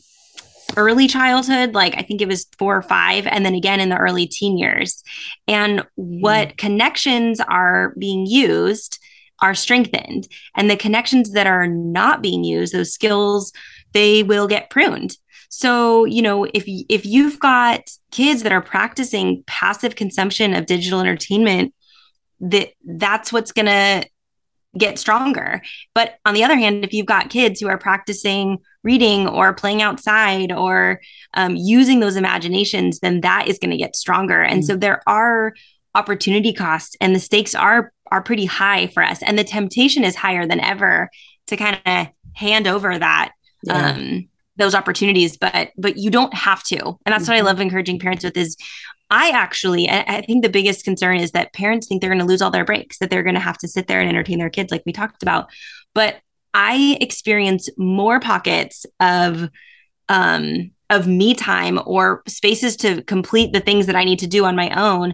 early 0.78 1.08
childhood, 1.08 1.74
like 1.74 1.96
I 1.98 2.02
think 2.02 2.22
it 2.22 2.28
was 2.28 2.48
four 2.58 2.76
or 2.76 2.82
five, 2.82 3.28
and 3.28 3.46
then 3.46 3.56
again 3.56 3.80
in 3.80 3.90
the 3.90 3.98
early 3.98 4.28
teen 4.28 4.58
years. 4.58 5.04
And 5.48 5.86
what 5.96 6.50
mm. 6.50 6.58
connections 6.58 7.40
are 7.40 7.94
being 7.98 8.26
used 8.26 9.00
are 9.42 9.54
strengthened, 9.54 10.28
and 10.56 10.70
the 10.70 10.78
connections 10.78 11.32
that 11.32 11.48
are 11.48 11.68
not 11.68 12.22
being 12.22 12.44
used, 12.44 12.74
those 12.74 12.94
skills, 12.94 13.52
they 13.94 14.24
will 14.24 14.48
get 14.48 14.70
pruned. 14.70 15.18
So, 15.50 16.06
you 16.06 16.22
know, 16.22 16.46
if 16.46 16.64
if 16.68 17.06
you've 17.06 17.40
got 17.40 17.82
kids 18.12 18.44
that 18.44 18.52
are 18.52 18.62
practicing 18.62 19.44
passive 19.46 19.96
consumption 19.96 20.54
of 20.54 20.66
digital 20.66 21.00
entertainment, 21.00 21.74
that 22.40 22.70
that's 22.86 23.32
what's 23.32 23.52
going 23.52 23.68
to 23.68 24.04
get 24.78 24.98
stronger. 24.98 25.62
But 25.94 26.16
on 26.26 26.34
the 26.34 26.44
other 26.44 26.56
hand, 26.56 26.84
if 26.84 26.94
you've 26.94 27.06
got 27.06 27.30
kids 27.30 27.60
who 27.60 27.68
are 27.68 27.78
practicing 27.78 28.60
reading 28.84 29.28
or 29.28 29.54
playing 29.54 29.82
outside 29.82 30.52
or 30.52 31.00
um, 31.36 31.56
using 31.56 32.00
those 32.00 32.16
imaginations, 32.16 33.00
then 33.00 33.22
that 33.22 33.48
is 33.48 33.60
going 33.60 33.72
to 33.72 33.78
get 33.78 33.96
stronger. 33.96 34.42
And 34.42 34.62
mm-hmm. 34.62 34.68
so 34.68 34.76
there 34.76 35.02
are 35.08 35.54
opportunity 35.96 36.54
costs 36.54 36.96
and 37.00 37.16
the 37.16 37.20
stakes 37.20 37.54
are 37.54 37.92
are 38.12 38.22
pretty 38.22 38.46
high 38.46 38.88
for 38.88 39.04
us 39.04 39.24
and 39.24 39.38
the 39.38 39.44
temptation 39.44 40.04
is 40.04 40.16
higher 40.16 40.46
than 40.46 40.60
ever 40.60 41.10
to 41.48 41.58
kind 41.58 41.80
of 41.86 42.08
hand 42.34 42.68
over 42.68 42.98
that 42.98 43.32
yeah. 43.64 43.92
um 43.92 44.28
those 44.58 44.76
opportunities 44.76 45.38
but 45.38 45.72
but 45.78 45.98
you 45.98 46.10
don't 46.10 46.34
have 46.34 46.64
to 46.64 46.80
and 47.06 47.14
that's 47.14 47.28
what 47.28 47.36
i 47.36 47.38
mm-hmm. 47.38 47.48
love 47.48 47.60
encouraging 47.60 48.00
parents 48.00 48.24
with 48.24 48.38
is 48.38 48.58
I 49.14 49.30
actually, 49.30 49.88
I 49.92 50.24
think 50.26 50.42
the 50.42 50.50
biggest 50.50 50.84
concern 50.84 51.18
is 51.18 51.34
that 51.34 51.54
parents 51.54 51.86
think 51.86 52.02
they're 52.02 52.10
going 52.10 52.18
to 52.18 52.26
lose 52.26 52.42
all 52.42 52.50
their 52.50 52.66
breaks, 52.66 52.98
that 52.98 53.12
they're 53.12 53.22
going 53.22 53.36
to 53.36 53.40
have 53.40 53.60
to 53.60 53.68
sit 53.68 53.86
there 53.86 54.00
and 54.00 54.10
entertain 54.10 54.40
their 54.40 54.50
kids, 54.50 54.72
like 54.72 54.82
we 54.88 54.92
talked 54.92 55.22
about. 55.22 55.52
But 55.94 56.16
I 56.56 56.98
experience 57.00 57.70
more 57.78 58.20
pockets 58.20 58.88
of, 59.00 59.50
um, 60.10 60.72
of 60.90 61.06
me 61.06 61.36
time 61.36 61.80
or 61.86 62.24
spaces 62.28 62.76
to 62.78 63.04
complete 63.04 63.54
the 63.54 63.60
things 63.60 63.86
that 63.86 63.96
I 63.96 64.04
need 64.04 64.18
to 64.20 64.28
do 64.28 64.46
on 64.46 64.56
my 64.56 64.72
own. 64.72 65.14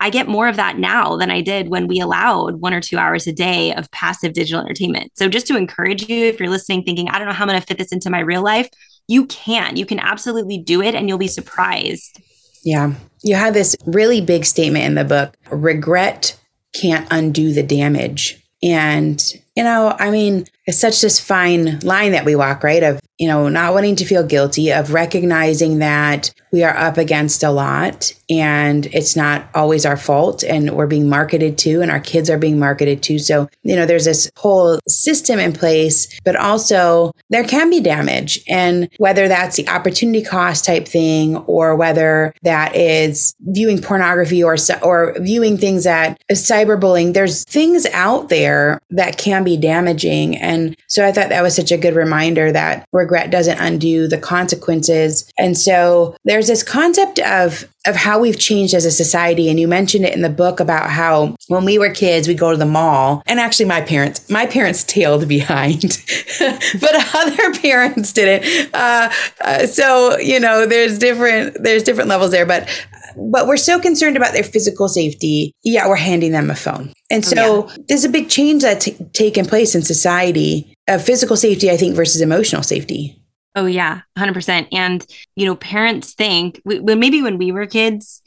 I 0.00 0.10
get 0.10 0.28
more 0.28 0.48
of 0.48 0.56
that 0.56 0.78
now 0.78 1.16
than 1.16 1.30
I 1.30 1.40
did 1.40 1.68
when 1.68 1.86
we 1.86 2.00
allowed 2.00 2.56
one 2.56 2.74
or 2.74 2.80
two 2.80 2.98
hours 2.98 3.26
a 3.26 3.32
day 3.32 3.74
of 3.74 3.90
passive 3.90 4.32
digital 4.32 4.60
entertainment. 4.60 5.12
So, 5.14 5.28
just 5.28 5.46
to 5.48 5.56
encourage 5.56 6.08
you, 6.08 6.26
if 6.26 6.40
you're 6.40 6.48
listening, 6.48 6.82
thinking, 6.82 7.08
I 7.08 7.18
don't 7.18 7.28
know 7.28 7.34
how 7.34 7.44
I'm 7.44 7.48
going 7.48 7.60
to 7.60 7.66
fit 7.66 7.78
this 7.78 7.92
into 7.92 8.10
my 8.10 8.20
real 8.20 8.42
life, 8.42 8.68
you 9.06 9.26
can. 9.26 9.76
You 9.76 9.86
can 9.86 10.00
absolutely 10.00 10.58
do 10.58 10.82
it 10.82 10.94
and 10.94 11.08
you'll 11.08 11.18
be 11.18 11.28
surprised 11.28 12.20
yeah. 12.62 12.94
You 13.22 13.36
have 13.36 13.54
this 13.54 13.76
really 13.86 14.20
big 14.20 14.44
statement 14.44 14.84
in 14.84 14.94
the 14.94 15.04
book 15.04 15.36
regret 15.50 16.38
can't 16.72 17.06
undo 17.10 17.52
the 17.52 17.62
damage. 17.62 18.36
And, 18.62 19.22
you 19.56 19.64
know, 19.64 19.96
I 19.98 20.10
mean, 20.10 20.44
it's 20.66 20.78
such 20.78 21.00
this 21.00 21.18
fine 21.18 21.80
line 21.80 22.12
that 22.12 22.24
we 22.24 22.36
walk, 22.36 22.62
right? 22.62 22.82
Of, 22.82 23.00
you 23.20 23.28
know, 23.28 23.50
not 23.50 23.74
wanting 23.74 23.96
to 23.96 24.06
feel 24.06 24.24
guilty, 24.24 24.72
of 24.72 24.94
recognizing 24.94 25.78
that 25.78 26.32
we 26.52 26.64
are 26.64 26.76
up 26.76 26.96
against 26.96 27.42
a 27.42 27.50
lot 27.50 28.12
and 28.28 28.86
it's 28.86 29.14
not 29.14 29.48
always 29.54 29.86
our 29.86 29.96
fault 29.96 30.42
and 30.42 30.70
we're 30.70 30.86
being 30.86 31.08
marketed 31.08 31.58
to 31.58 31.80
and 31.80 31.90
our 31.90 32.00
kids 32.00 32.30
are 32.30 32.38
being 32.38 32.58
marketed 32.58 33.02
to. 33.04 33.18
So 33.18 33.48
you 33.62 33.76
know 33.76 33.86
there's 33.86 34.04
this 34.04 34.30
whole 34.36 34.80
system 34.88 35.38
in 35.38 35.52
place 35.52 36.18
but 36.24 36.36
also 36.36 37.12
there 37.28 37.44
can 37.44 37.70
be 37.70 37.80
damage 37.80 38.40
and 38.48 38.88
whether 38.98 39.28
that's 39.28 39.56
the 39.56 39.68
opportunity 39.68 40.22
cost 40.22 40.64
type 40.64 40.88
thing 40.88 41.36
or 41.36 41.76
whether 41.76 42.34
that 42.42 42.74
is 42.74 43.34
viewing 43.40 43.80
pornography 43.80 44.42
or 44.42 44.56
or 44.82 45.14
viewing 45.20 45.56
things 45.56 45.84
that 45.84 46.20
is 46.28 46.42
cyberbullying 46.42 47.14
there's 47.14 47.44
things 47.44 47.86
out 47.86 48.28
there 48.28 48.80
that 48.90 49.18
can 49.18 49.44
be 49.44 49.56
damaging. 49.56 50.36
And 50.36 50.76
so 50.86 51.06
i 51.06 51.12
thought 51.12 51.28
that 51.28 51.42
was 51.42 51.54
such 51.54 51.72
a 51.72 51.78
good 51.78 51.94
reminder 51.94 52.50
that 52.52 52.86
regret 53.10 53.30
doesn't 53.30 53.58
undo 53.58 54.06
the 54.06 54.18
consequences. 54.18 55.30
And 55.36 55.58
so 55.58 56.16
there's 56.24 56.46
this 56.46 56.62
concept 56.62 57.18
of 57.20 57.64
of 57.86 57.96
how 57.96 58.18
we've 58.18 58.38
changed 58.38 58.74
as 58.74 58.84
a 58.84 58.90
society. 58.90 59.48
And 59.48 59.58
you 59.58 59.66
mentioned 59.66 60.04
it 60.04 60.14
in 60.14 60.20
the 60.20 60.28
book 60.28 60.60
about 60.60 60.90
how 60.90 61.34
when 61.48 61.64
we 61.64 61.78
were 61.78 61.90
kids 61.90 62.28
we 62.28 62.34
go 62.34 62.50
to 62.50 62.56
the 62.56 62.66
mall. 62.66 63.22
And 63.26 63.40
actually 63.40 63.66
my 63.66 63.80
parents 63.80 64.28
my 64.30 64.46
parents 64.46 64.84
tailed 64.84 65.26
behind 65.26 66.02
but 66.38 67.14
other 67.14 67.54
parents 67.54 68.12
didn't. 68.12 68.74
Uh, 68.74 69.10
uh, 69.40 69.66
so 69.66 70.18
you 70.18 70.38
know 70.38 70.66
there's 70.66 70.98
different 70.98 71.62
there's 71.62 71.82
different 71.82 72.08
levels 72.08 72.30
there 72.30 72.46
but 72.46 72.68
but 73.16 73.48
we're 73.48 73.56
so 73.56 73.80
concerned 73.80 74.16
about 74.16 74.34
their 74.34 74.44
physical 74.44 74.88
safety. 74.88 75.52
Yeah 75.64 75.88
we're 75.88 75.96
handing 75.96 76.32
them 76.32 76.50
a 76.50 76.54
phone. 76.54 76.92
And 77.10 77.24
so 77.24 77.36
oh, 77.38 77.68
yeah. 77.68 77.76
there's 77.88 78.04
a 78.04 78.08
big 78.08 78.28
change 78.28 78.62
that's 78.62 78.84
t- 78.84 78.96
taken 79.12 79.44
place 79.44 79.74
in 79.74 79.82
society 79.82 80.76
of 80.90 81.02
physical 81.02 81.36
safety 81.36 81.70
i 81.70 81.76
think 81.76 81.94
versus 81.94 82.20
emotional 82.20 82.62
safety 82.62 83.16
Oh 83.56 83.66
yeah, 83.66 84.02
100%. 84.16 84.68
And 84.72 85.04
you 85.34 85.46
know, 85.46 85.56
parents 85.56 86.14
think 86.14 86.60
when 86.64 87.00
maybe 87.00 87.22
when 87.22 87.38
we 87.38 87.52
were 87.52 87.66
kids 87.66 88.22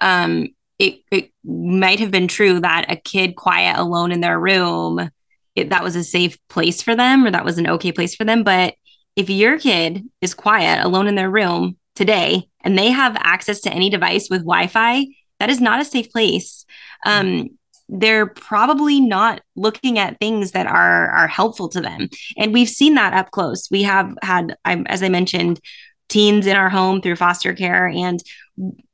um 0.00 0.48
it 0.78 1.00
it 1.10 1.30
might 1.44 2.00
have 2.00 2.10
been 2.10 2.28
true 2.28 2.60
that 2.60 2.90
a 2.90 2.96
kid 2.96 3.36
quiet 3.36 3.78
alone 3.78 4.10
in 4.10 4.20
their 4.20 4.38
room 4.38 5.10
it, 5.54 5.70
that 5.70 5.84
was 5.84 5.96
a 5.96 6.04
safe 6.04 6.38
place 6.48 6.80
for 6.80 6.96
them 6.96 7.26
or 7.26 7.30
that 7.30 7.44
was 7.44 7.58
an 7.58 7.66
okay 7.68 7.92
place 7.92 8.14
for 8.14 8.24
them, 8.24 8.42
but 8.42 8.74
if 9.16 9.28
your 9.28 9.58
kid 9.58 10.02
is 10.22 10.32
quiet 10.32 10.84
alone 10.84 11.06
in 11.06 11.14
their 11.14 11.30
room 11.30 11.76
today 11.94 12.48
and 12.62 12.78
they 12.78 12.90
have 12.90 13.16
access 13.18 13.60
to 13.60 13.72
any 13.72 13.90
device 13.90 14.28
with 14.30 14.40
Wi-Fi, 14.40 15.06
that 15.40 15.50
is 15.50 15.60
not 15.60 15.80
a 15.80 15.84
safe 15.84 16.10
place. 16.10 16.64
Um, 17.04 17.50
they're 17.92 18.26
probably 18.26 19.00
not 19.00 19.42
looking 19.54 19.98
at 19.98 20.18
things 20.18 20.52
that 20.52 20.66
are 20.66 21.10
are 21.10 21.28
helpful 21.28 21.68
to 21.68 21.80
them. 21.80 22.08
And 22.38 22.52
we've 22.52 22.68
seen 22.68 22.94
that 22.94 23.12
up 23.12 23.30
close. 23.30 23.70
We 23.70 23.82
have 23.82 24.14
had 24.22 24.56
as 24.64 25.02
i 25.02 25.08
mentioned 25.08 25.60
teens 26.08 26.46
in 26.46 26.56
our 26.56 26.70
home 26.70 27.00
through 27.00 27.16
foster 27.16 27.54
care 27.54 27.86
and 27.86 28.22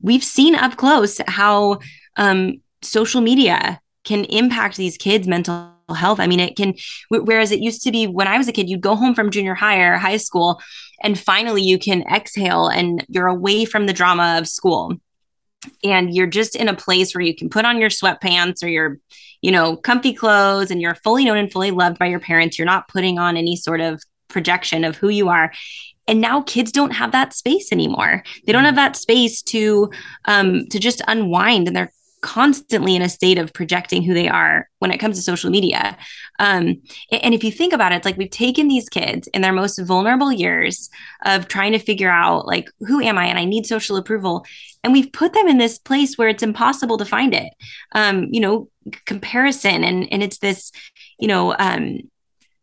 we've 0.01 0.23
seen 0.23 0.55
up 0.55 0.77
close 0.77 1.21
how 1.27 1.79
um, 2.17 2.61
social 2.81 3.21
media 3.21 3.81
can 4.05 4.25
impact 4.27 4.77
these 4.77 4.97
kids 4.97 5.27
mental 5.27 5.75
health. 5.97 6.21
I 6.21 6.27
mean 6.27 6.41
it 6.41 6.57
can 6.57 6.75
whereas 7.09 7.53
it 7.53 7.61
used 7.61 7.83
to 7.83 7.93
be 7.93 8.07
when 8.07 8.29
i 8.29 8.37
was 8.37 8.49
a 8.49 8.53
kid 8.53 8.69
you'd 8.69 8.81
go 8.81 8.97
home 8.97 9.15
from 9.15 9.31
junior 9.31 9.55
high 9.55 9.79
or 9.79 9.97
high 9.97 10.19
school 10.19 10.61
and 11.03 11.19
finally 11.19 11.63
you 11.63 11.79
can 11.79 12.03
exhale 12.13 12.67
and 12.69 13.05
you're 13.09 13.27
away 13.27 13.65
from 13.65 13.87
the 13.87 13.93
drama 13.93 14.37
of 14.39 14.49
school 14.49 14.97
and 15.83 16.15
you're 16.15 16.27
just 16.27 16.57
in 16.57 16.69
a 16.69 16.75
place 16.75 17.15
where 17.15 17.23
you 17.23 17.35
can 17.35 17.49
put 17.49 17.65
on 17.65 17.81
your 17.81 17.91
sweatpants 17.91 18.63
or 18.63 18.69
your 18.69 18.99
you 19.43 19.51
know 19.51 19.77
comfy 19.77 20.13
clothes 20.13 20.71
and 20.71 20.81
you're 20.81 20.95
fully 20.97 21.25
known 21.25 21.39
and 21.39 21.53
fully 21.53 21.71
loved 21.71 21.99
by 21.99 22.07
your 22.07 22.21
parents. 22.21 22.59
You're 22.59 22.67
not 22.67 22.89
putting 22.89 23.19
on 23.19 23.37
any 23.37 23.57
sort 23.57 23.81
of 23.81 24.03
projection 24.29 24.85
of 24.85 24.97
who 24.97 25.09
you 25.09 25.29
are. 25.29 25.53
And 26.07 26.21
now 26.21 26.43
kids 26.43 26.73
don't 26.73 26.93
have 26.93 27.13
that 27.13 27.35
space 27.35 27.71
anymore. 27.71 28.23
They 28.47 28.53
don't 28.53 28.65
have 28.65 28.77
that 28.77 28.97
space 28.97 29.43
to 29.43 29.91
um 30.25 30.67
to 30.69 30.79
just 30.79 31.03
unwind 31.07 31.67
and 31.67 31.77
they're 31.77 31.93
constantly 32.21 32.97
in 32.97 33.03
a 33.03 33.09
state 33.09 33.39
of 33.39 33.53
projecting 33.53 34.03
who 34.03 34.15
they 34.15 34.29
are 34.29 34.69
when 34.79 34.91
it 34.91 34.99
comes 34.99 35.17
to 35.17 35.23
social 35.23 35.51
media. 35.51 35.97
Um, 36.39 36.83
and 37.11 37.35
if 37.35 37.45
you 37.45 37.53
think 37.53 37.73
about 37.73 37.93
it, 37.93 37.97
it's 37.97 38.05
like 38.05 38.17
we've 38.17 38.31
taken 38.31 38.69
these 38.69 38.89
kids 38.89 39.29
in 39.29 39.43
their 39.43 39.53
most 39.53 39.79
vulnerable 39.79 40.33
years 40.33 40.89
of 41.25 41.49
trying 41.49 41.73
to 41.73 41.79
figure 41.79 42.11
out, 42.11 42.47
like, 42.47 42.71
who 42.81 43.01
am 43.01 43.19
I? 43.19 43.27
And 43.27 43.39
I 43.39 43.45
need 43.45 43.67
social 43.67 43.97
approval 43.97 44.45
and 44.85 44.93
we've 44.93 45.13
put 45.13 45.33
them 45.33 45.49
in 45.49 45.59
this 45.59 45.79
place 45.79 46.17
where 46.17 46.29
it's 46.29 46.43
impossible 46.43 46.99
to 46.99 47.05
find 47.05 47.35
it 47.35 47.53
um, 47.93 48.29
you 48.31 48.41
know 48.41 48.69
comparison 49.05 49.85
and 49.85 50.11
and 50.13 50.23
it's 50.23 50.39
this 50.39 50.73
you 51.19 51.29
know 51.29 51.55
um, 51.59 51.99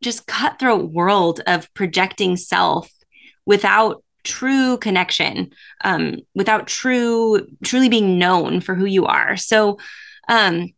just 0.01 0.27
cutthroat 0.27 0.91
world 0.91 1.41
of 1.47 1.71
projecting 1.73 2.37
self 2.37 2.89
without 3.45 4.03
true 4.25 4.77
connection, 4.77 5.51
um, 5.83 6.17
without 6.33 6.67
true 6.67 7.47
truly 7.63 7.89
being 7.89 8.19
known 8.19 8.59
for 8.59 8.75
who 8.75 8.85
you 8.85 9.05
are. 9.05 9.37
So 9.37 9.77
um 10.27 10.73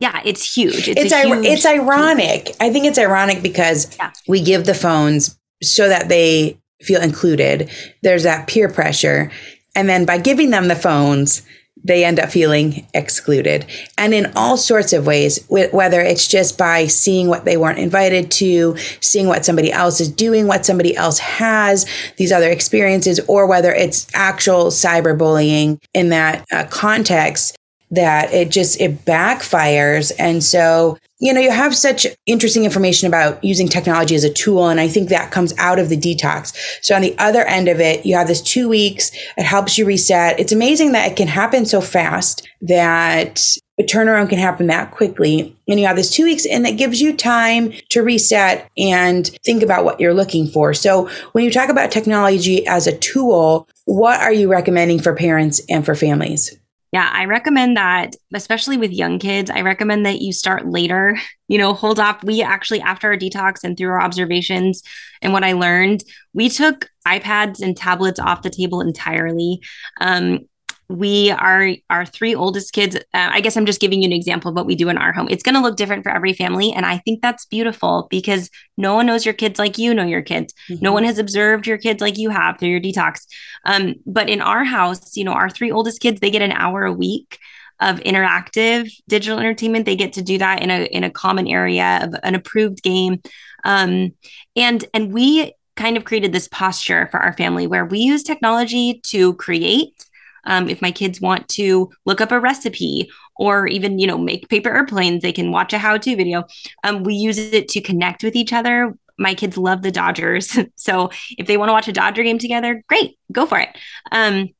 yeah, 0.00 0.20
it's 0.24 0.54
huge. 0.54 0.88
It's 0.88 1.00
it's, 1.00 1.14
huge, 1.14 1.46
it's 1.46 1.64
ironic. 1.64 2.54
I 2.60 2.70
think 2.70 2.84
it's 2.84 2.98
ironic 2.98 3.42
because 3.42 3.96
yeah. 3.96 4.10
we 4.26 4.42
give 4.42 4.66
the 4.66 4.74
phones 4.74 5.38
so 5.62 5.88
that 5.88 6.08
they 6.08 6.58
feel 6.82 7.00
included. 7.00 7.70
There's 8.02 8.24
that 8.24 8.48
peer 8.48 8.68
pressure. 8.68 9.30
And 9.74 9.88
then 9.88 10.04
by 10.04 10.18
giving 10.18 10.50
them 10.50 10.68
the 10.68 10.76
phones, 10.76 11.42
they 11.84 12.04
end 12.04 12.18
up 12.18 12.30
feeling 12.30 12.86
excluded. 12.94 13.66
And 13.98 14.14
in 14.14 14.32
all 14.34 14.56
sorts 14.56 14.92
of 14.92 15.06
ways, 15.06 15.44
whether 15.48 16.00
it's 16.00 16.26
just 16.26 16.56
by 16.56 16.86
seeing 16.86 17.28
what 17.28 17.44
they 17.44 17.58
weren't 17.58 17.78
invited 17.78 18.30
to, 18.32 18.76
seeing 19.00 19.26
what 19.26 19.44
somebody 19.44 19.70
else 19.70 20.00
is 20.00 20.08
doing, 20.08 20.46
what 20.46 20.64
somebody 20.64 20.96
else 20.96 21.18
has, 21.18 21.86
these 22.16 22.32
other 22.32 22.50
experiences, 22.50 23.20
or 23.28 23.46
whether 23.46 23.72
it's 23.72 24.06
actual 24.14 24.66
cyberbullying 24.66 25.78
in 25.92 26.08
that 26.08 26.44
uh, 26.50 26.64
context, 26.70 27.56
that 27.94 28.32
it 28.32 28.50
just 28.50 28.80
it 28.80 29.04
backfires. 29.04 30.12
And 30.18 30.42
so 30.42 30.98
you 31.20 31.32
know 31.32 31.40
you 31.40 31.50
have 31.50 31.74
such 31.74 32.06
interesting 32.26 32.64
information 32.64 33.06
about 33.08 33.42
using 33.42 33.68
technology 33.68 34.14
as 34.14 34.24
a 34.24 34.32
tool 34.32 34.68
and 34.68 34.80
i 34.80 34.88
think 34.88 35.08
that 35.08 35.30
comes 35.30 35.54
out 35.58 35.78
of 35.78 35.88
the 35.88 35.96
detox. 35.96 36.54
So 36.82 36.94
on 36.94 37.02
the 37.02 37.16
other 37.18 37.44
end 37.44 37.68
of 37.68 37.80
it 37.80 38.04
you 38.04 38.16
have 38.16 38.26
this 38.26 38.42
two 38.42 38.68
weeks 38.68 39.10
it 39.36 39.44
helps 39.44 39.78
you 39.78 39.86
reset. 39.86 40.38
It's 40.38 40.52
amazing 40.52 40.92
that 40.92 41.10
it 41.10 41.16
can 41.16 41.28
happen 41.28 41.66
so 41.66 41.80
fast 41.80 42.46
that 42.62 43.42
a 43.78 43.82
turnaround 43.82 44.28
can 44.28 44.38
happen 44.38 44.68
that 44.68 44.92
quickly. 44.92 45.56
And 45.66 45.80
you 45.80 45.86
have 45.86 45.96
this 45.96 46.14
two 46.14 46.24
weeks 46.24 46.46
and 46.46 46.64
it 46.64 46.76
gives 46.76 47.00
you 47.00 47.16
time 47.16 47.72
to 47.88 48.02
reset 48.02 48.70
and 48.78 49.26
think 49.44 49.64
about 49.64 49.84
what 49.84 49.98
you're 49.98 50.14
looking 50.14 50.46
for. 50.46 50.74
So 50.74 51.10
when 51.32 51.44
you 51.44 51.50
talk 51.50 51.70
about 51.70 51.90
technology 51.90 52.66
as 52.66 52.86
a 52.86 52.96
tool 52.96 53.68
what 53.86 54.20
are 54.20 54.32
you 54.32 54.48
recommending 54.48 54.98
for 54.98 55.14
parents 55.14 55.60
and 55.68 55.84
for 55.84 55.94
families 55.94 56.56
yeah, 56.94 57.10
I 57.12 57.24
recommend 57.24 57.76
that, 57.76 58.14
especially 58.32 58.76
with 58.76 58.92
young 58.92 59.18
kids. 59.18 59.50
I 59.50 59.62
recommend 59.62 60.06
that 60.06 60.20
you 60.20 60.32
start 60.32 60.70
later, 60.70 61.18
you 61.48 61.58
know, 61.58 61.74
hold 61.74 61.98
off. 61.98 62.22
We 62.22 62.40
actually, 62.40 62.80
after 62.82 63.08
our 63.08 63.16
detox 63.16 63.64
and 63.64 63.76
through 63.76 63.88
our 63.88 64.00
observations 64.00 64.80
and 65.20 65.32
what 65.32 65.42
I 65.42 65.54
learned, 65.54 66.04
we 66.34 66.48
took 66.48 66.88
iPads 67.04 67.60
and 67.60 67.76
tablets 67.76 68.20
off 68.20 68.42
the 68.42 68.50
table 68.50 68.80
entirely. 68.80 69.58
Um, 70.00 70.46
we 70.88 71.30
are 71.30 71.70
our 71.90 72.04
three 72.04 72.34
oldest 72.34 72.72
kids 72.72 72.96
uh, 72.96 73.00
i 73.12 73.40
guess 73.40 73.56
i'm 73.56 73.66
just 73.66 73.80
giving 73.80 74.02
you 74.02 74.06
an 74.06 74.12
example 74.12 74.50
of 74.50 74.56
what 74.56 74.66
we 74.66 74.74
do 74.74 74.88
in 74.88 74.98
our 74.98 75.12
home. 75.12 75.28
It's 75.30 75.42
going 75.42 75.54
to 75.54 75.60
look 75.60 75.76
different 75.76 76.02
for 76.02 76.10
every 76.10 76.32
family 76.32 76.72
and 76.72 76.84
i 76.84 76.98
think 76.98 77.22
that's 77.22 77.46
beautiful 77.46 78.06
because 78.10 78.50
no 78.76 78.94
one 78.94 79.06
knows 79.06 79.24
your 79.24 79.34
kids 79.34 79.58
like 79.58 79.78
you 79.78 79.94
know 79.94 80.04
your 80.04 80.22
kids. 80.22 80.52
Mm-hmm. 80.68 80.84
no 80.84 80.92
one 80.92 81.04
has 81.04 81.18
observed 81.18 81.66
your 81.66 81.78
kids 81.78 82.00
like 82.00 82.18
you 82.18 82.30
have 82.30 82.58
through 82.58 82.68
your 82.68 82.80
detox. 82.80 83.26
Um, 83.64 83.94
but 84.06 84.28
in 84.28 84.40
our 84.40 84.64
house 84.64 85.16
you 85.16 85.24
know 85.24 85.32
our 85.32 85.50
three 85.50 85.70
oldest 85.70 86.00
kids 86.00 86.20
they 86.20 86.30
get 86.30 86.42
an 86.42 86.52
hour 86.52 86.84
a 86.84 86.92
week 86.92 87.38
of 87.80 88.00
interactive 88.00 88.90
digital 89.08 89.38
entertainment. 89.38 89.84
They 89.84 89.96
get 89.96 90.14
to 90.14 90.22
do 90.22 90.38
that 90.38 90.62
in 90.62 90.70
a 90.70 90.84
in 90.84 91.04
a 91.04 91.10
common 91.10 91.46
area 91.46 92.00
of 92.02 92.14
an 92.22 92.34
approved 92.34 92.82
game. 92.82 93.20
Um, 93.64 94.14
and 94.56 94.84
and 94.94 95.12
we 95.12 95.52
kind 95.76 95.96
of 95.96 96.04
created 96.04 96.32
this 96.32 96.48
posture 96.48 97.08
for 97.10 97.18
our 97.18 97.32
family 97.32 97.66
where 97.66 97.84
we 97.84 97.98
use 97.98 98.22
technology 98.22 99.00
to 99.06 99.34
create 99.34 100.03
um, 100.46 100.68
if 100.68 100.82
my 100.82 100.90
kids 100.90 101.20
want 101.20 101.48
to 101.48 101.90
look 102.04 102.20
up 102.20 102.32
a 102.32 102.40
recipe 102.40 103.10
or 103.36 103.66
even, 103.66 103.98
you 103.98 104.06
know, 104.06 104.18
make 104.18 104.48
paper 104.48 104.70
airplanes, 104.70 105.22
they 105.22 105.32
can 105.32 105.50
watch 105.50 105.72
a 105.72 105.78
how 105.78 105.96
to 105.96 106.16
video. 106.16 106.44
Um, 106.82 107.02
we 107.02 107.14
use 107.14 107.38
it 107.38 107.68
to 107.68 107.80
connect 107.80 108.22
with 108.22 108.36
each 108.36 108.52
other. 108.52 108.96
My 109.18 109.34
kids 109.34 109.56
love 109.56 109.82
the 109.82 109.90
Dodgers. 109.90 110.56
so 110.76 111.10
if 111.38 111.46
they 111.46 111.56
want 111.56 111.68
to 111.68 111.72
watch 111.72 111.88
a 111.88 111.92
Dodger 111.92 112.22
game 112.22 112.38
together, 112.38 112.82
great, 112.88 113.18
go 113.32 113.46
for 113.46 113.58
it. 113.58 113.70
Um, 114.12 114.50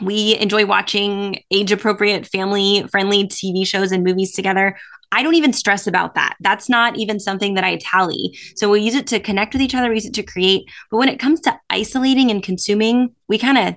we 0.00 0.38
enjoy 0.38 0.64
watching 0.64 1.42
age 1.50 1.70
appropriate, 1.70 2.26
family 2.26 2.86
friendly 2.90 3.24
TV 3.24 3.66
shows 3.66 3.92
and 3.92 4.02
movies 4.02 4.32
together. 4.32 4.76
I 5.14 5.22
don't 5.22 5.34
even 5.34 5.52
stress 5.52 5.86
about 5.86 6.14
that. 6.14 6.36
That's 6.40 6.70
not 6.70 6.96
even 6.96 7.20
something 7.20 7.54
that 7.54 7.64
I 7.64 7.76
tally. 7.76 8.38
So 8.56 8.70
we 8.70 8.80
use 8.80 8.94
it 8.94 9.06
to 9.08 9.20
connect 9.20 9.52
with 9.52 9.60
each 9.60 9.74
other, 9.74 9.90
we 9.90 9.96
use 9.96 10.06
it 10.06 10.14
to 10.14 10.22
create. 10.22 10.64
But 10.90 10.96
when 10.96 11.10
it 11.10 11.18
comes 11.18 11.40
to 11.42 11.58
isolating 11.68 12.30
and 12.30 12.42
consuming, 12.42 13.14
we 13.28 13.36
kind 13.36 13.58
of 13.58 13.74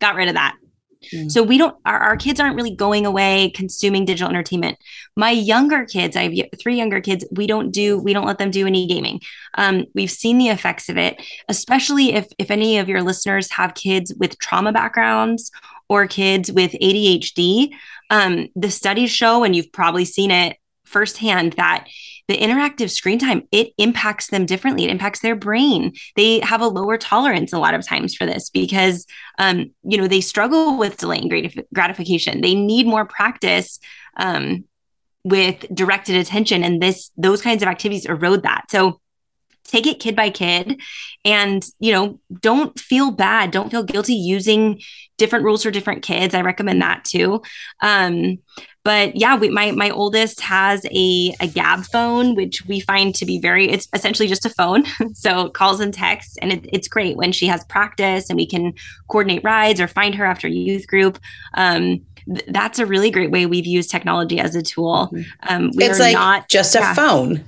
got 0.00 0.14
rid 0.14 0.28
of 0.28 0.34
that. 0.34 0.56
Mm. 1.12 1.30
So 1.30 1.42
we 1.42 1.58
don't, 1.58 1.76
our, 1.84 1.98
our 1.98 2.16
kids 2.16 2.40
aren't 2.40 2.56
really 2.56 2.74
going 2.74 3.06
away 3.06 3.50
consuming 3.50 4.04
digital 4.04 4.28
entertainment. 4.28 4.78
My 5.16 5.30
younger 5.30 5.84
kids, 5.84 6.16
I 6.16 6.22
have 6.22 6.48
three 6.58 6.76
younger 6.76 7.00
kids, 7.00 7.24
we 7.32 7.46
don't 7.46 7.70
do, 7.70 7.98
we 7.98 8.12
don't 8.12 8.26
let 8.26 8.38
them 8.38 8.50
do 8.50 8.66
any 8.66 8.86
gaming. 8.86 9.20
Um, 9.54 9.86
we've 9.94 10.10
seen 10.10 10.38
the 10.38 10.48
effects 10.48 10.88
of 10.88 10.96
it, 10.96 11.20
especially 11.48 12.14
if, 12.14 12.28
if 12.38 12.50
any 12.50 12.78
of 12.78 12.88
your 12.88 13.02
listeners 13.02 13.50
have 13.52 13.74
kids 13.74 14.14
with 14.18 14.38
trauma 14.38 14.72
backgrounds 14.72 15.50
or 15.88 16.06
kids 16.06 16.50
with 16.50 16.72
ADHD. 16.72 17.72
Um, 18.10 18.48
the 18.56 18.70
studies 18.70 19.10
show, 19.10 19.44
and 19.44 19.54
you've 19.54 19.72
probably 19.72 20.04
seen 20.04 20.30
it 20.30 20.56
firsthand, 20.84 21.54
that 21.54 21.86
the 22.28 22.38
interactive 22.38 22.90
screen 22.90 23.18
time 23.18 23.42
it 23.52 23.72
impacts 23.78 24.28
them 24.28 24.46
differently. 24.46 24.84
It 24.84 24.90
impacts 24.90 25.20
their 25.20 25.36
brain. 25.36 25.92
They 26.16 26.40
have 26.40 26.60
a 26.60 26.68
lower 26.68 26.96
tolerance 26.96 27.52
a 27.52 27.58
lot 27.58 27.74
of 27.74 27.86
times 27.86 28.14
for 28.14 28.26
this 28.26 28.48
because 28.48 29.06
um, 29.38 29.72
you 29.82 29.98
know 29.98 30.08
they 30.08 30.20
struggle 30.20 30.78
with 30.78 30.96
delaying 30.96 31.28
gratif- 31.28 31.66
gratification. 31.74 32.40
They 32.40 32.54
need 32.54 32.86
more 32.86 33.04
practice 33.04 33.78
um, 34.16 34.64
with 35.24 35.66
directed 35.74 36.16
attention 36.16 36.64
and 36.64 36.82
this 36.82 37.10
those 37.16 37.42
kinds 37.42 37.62
of 37.62 37.68
activities 37.68 38.06
erode 38.06 38.44
that. 38.44 38.64
So 38.70 39.00
take 39.64 39.86
it 39.86 40.00
kid 40.00 40.14
by 40.14 40.30
kid 40.30 40.80
and 41.24 41.64
you 41.78 41.92
know 41.92 42.18
don't 42.40 42.78
feel 42.78 43.10
bad. 43.10 43.50
Don't 43.50 43.70
feel 43.70 43.82
guilty 43.82 44.14
using 44.14 44.80
different 45.18 45.44
rules 45.44 45.62
for 45.62 45.70
different 45.70 46.02
kids. 46.02 46.34
I 46.34 46.42
recommend 46.42 46.82
that 46.82 47.04
too. 47.04 47.42
Um, 47.80 48.38
but 48.84 49.14
yeah 49.14 49.36
we, 49.36 49.48
my 49.48 49.70
my 49.70 49.90
oldest 49.90 50.40
has 50.40 50.84
a, 50.86 51.34
a 51.40 51.46
Gabb 51.46 51.86
phone 51.90 52.34
which 52.34 52.66
we 52.66 52.80
find 52.80 53.14
to 53.14 53.24
be 53.24 53.38
very 53.38 53.70
it's 53.70 53.88
essentially 53.92 54.28
just 54.28 54.46
a 54.46 54.50
phone. 54.50 54.84
So 55.14 55.50
calls 55.50 55.80
and 55.80 55.94
texts 55.94 56.36
and 56.38 56.52
it, 56.52 56.66
it's 56.72 56.88
great 56.88 57.16
when 57.16 57.32
she 57.32 57.46
has 57.46 57.64
practice 57.64 58.28
and 58.28 58.36
we 58.36 58.46
can 58.46 58.72
coordinate 59.08 59.44
rides 59.44 59.80
or 59.80 59.86
find 59.86 60.14
her 60.14 60.24
after 60.24 60.48
youth 60.48 60.86
group. 60.86 61.18
Um, 61.54 62.04
th- 62.26 62.44
that's 62.48 62.78
a 62.78 62.86
really 62.86 63.10
great 63.10 63.30
way 63.30 63.46
we've 63.46 63.66
used 63.66 63.90
technology 63.90 64.40
as 64.40 64.56
a 64.56 64.62
tool. 64.62 65.10
Mm-hmm. 65.12 65.54
um, 65.54 65.70
we 65.76 65.84
it's 65.84 66.00
like 66.00 66.14
not 66.14 66.48
just 66.48 66.74
a 66.74 66.80
yeah. 66.80 66.94
phone 66.94 67.44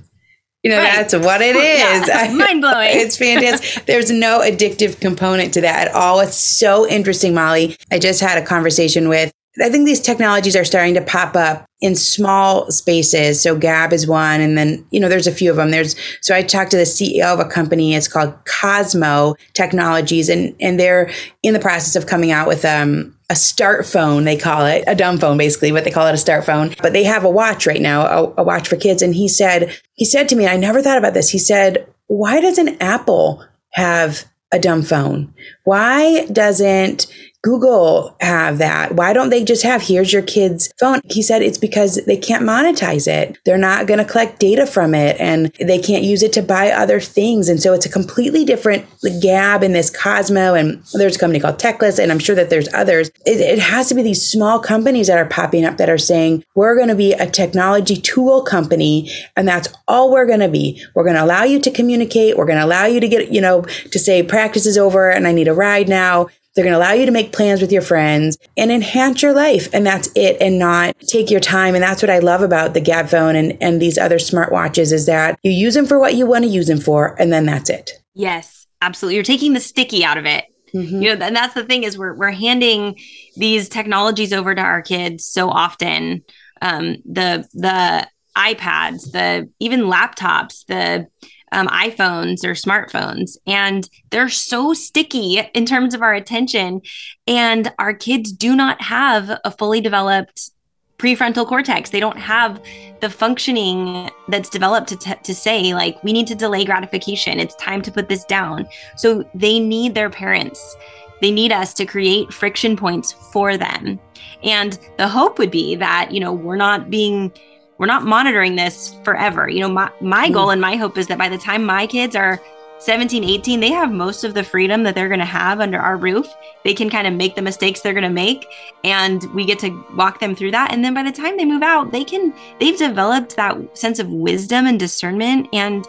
you 0.65 0.71
know, 0.71 0.79
right. 0.79 0.95
that's 0.95 1.13
what 1.13 1.41
it 1.41 1.55
is. 1.55 2.07
Yeah. 2.15 2.33
Mind 2.33 2.59
blowing. 2.61 2.89
it's 2.91 3.17
fantastic. 3.17 3.85
There's 3.85 4.09
no 4.09 4.39
addictive 4.39 4.99
component 4.99 5.53
to 5.53 5.61
that 5.61 5.89
at 5.89 5.93
all. 5.93 6.19
It's 6.21 6.35
so 6.35 6.87
interesting, 6.87 7.35
Molly. 7.35 7.77
I 7.91 7.99
just 7.99 8.19
had 8.19 8.41
a 8.41 8.45
conversation 8.45 9.07
with 9.07 9.31
I 9.61 9.69
think 9.69 9.85
these 9.85 10.01
technologies 10.01 10.55
are 10.55 10.65
starting 10.65 10.95
to 10.95 11.01
pop 11.01 11.35
up 11.35 11.65
in 11.81 11.95
small 11.95 12.69
spaces. 12.71 13.41
So 13.41 13.57
Gabb 13.57 13.93
is 13.93 14.07
one, 14.07 14.41
and 14.41 14.57
then 14.57 14.85
you 14.91 14.99
know 14.99 15.09
there's 15.09 15.27
a 15.27 15.31
few 15.31 15.49
of 15.49 15.57
them. 15.57 15.71
There's 15.71 15.95
so 16.21 16.35
I 16.35 16.41
talked 16.41 16.71
to 16.71 16.77
the 16.77 16.83
CEO 16.83 17.25
of 17.25 17.39
a 17.39 17.45
company. 17.45 17.95
It's 17.95 18.07
called 18.07 18.33
Cosmo 18.45 19.35
Technologies, 19.53 20.29
and 20.29 20.55
and 20.59 20.79
they're 20.79 21.11
in 21.43 21.53
the 21.53 21.59
process 21.59 21.95
of 21.95 22.07
coming 22.07 22.31
out 22.31 22.47
with 22.47 22.65
um 22.65 23.15
a 23.29 23.35
start 23.35 23.85
phone. 23.85 24.23
They 24.23 24.37
call 24.37 24.65
it 24.65 24.83
a 24.87 24.95
dumb 24.95 25.17
phone, 25.17 25.37
basically, 25.37 25.71
but 25.71 25.83
they 25.83 25.91
call 25.91 26.07
it 26.07 26.13
a 26.13 26.17
start 26.17 26.45
phone. 26.45 26.75
But 26.81 26.93
they 26.93 27.03
have 27.03 27.23
a 27.23 27.29
watch 27.29 27.65
right 27.65 27.81
now, 27.81 28.05
a, 28.05 28.33
a 28.37 28.43
watch 28.43 28.67
for 28.67 28.75
kids. 28.75 29.01
And 29.01 29.15
he 29.15 29.27
said 29.27 29.79
he 29.93 30.05
said 30.05 30.29
to 30.29 30.35
me, 30.35 30.47
I 30.47 30.57
never 30.57 30.81
thought 30.81 30.97
about 30.97 31.13
this. 31.13 31.29
He 31.29 31.39
said, 31.39 31.87
why 32.07 32.39
doesn't 32.39 32.81
Apple 32.81 33.43
have 33.71 34.25
a 34.51 34.59
dumb 34.59 34.83
phone? 34.83 35.33
Why 35.63 36.25
doesn't 36.27 37.07
Google 37.45 38.15
have 38.21 38.57
that? 38.57 38.95
Why 38.95 39.13
don't 39.13 39.29
they 39.29 39.43
just 39.43 39.61
have 39.61 39.83
here's 39.83 40.11
your 40.11 40.23
kid's 40.23 40.73
phone? 40.79 40.99
He 41.05 41.21
said 41.21 41.43
it's 41.43 41.59
because 41.59 42.03
they 42.05 42.17
can't 42.17 42.43
monetize 42.43 43.07
it. 43.07 43.37
They're 43.45 43.55
not 43.55 43.85
going 43.85 43.99
to 43.99 44.03
collect 44.03 44.39
data 44.39 44.65
from 44.65 44.95
it 44.95 45.15
and 45.19 45.53
they 45.59 45.77
can't 45.77 46.03
use 46.03 46.23
it 46.23 46.33
to 46.33 46.41
buy 46.41 46.71
other 46.71 46.99
things. 46.99 47.47
And 47.47 47.61
so 47.61 47.73
it's 47.73 47.85
a 47.85 47.89
completely 47.89 48.45
different 48.45 48.87
Gabb 49.03 49.61
in 49.61 49.73
this 49.73 49.91
Cosmo. 49.91 50.55
And 50.55 50.83
there's 50.93 51.17
a 51.17 51.19
company 51.19 51.39
called 51.39 51.59
Techless, 51.59 51.99
and 51.99 52.11
I'm 52.11 52.17
sure 52.17 52.35
that 52.35 52.49
there's 52.49 52.67
others. 52.73 53.09
It, 53.27 53.39
it 53.39 53.59
has 53.59 53.89
to 53.89 53.95
be 53.95 54.01
these 54.01 54.25
small 54.25 54.59
companies 54.59 55.05
that 55.05 55.19
are 55.19 55.27
popping 55.27 55.65
up 55.65 55.77
that 55.77 55.87
are 55.87 55.99
saying, 55.99 56.43
we're 56.55 56.75
going 56.75 56.87
to 56.87 56.95
be 56.95 57.13
a 57.13 57.29
technology 57.29 57.95
tool 57.95 58.41
company, 58.41 59.11
and 59.35 59.47
that's 59.47 59.71
all 59.87 60.11
we're 60.11 60.25
going 60.25 60.39
to 60.39 60.49
be. 60.49 60.83
We're 60.95 61.03
going 61.03 61.15
to 61.15 61.23
allow 61.23 61.43
you 61.43 61.59
to 61.59 61.69
communicate. 61.69 62.37
We're 62.37 62.47
going 62.47 62.57
to 62.57 62.65
allow 62.65 62.85
you 62.85 62.99
to 62.99 63.07
get, 63.07 63.31
you 63.31 63.41
know, 63.41 63.61
to 63.61 63.99
say 63.99 64.23
practice 64.23 64.65
is 64.65 64.79
over 64.79 65.11
and 65.11 65.27
I 65.27 65.31
need 65.31 65.47
a 65.47 65.53
ride 65.53 65.87
now. 65.87 66.29
They're 66.55 66.63
going 66.63 66.73
to 66.73 66.79
allow 66.79 66.93
you 66.93 67.05
to 67.05 67.11
make 67.11 67.33
plans 67.33 67.61
with 67.61 67.71
your 67.71 67.81
friends 67.81 68.37
and 68.55 68.71
enhance 68.71 69.21
your 69.21 69.33
life. 69.33 69.67
And 69.73 69.85
that's 69.85 70.09
it 70.15 70.37
and 70.39 70.57
not 70.57 70.97
take 71.01 71.29
your 71.29 71.41
time. 71.41 71.75
And 71.75 71.83
that's 71.83 72.01
what 72.01 72.09
I 72.09 72.19
love 72.19 72.41
about 72.41 72.73
the 72.73 72.81
Gabb 72.81 73.09
phone 73.09 73.35
and, 73.35 73.57
and 73.61 73.81
these 73.81 73.97
other 73.97 74.17
smartwatches 74.17 74.93
is 74.93 75.05
that 75.05 75.37
you 75.43 75.51
use 75.51 75.73
them 75.73 75.85
for 75.85 75.99
what 75.99 76.15
you 76.15 76.25
want 76.25 76.45
to 76.45 76.49
use 76.49 76.67
them 76.67 76.79
for. 76.79 77.15
And 77.19 77.31
then 77.31 77.45
that's 77.45 77.69
it. 77.69 77.91
Yes, 78.13 78.67
absolutely. 78.81 79.15
You're 79.15 79.23
taking 79.23 79.53
the 79.53 79.59
sticky 79.59 80.05
out 80.05 80.17
of 80.17 80.25
it. 80.25 80.45
Mm-hmm. 80.73 81.01
You 81.01 81.15
know, 81.15 81.25
and 81.25 81.35
that's 81.35 81.53
the 81.53 81.63
thing 81.63 81.83
is 81.83 81.97
we're, 81.97 82.15
we're 82.15 82.31
handing 82.31 82.99
these 83.35 83.69
technologies 83.69 84.33
over 84.33 84.55
to 84.55 84.61
our 84.61 84.81
kids 84.81 85.25
so 85.25 85.49
often. 85.49 86.23
Um, 86.61 86.97
the, 87.05 87.47
the 87.53 88.07
iPads, 88.37 89.11
the 89.11 89.49
even 89.59 89.81
laptops, 89.81 90.65
the 90.65 91.07
um, 91.51 91.67
iPhones 91.67 92.43
or 92.43 92.53
smartphones, 92.53 93.37
and 93.45 93.89
they're 94.09 94.29
so 94.29 94.73
sticky 94.73 95.41
in 95.53 95.65
terms 95.65 95.93
of 95.93 96.01
our 96.01 96.13
attention. 96.13 96.81
And 97.27 97.71
our 97.79 97.93
kids 97.93 98.31
do 98.31 98.55
not 98.55 98.81
have 98.81 99.39
a 99.43 99.51
fully 99.51 99.81
developed 99.81 100.51
prefrontal 100.97 101.45
cortex. 101.45 101.89
They 101.89 101.99
don't 101.99 102.17
have 102.17 102.61
the 103.01 103.09
functioning 103.09 104.09
that's 104.29 104.49
developed 104.49 104.87
to, 104.89 104.95
t- 104.95 105.13
to 105.23 105.35
say, 105.35 105.73
like, 105.73 106.01
we 106.03 106.13
need 106.13 106.27
to 106.27 106.35
delay 106.35 106.63
gratification. 106.63 107.39
It's 107.39 107.55
time 107.55 107.81
to 107.81 107.91
put 107.91 108.07
this 108.07 108.23
down. 108.25 108.65
So 108.95 109.29
they 109.33 109.59
need 109.59 109.93
their 109.93 110.09
parents. 110.09 110.75
They 111.21 111.31
need 111.31 111.51
us 111.51 111.73
to 111.75 111.85
create 111.85 112.33
friction 112.33 112.75
points 112.77 113.11
for 113.11 113.57
them. 113.57 113.99
And 114.43 114.79
the 114.97 115.07
hope 115.07 115.37
would 115.37 115.51
be 115.51 115.75
that, 115.75 116.11
you 116.11 116.19
know, 116.19 116.33
we're 116.33 116.55
not 116.55 116.89
being 116.89 117.31
we're 117.77 117.85
not 117.87 118.03
monitoring 118.03 118.55
this 118.55 118.95
forever. 119.03 119.49
You 119.49 119.61
know, 119.61 119.69
my 119.69 119.91
my 120.01 120.29
goal 120.29 120.51
and 120.51 120.61
my 120.61 120.75
hope 120.75 120.97
is 120.97 121.07
that 121.07 121.17
by 121.17 121.29
the 121.29 121.37
time 121.37 121.65
my 121.65 121.87
kids 121.87 122.15
are 122.15 122.41
17, 122.79 123.23
18, 123.23 123.59
they 123.59 123.71
have 123.71 123.91
most 123.91 124.23
of 124.23 124.33
the 124.33 124.43
freedom 124.43 124.83
that 124.83 124.95
they're 124.95 125.07
going 125.07 125.19
to 125.19 125.25
have 125.25 125.61
under 125.61 125.79
our 125.79 125.97
roof. 125.97 126.27
They 126.63 126.73
can 126.73 126.89
kind 126.89 127.07
of 127.07 127.13
make 127.13 127.35
the 127.35 127.41
mistakes 127.41 127.79
they're 127.79 127.93
going 127.93 128.03
to 128.03 128.09
make 128.09 128.45
and 128.83 129.23
we 129.33 129.45
get 129.45 129.59
to 129.59 129.85
walk 129.95 130.19
them 130.19 130.35
through 130.35 130.51
that. 130.51 130.73
And 130.73 130.83
then 130.83 130.93
by 130.93 131.03
the 131.03 131.11
time 131.11 131.37
they 131.37 131.45
move 131.45 131.63
out, 131.63 131.91
they 131.91 132.03
can, 132.03 132.33
they've 132.59 132.77
developed 132.77 133.37
that 133.37 133.77
sense 133.77 133.99
of 133.99 134.09
wisdom 134.09 134.67
and 134.67 134.77
discernment 134.77 135.47
and 135.53 135.85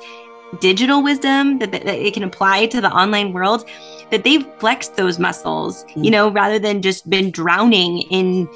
digital 0.61 1.03
wisdom 1.03 1.59
that, 1.59 1.73
that, 1.73 1.85
that 1.85 1.99
it 1.99 2.15
can 2.15 2.23
apply 2.23 2.67
to 2.67 2.81
the 2.81 2.93
online 2.93 3.33
world 3.33 3.69
that 4.11 4.23
they've 4.23 4.47
flexed 4.59 4.97
those 4.97 5.19
muscles, 5.19 5.85
you 5.97 6.05
mm. 6.05 6.13
know, 6.13 6.31
rather 6.31 6.59
than 6.59 6.83
just 6.83 7.11
been 7.11 7.31
drowning 7.31 8.03
in 8.03 8.49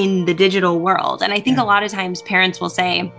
in 0.00 0.24
the 0.24 0.34
digital 0.34 0.80
world. 0.80 1.22
And 1.22 1.32
I 1.32 1.40
think 1.40 1.56
yeah. 1.56 1.64
a 1.64 1.66
lot 1.66 1.82
of 1.82 1.90
times 1.90 2.22
parents 2.22 2.60
will 2.60 2.70
say, 2.70 3.12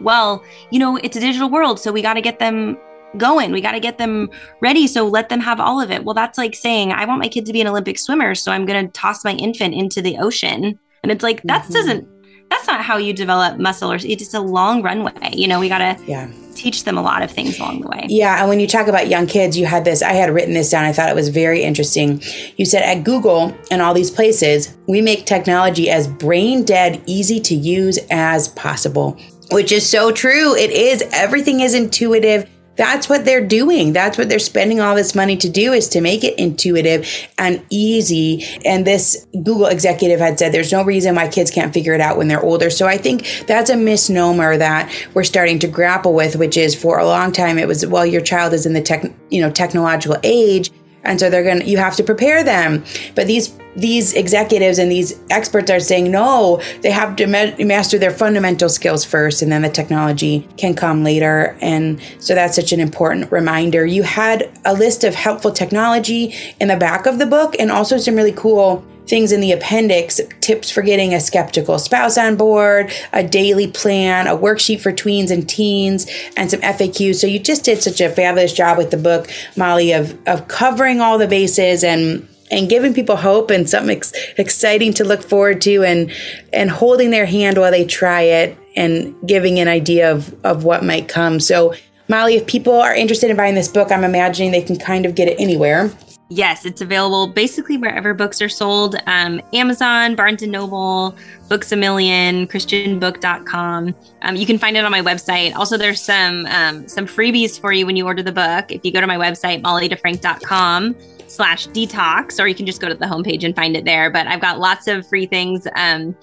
well, 0.00 0.42
you 0.70 0.78
know, 0.78 0.96
it's 0.96 1.16
a 1.16 1.20
digital 1.20 1.50
world, 1.50 1.80
so 1.80 1.92
we 1.92 2.02
got 2.02 2.14
to 2.14 2.20
get 2.20 2.38
them 2.38 2.76
going. 3.16 3.52
We 3.52 3.60
got 3.60 3.72
to 3.72 3.80
get 3.80 3.98
them 3.98 4.28
ready. 4.60 4.86
So 4.86 5.06
let 5.06 5.28
them 5.28 5.40
have 5.40 5.60
all 5.60 5.80
of 5.80 5.90
it. 5.90 6.04
Well, 6.04 6.14
that's 6.14 6.36
like 6.36 6.54
saying, 6.54 6.92
I 6.92 7.04
want 7.04 7.20
my 7.20 7.28
kid 7.28 7.46
to 7.46 7.52
be 7.52 7.60
an 7.60 7.66
Olympic 7.66 7.98
swimmer. 7.98 8.34
So 8.34 8.52
I'm 8.52 8.66
going 8.66 8.86
to 8.86 8.92
toss 8.92 9.24
my 9.24 9.32
infant 9.32 9.74
into 9.74 10.02
the 10.02 10.18
ocean. 10.18 10.78
And 11.02 11.12
it's 11.12 11.22
like, 11.22 11.42
that 11.44 11.62
mm-hmm. 11.62 11.72
doesn't, 11.72 12.08
that's 12.50 12.66
not 12.66 12.82
how 12.82 12.96
you 12.96 13.12
develop 13.12 13.58
muscle 13.58 13.90
or 13.90 13.96
it's 13.96 14.04
just 14.04 14.34
a 14.34 14.40
long 14.40 14.82
runway. 14.82 15.30
You 15.32 15.48
know, 15.48 15.58
we 15.58 15.68
got 15.68 15.78
to 15.78 16.04
yeah. 16.06 16.30
Teach 16.58 16.84
them 16.84 16.98
a 16.98 17.02
lot 17.02 17.22
of 17.22 17.30
things 17.30 17.58
along 17.58 17.80
the 17.80 17.88
way. 17.88 18.06
Yeah. 18.08 18.40
And 18.40 18.48
when 18.48 18.60
you 18.60 18.66
talk 18.66 18.88
about 18.88 19.08
young 19.08 19.26
kids, 19.26 19.56
you 19.56 19.66
had 19.66 19.84
this, 19.84 20.02
I 20.02 20.12
had 20.12 20.30
written 20.30 20.54
this 20.54 20.70
down. 20.70 20.84
I 20.84 20.92
thought 20.92 21.08
it 21.08 21.14
was 21.14 21.28
very 21.28 21.62
interesting. 21.62 22.20
You 22.56 22.64
said 22.64 22.82
at 22.82 23.04
Google 23.04 23.56
and 23.70 23.80
all 23.80 23.94
these 23.94 24.10
places, 24.10 24.76
we 24.86 25.00
make 25.00 25.24
technology 25.24 25.88
as 25.88 26.08
brain 26.08 26.64
dead, 26.64 27.02
easy 27.06 27.40
to 27.40 27.54
use 27.54 27.98
as 28.10 28.48
possible, 28.48 29.18
which 29.50 29.72
is 29.72 29.88
so 29.88 30.10
true. 30.10 30.54
It 30.56 30.70
is. 30.70 31.02
Everything 31.12 31.60
is 31.60 31.74
intuitive 31.74 32.48
that's 32.78 33.08
what 33.08 33.24
they're 33.24 33.44
doing. 33.44 33.92
That's 33.92 34.16
what 34.16 34.28
they're 34.28 34.38
spending 34.38 34.80
all 34.80 34.94
this 34.94 35.14
money 35.14 35.36
to 35.38 35.48
do 35.48 35.72
is 35.72 35.88
to 35.88 36.00
make 36.00 36.22
it 36.22 36.38
intuitive 36.38 37.06
and 37.36 37.62
easy. 37.70 38.46
And 38.64 38.86
this 38.86 39.26
Google 39.32 39.66
executive 39.66 40.20
had 40.20 40.38
said 40.38 40.52
there's 40.52 40.72
no 40.72 40.84
reason 40.84 41.16
why 41.16 41.26
kids 41.26 41.50
can't 41.50 41.74
figure 41.74 41.92
it 41.92 42.00
out 42.00 42.16
when 42.16 42.28
they're 42.28 42.42
older. 42.42 42.70
So 42.70 42.86
I 42.86 42.96
think 42.96 43.44
that's 43.48 43.68
a 43.68 43.76
misnomer 43.76 44.56
that 44.56 44.94
we're 45.12 45.24
starting 45.24 45.58
to 45.58 45.68
grapple 45.68 46.14
with, 46.14 46.36
which 46.36 46.56
is 46.56 46.74
for 46.74 47.00
a 47.00 47.04
long 47.04 47.32
time 47.32 47.58
it 47.58 47.66
was 47.66 47.84
well 47.84 48.06
your 48.06 48.22
child 48.22 48.52
is 48.52 48.64
in 48.64 48.74
the 48.74 48.80
tech, 48.80 49.04
you 49.28 49.40
know, 49.40 49.50
technological 49.50 50.16
age 50.22 50.70
and 51.02 51.18
so 51.18 51.30
they're 51.30 51.42
going 51.42 51.60
to 51.60 51.66
you 51.66 51.78
have 51.78 51.96
to 51.96 52.04
prepare 52.04 52.44
them 52.44 52.84
but 53.14 53.26
these 53.26 53.56
these 53.78 54.12
executives 54.14 54.78
and 54.78 54.90
these 54.90 55.18
experts 55.30 55.70
are 55.70 55.80
saying 55.80 56.10
no 56.10 56.60
they 56.82 56.90
have 56.90 57.16
to 57.16 57.26
master 57.26 57.98
their 57.98 58.10
fundamental 58.10 58.68
skills 58.68 59.04
first 59.04 59.40
and 59.42 59.52
then 59.52 59.62
the 59.62 59.68
technology 59.68 60.46
can 60.56 60.74
come 60.74 61.04
later. 61.04 61.56
And 61.60 62.00
so 62.18 62.34
that's 62.34 62.56
such 62.56 62.72
an 62.72 62.80
important 62.80 63.30
reminder. 63.30 63.86
You 63.86 64.02
had 64.02 64.50
a 64.64 64.74
list 64.74 65.04
of 65.04 65.14
helpful 65.14 65.52
technology 65.52 66.34
in 66.60 66.68
the 66.68 66.76
back 66.76 67.06
of 67.06 67.18
the 67.18 67.26
book 67.26 67.54
and 67.58 67.70
also 67.70 67.98
some 67.98 68.16
really 68.16 68.32
cool 68.32 68.84
things 69.06 69.32
in 69.32 69.40
the 69.40 69.52
appendix. 69.52 70.20
Tips 70.40 70.70
for 70.70 70.82
getting 70.82 71.14
a 71.14 71.20
skeptical 71.20 71.78
spouse 71.78 72.18
on 72.18 72.36
board, 72.36 72.92
a 73.12 73.24
daily 73.24 73.66
plan, 73.66 74.26
a 74.26 74.36
worksheet 74.36 74.80
for 74.80 74.92
tweens 74.92 75.30
and 75.30 75.48
teens, 75.48 76.06
and 76.36 76.50
some 76.50 76.60
FAQs. 76.60 77.16
So 77.16 77.26
you 77.26 77.38
just 77.38 77.64
did 77.64 77.82
such 77.82 78.00
a 78.00 78.10
fabulous 78.10 78.52
job 78.52 78.76
with 78.76 78.90
the 78.90 78.96
book, 78.96 79.28
Molly, 79.56 79.92
of, 79.92 80.18
of 80.26 80.48
covering 80.48 81.00
all 81.00 81.18
the 81.18 81.28
bases 81.28 81.82
and 81.82 82.28
and 82.50 82.68
giving 82.68 82.94
people 82.94 83.16
hope 83.16 83.50
and 83.50 83.68
something 83.68 83.96
ex- 83.96 84.12
exciting 84.36 84.92
to 84.94 85.04
look 85.04 85.22
forward 85.22 85.60
to 85.62 85.84
and 85.84 86.12
and 86.52 86.70
holding 86.70 87.10
their 87.10 87.26
hand 87.26 87.58
while 87.58 87.70
they 87.70 87.84
try 87.84 88.22
it 88.22 88.56
and 88.76 89.14
giving 89.26 89.58
an 89.58 89.68
idea 89.68 90.10
of 90.10 90.34
of 90.44 90.64
what 90.64 90.84
might 90.84 91.08
come. 91.08 91.40
So 91.40 91.74
Molly, 92.08 92.36
if 92.36 92.46
people 92.46 92.74
are 92.74 92.94
interested 92.94 93.30
in 93.30 93.36
buying 93.36 93.54
this 93.54 93.68
book, 93.68 93.92
I'm 93.92 94.04
imagining 94.04 94.50
they 94.50 94.62
can 94.62 94.78
kind 94.78 95.04
of 95.04 95.14
get 95.14 95.28
it 95.28 95.38
anywhere. 95.38 95.90
Yes, 96.30 96.66
it's 96.66 96.82
available 96.82 97.26
basically 97.26 97.78
wherever 97.78 98.12
books 98.12 98.42
are 98.42 98.50
sold 98.50 98.96
um, 99.06 99.40
Amazon, 99.54 100.14
Barnes 100.14 100.42
and 100.42 100.52
Noble, 100.52 101.16
Books 101.48 101.72
a 101.72 101.76
Million, 101.76 102.46
ChristianBook.com. 102.46 103.94
Um, 104.22 104.36
you 104.36 104.44
can 104.44 104.58
find 104.58 104.76
it 104.76 104.84
on 104.84 104.90
my 104.90 105.00
website. 105.00 105.54
Also, 105.54 105.78
there's 105.78 106.02
some 106.02 106.44
um, 106.46 106.86
some 106.86 107.06
freebies 107.06 107.58
for 107.58 107.72
you 107.72 107.86
when 107.86 107.96
you 107.96 108.04
order 108.04 108.22
the 108.22 108.32
book. 108.32 108.70
If 108.70 108.84
you 108.84 108.92
go 108.92 109.00
to 109.00 109.06
my 109.06 109.16
website, 109.16 109.62
mollydefrank.com 109.62 110.96
slash 111.28 111.68
detox, 111.68 112.42
or 112.42 112.48
you 112.48 112.54
can 112.54 112.66
just 112.66 112.80
go 112.80 112.88
to 112.88 112.94
the 112.94 113.06
homepage 113.06 113.44
and 113.44 113.54
find 113.54 113.76
it 113.76 113.84
there. 113.84 114.10
But 114.10 114.26
I've 114.26 114.40
got 114.40 114.58
lots 114.58 114.88
of 114.88 115.06
free 115.06 115.26
things 115.26 115.66
um, 115.76 116.16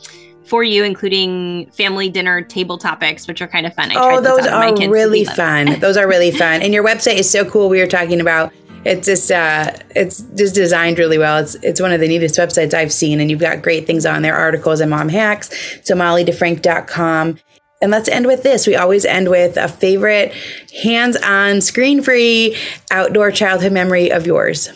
for 0.45 0.63
you, 0.63 0.83
including 0.83 1.69
family 1.71 2.09
dinner 2.09 2.41
table 2.41 2.77
topics, 2.77 3.27
which 3.27 3.41
are 3.41 3.47
kind 3.47 3.65
of 3.65 3.73
fun. 3.73 3.91
I 3.91 3.95
oh, 3.97 4.21
those, 4.21 4.39
those 4.39 4.47
are 4.47 4.89
really 4.89 5.25
fun. 5.25 5.79
those 5.79 5.97
are 5.97 6.07
really 6.07 6.31
fun. 6.37 6.61
And 6.61 6.73
your 6.73 6.83
website 6.83 7.17
is 7.17 7.29
so 7.29 7.49
cool. 7.49 7.69
We 7.69 7.79
were 7.79 7.87
talking 7.87 8.21
about 8.21 8.53
it's 8.85 9.07
just 9.07 9.31
uh, 9.31 9.71
it's 9.95 10.21
just 10.35 10.53
designed 10.53 10.99
really 10.99 11.17
well. 11.17 11.37
It's 11.37 11.55
it's 11.55 11.81
one 11.81 11.91
of 11.91 11.99
the 11.99 12.07
neatest 12.07 12.35
websites 12.35 12.73
I've 12.73 12.93
seen, 12.93 13.19
and 13.19 13.31
you've 13.31 13.39
got 13.39 13.61
great 13.63 13.87
things 13.87 14.05
on 14.05 14.21
there, 14.21 14.35
articles 14.35 14.79
and 14.79 14.91
mom 14.91 15.09
hacks. 15.09 15.49
So 15.83 15.95
mollydefrank.com. 15.95 17.39
And 17.81 17.91
let's 17.91 18.07
end 18.07 18.25
with 18.25 18.43
this. 18.43 18.65
We 18.65 18.75
always 18.75 19.03
end 19.05 19.29
with 19.29 19.57
a 19.57 19.67
favorite 19.67 20.33
hands-on, 20.81 21.59
screen-free 21.59 22.57
outdoor 22.89 23.31
childhood 23.31 23.73
memory 23.73 24.11
of 24.11 24.25
yours. 24.25 24.69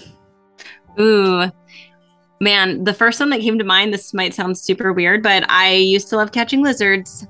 Ooh, 0.99 1.51
man, 2.39 2.83
the 2.83 2.93
first 2.93 3.19
one 3.19 3.29
that 3.31 3.41
came 3.41 3.57
to 3.57 3.65
mind, 3.65 3.93
this 3.93 4.13
might 4.13 4.33
sound 4.33 4.57
super 4.57 4.93
weird, 4.93 5.23
but 5.23 5.49
I 5.49 5.73
used 5.73 6.09
to 6.09 6.15
love 6.15 6.31
catching 6.31 6.61
lizards 6.61 7.27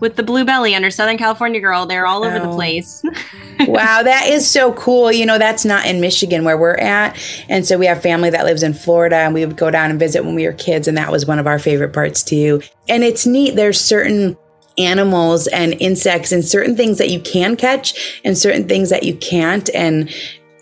with 0.00 0.16
the 0.16 0.22
blue 0.22 0.44
belly 0.44 0.74
under 0.74 0.90
Southern 0.90 1.16
California 1.16 1.60
girl. 1.60 1.86
They're 1.86 2.06
all 2.06 2.24
over 2.24 2.38
the 2.38 2.50
oh. 2.50 2.54
place. 2.54 3.02
wow, 3.60 4.02
that 4.02 4.26
is 4.28 4.48
so 4.48 4.72
cool. 4.74 5.10
You 5.10 5.24
know, 5.24 5.38
that's 5.38 5.64
not 5.64 5.86
in 5.86 6.00
Michigan 6.00 6.44
where 6.44 6.58
we're 6.58 6.74
at. 6.74 7.18
And 7.48 7.64
so 7.66 7.78
we 7.78 7.86
have 7.86 8.02
family 8.02 8.30
that 8.30 8.44
lives 8.44 8.62
in 8.62 8.74
Florida 8.74 9.16
and 9.16 9.34
we 9.34 9.46
would 9.46 9.56
go 9.56 9.70
down 9.70 9.90
and 9.90 9.98
visit 9.98 10.24
when 10.24 10.34
we 10.34 10.46
were 10.46 10.52
kids. 10.52 10.88
And 10.88 10.98
that 10.98 11.10
was 11.10 11.26
one 11.26 11.38
of 11.38 11.46
our 11.46 11.58
favorite 11.58 11.92
parts 11.92 12.22
too. 12.22 12.60
And 12.88 13.02
it's 13.02 13.26
neat. 13.26 13.56
There's 13.56 13.80
certain 13.80 14.36
animals 14.76 15.46
and 15.46 15.74
insects 15.80 16.32
and 16.32 16.44
certain 16.44 16.76
things 16.76 16.98
that 16.98 17.08
you 17.08 17.20
can 17.20 17.56
catch 17.56 18.20
and 18.24 18.36
certain 18.36 18.68
things 18.68 18.90
that 18.90 19.04
you 19.04 19.14
can't. 19.16 19.70
And 19.74 20.12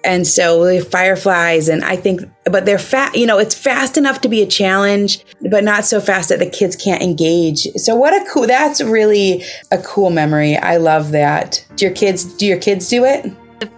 and 0.05 0.27
so 0.27 0.65
the 0.65 0.85
fireflies 0.85 1.69
and 1.69 1.85
i 1.85 1.97
think 1.97 2.23
but 2.51 2.67
they're 2.67 2.79
fast 2.79 3.17
you 3.17 3.27
know 3.27 3.39
it's 3.39 3.55
fast 3.55 3.97
enough 3.97 4.21
to 4.21 4.29
be 4.29 4.43
a 4.43 4.47
challenge 4.47 5.25
but 5.51 5.65
not 5.65 5.85
so 5.85 6.01
fast 6.01 6.29
that 6.29 6.39
the 6.39 6.49
kids 6.49 6.77
can't 6.77 7.03
engage. 7.03 7.67
So 7.77 7.95
what 7.95 8.15
a 8.15 8.25
cool 8.31 8.47
that's 8.47 8.81
really 8.83 9.45
a 9.71 9.79
cool 9.79 10.11
memory. 10.11 10.57
I 10.57 10.77
love 10.77 11.13
that. 11.13 11.65
Do 11.77 11.87
your 11.87 11.95
kids 11.95 12.25
do 12.25 12.47
your 12.47 12.59
kids 12.59 12.89
do 12.89 13.05
it 13.05 13.31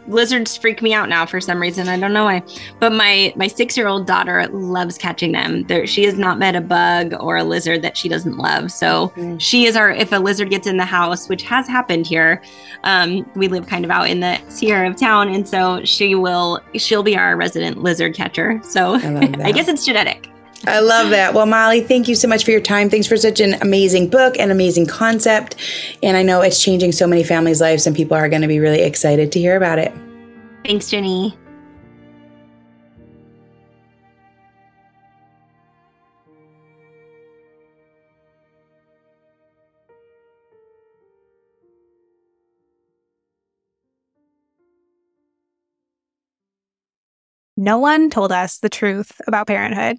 lizards 0.07 0.57
freak 0.57 0.83
me 0.83 0.95
out 0.95 1.09
now 1.09 1.27
for 1.27 1.41
some 1.41 1.61
reason. 1.61 1.89
I 1.89 1.99
don't 1.99 2.13
know 2.13 2.25
why. 2.25 2.43
But 2.81 2.93
my 2.93 3.33
my 3.37 3.47
six 3.47 3.77
year 3.77 3.87
old 3.87 4.07
daughter 4.07 4.47
loves 4.49 4.99
catching 4.99 5.33
them. 5.33 5.65
There, 5.65 5.87
she 5.87 6.05
has 6.05 6.19
not 6.19 6.39
met 6.39 6.57
a 6.57 6.61
bug 6.61 7.15
or 7.21 7.37
a 7.37 7.45
lizard 7.45 7.83
that 7.83 7.97
she 7.97 8.09
doesn't 8.09 8.37
love. 8.37 8.71
So 8.71 9.09
mm-hmm. 9.09 9.39
she 9.39 9.67
is 9.67 9.77
our. 9.77 9.91
If 9.91 10.13
a 10.13 10.17
lizard 10.17 10.51
gets 10.51 10.67
in 10.67 10.77
the 10.77 10.85
house, 10.85 11.29
which 11.29 11.43
has 11.45 11.67
happened 11.69 12.07
here, 12.07 12.43
um, 12.85 13.29
we 13.35 13.49
live 13.49 13.67
kind 13.67 13.85
of 13.85 13.91
out 13.91 14.09
in 14.09 14.21
the 14.21 14.41
Sierra 14.49 14.89
of 14.89 14.97
town, 14.97 15.29
and 15.29 15.49
so 15.49 15.85
she 15.85 16.15
will. 16.15 16.61
She'll 16.75 17.03
be 17.03 17.17
our 17.17 17.37
resident 17.37 17.83
lizard 17.83 18.15
catcher. 18.15 18.61
So 18.65 18.95
I, 18.95 19.35
I 19.45 19.53
guess 19.53 19.69
it's 19.69 19.85
genetic. 19.85 20.29
I 20.67 20.81
love 20.81 21.11
that. 21.11 21.35
Well, 21.35 21.47
Molly, 21.47 21.83
thank 21.83 22.09
you 22.09 22.15
so 22.15 22.27
much 22.27 22.45
for 22.45 22.51
your 22.51 22.61
time. 22.61 22.89
Thanks 22.89 23.07
for 23.07 23.17
such 23.17 23.41
an 23.41 23.55
amazing 23.61 24.09
book 24.09 24.39
and 24.39 24.51
amazing 24.51 24.87
concept. 24.87 25.57
And 26.03 26.17
I 26.17 26.23
know 26.23 26.41
it's 26.41 26.63
changing 26.63 26.93
so 26.93 27.07
many 27.07 27.23
families' 27.23 27.61
lives, 27.61 27.87
and 27.87 27.95
people 27.95 28.17
are 28.17 28.29
going 28.29 28.43
to 28.43 28.49
be 28.49 28.59
really 28.59 28.81
excited 28.81 29.31
to 29.33 29.39
hear 29.39 29.57
about 29.57 29.79
it. 29.79 29.93
Thanks, 30.65 30.89
Ginny. 30.89 31.37
No 47.57 47.79
one 47.79 48.11
told 48.11 48.33
us 48.33 48.59
the 48.59 48.69
truth 48.69 49.21
about 49.27 49.47
parenthood. 49.47 49.99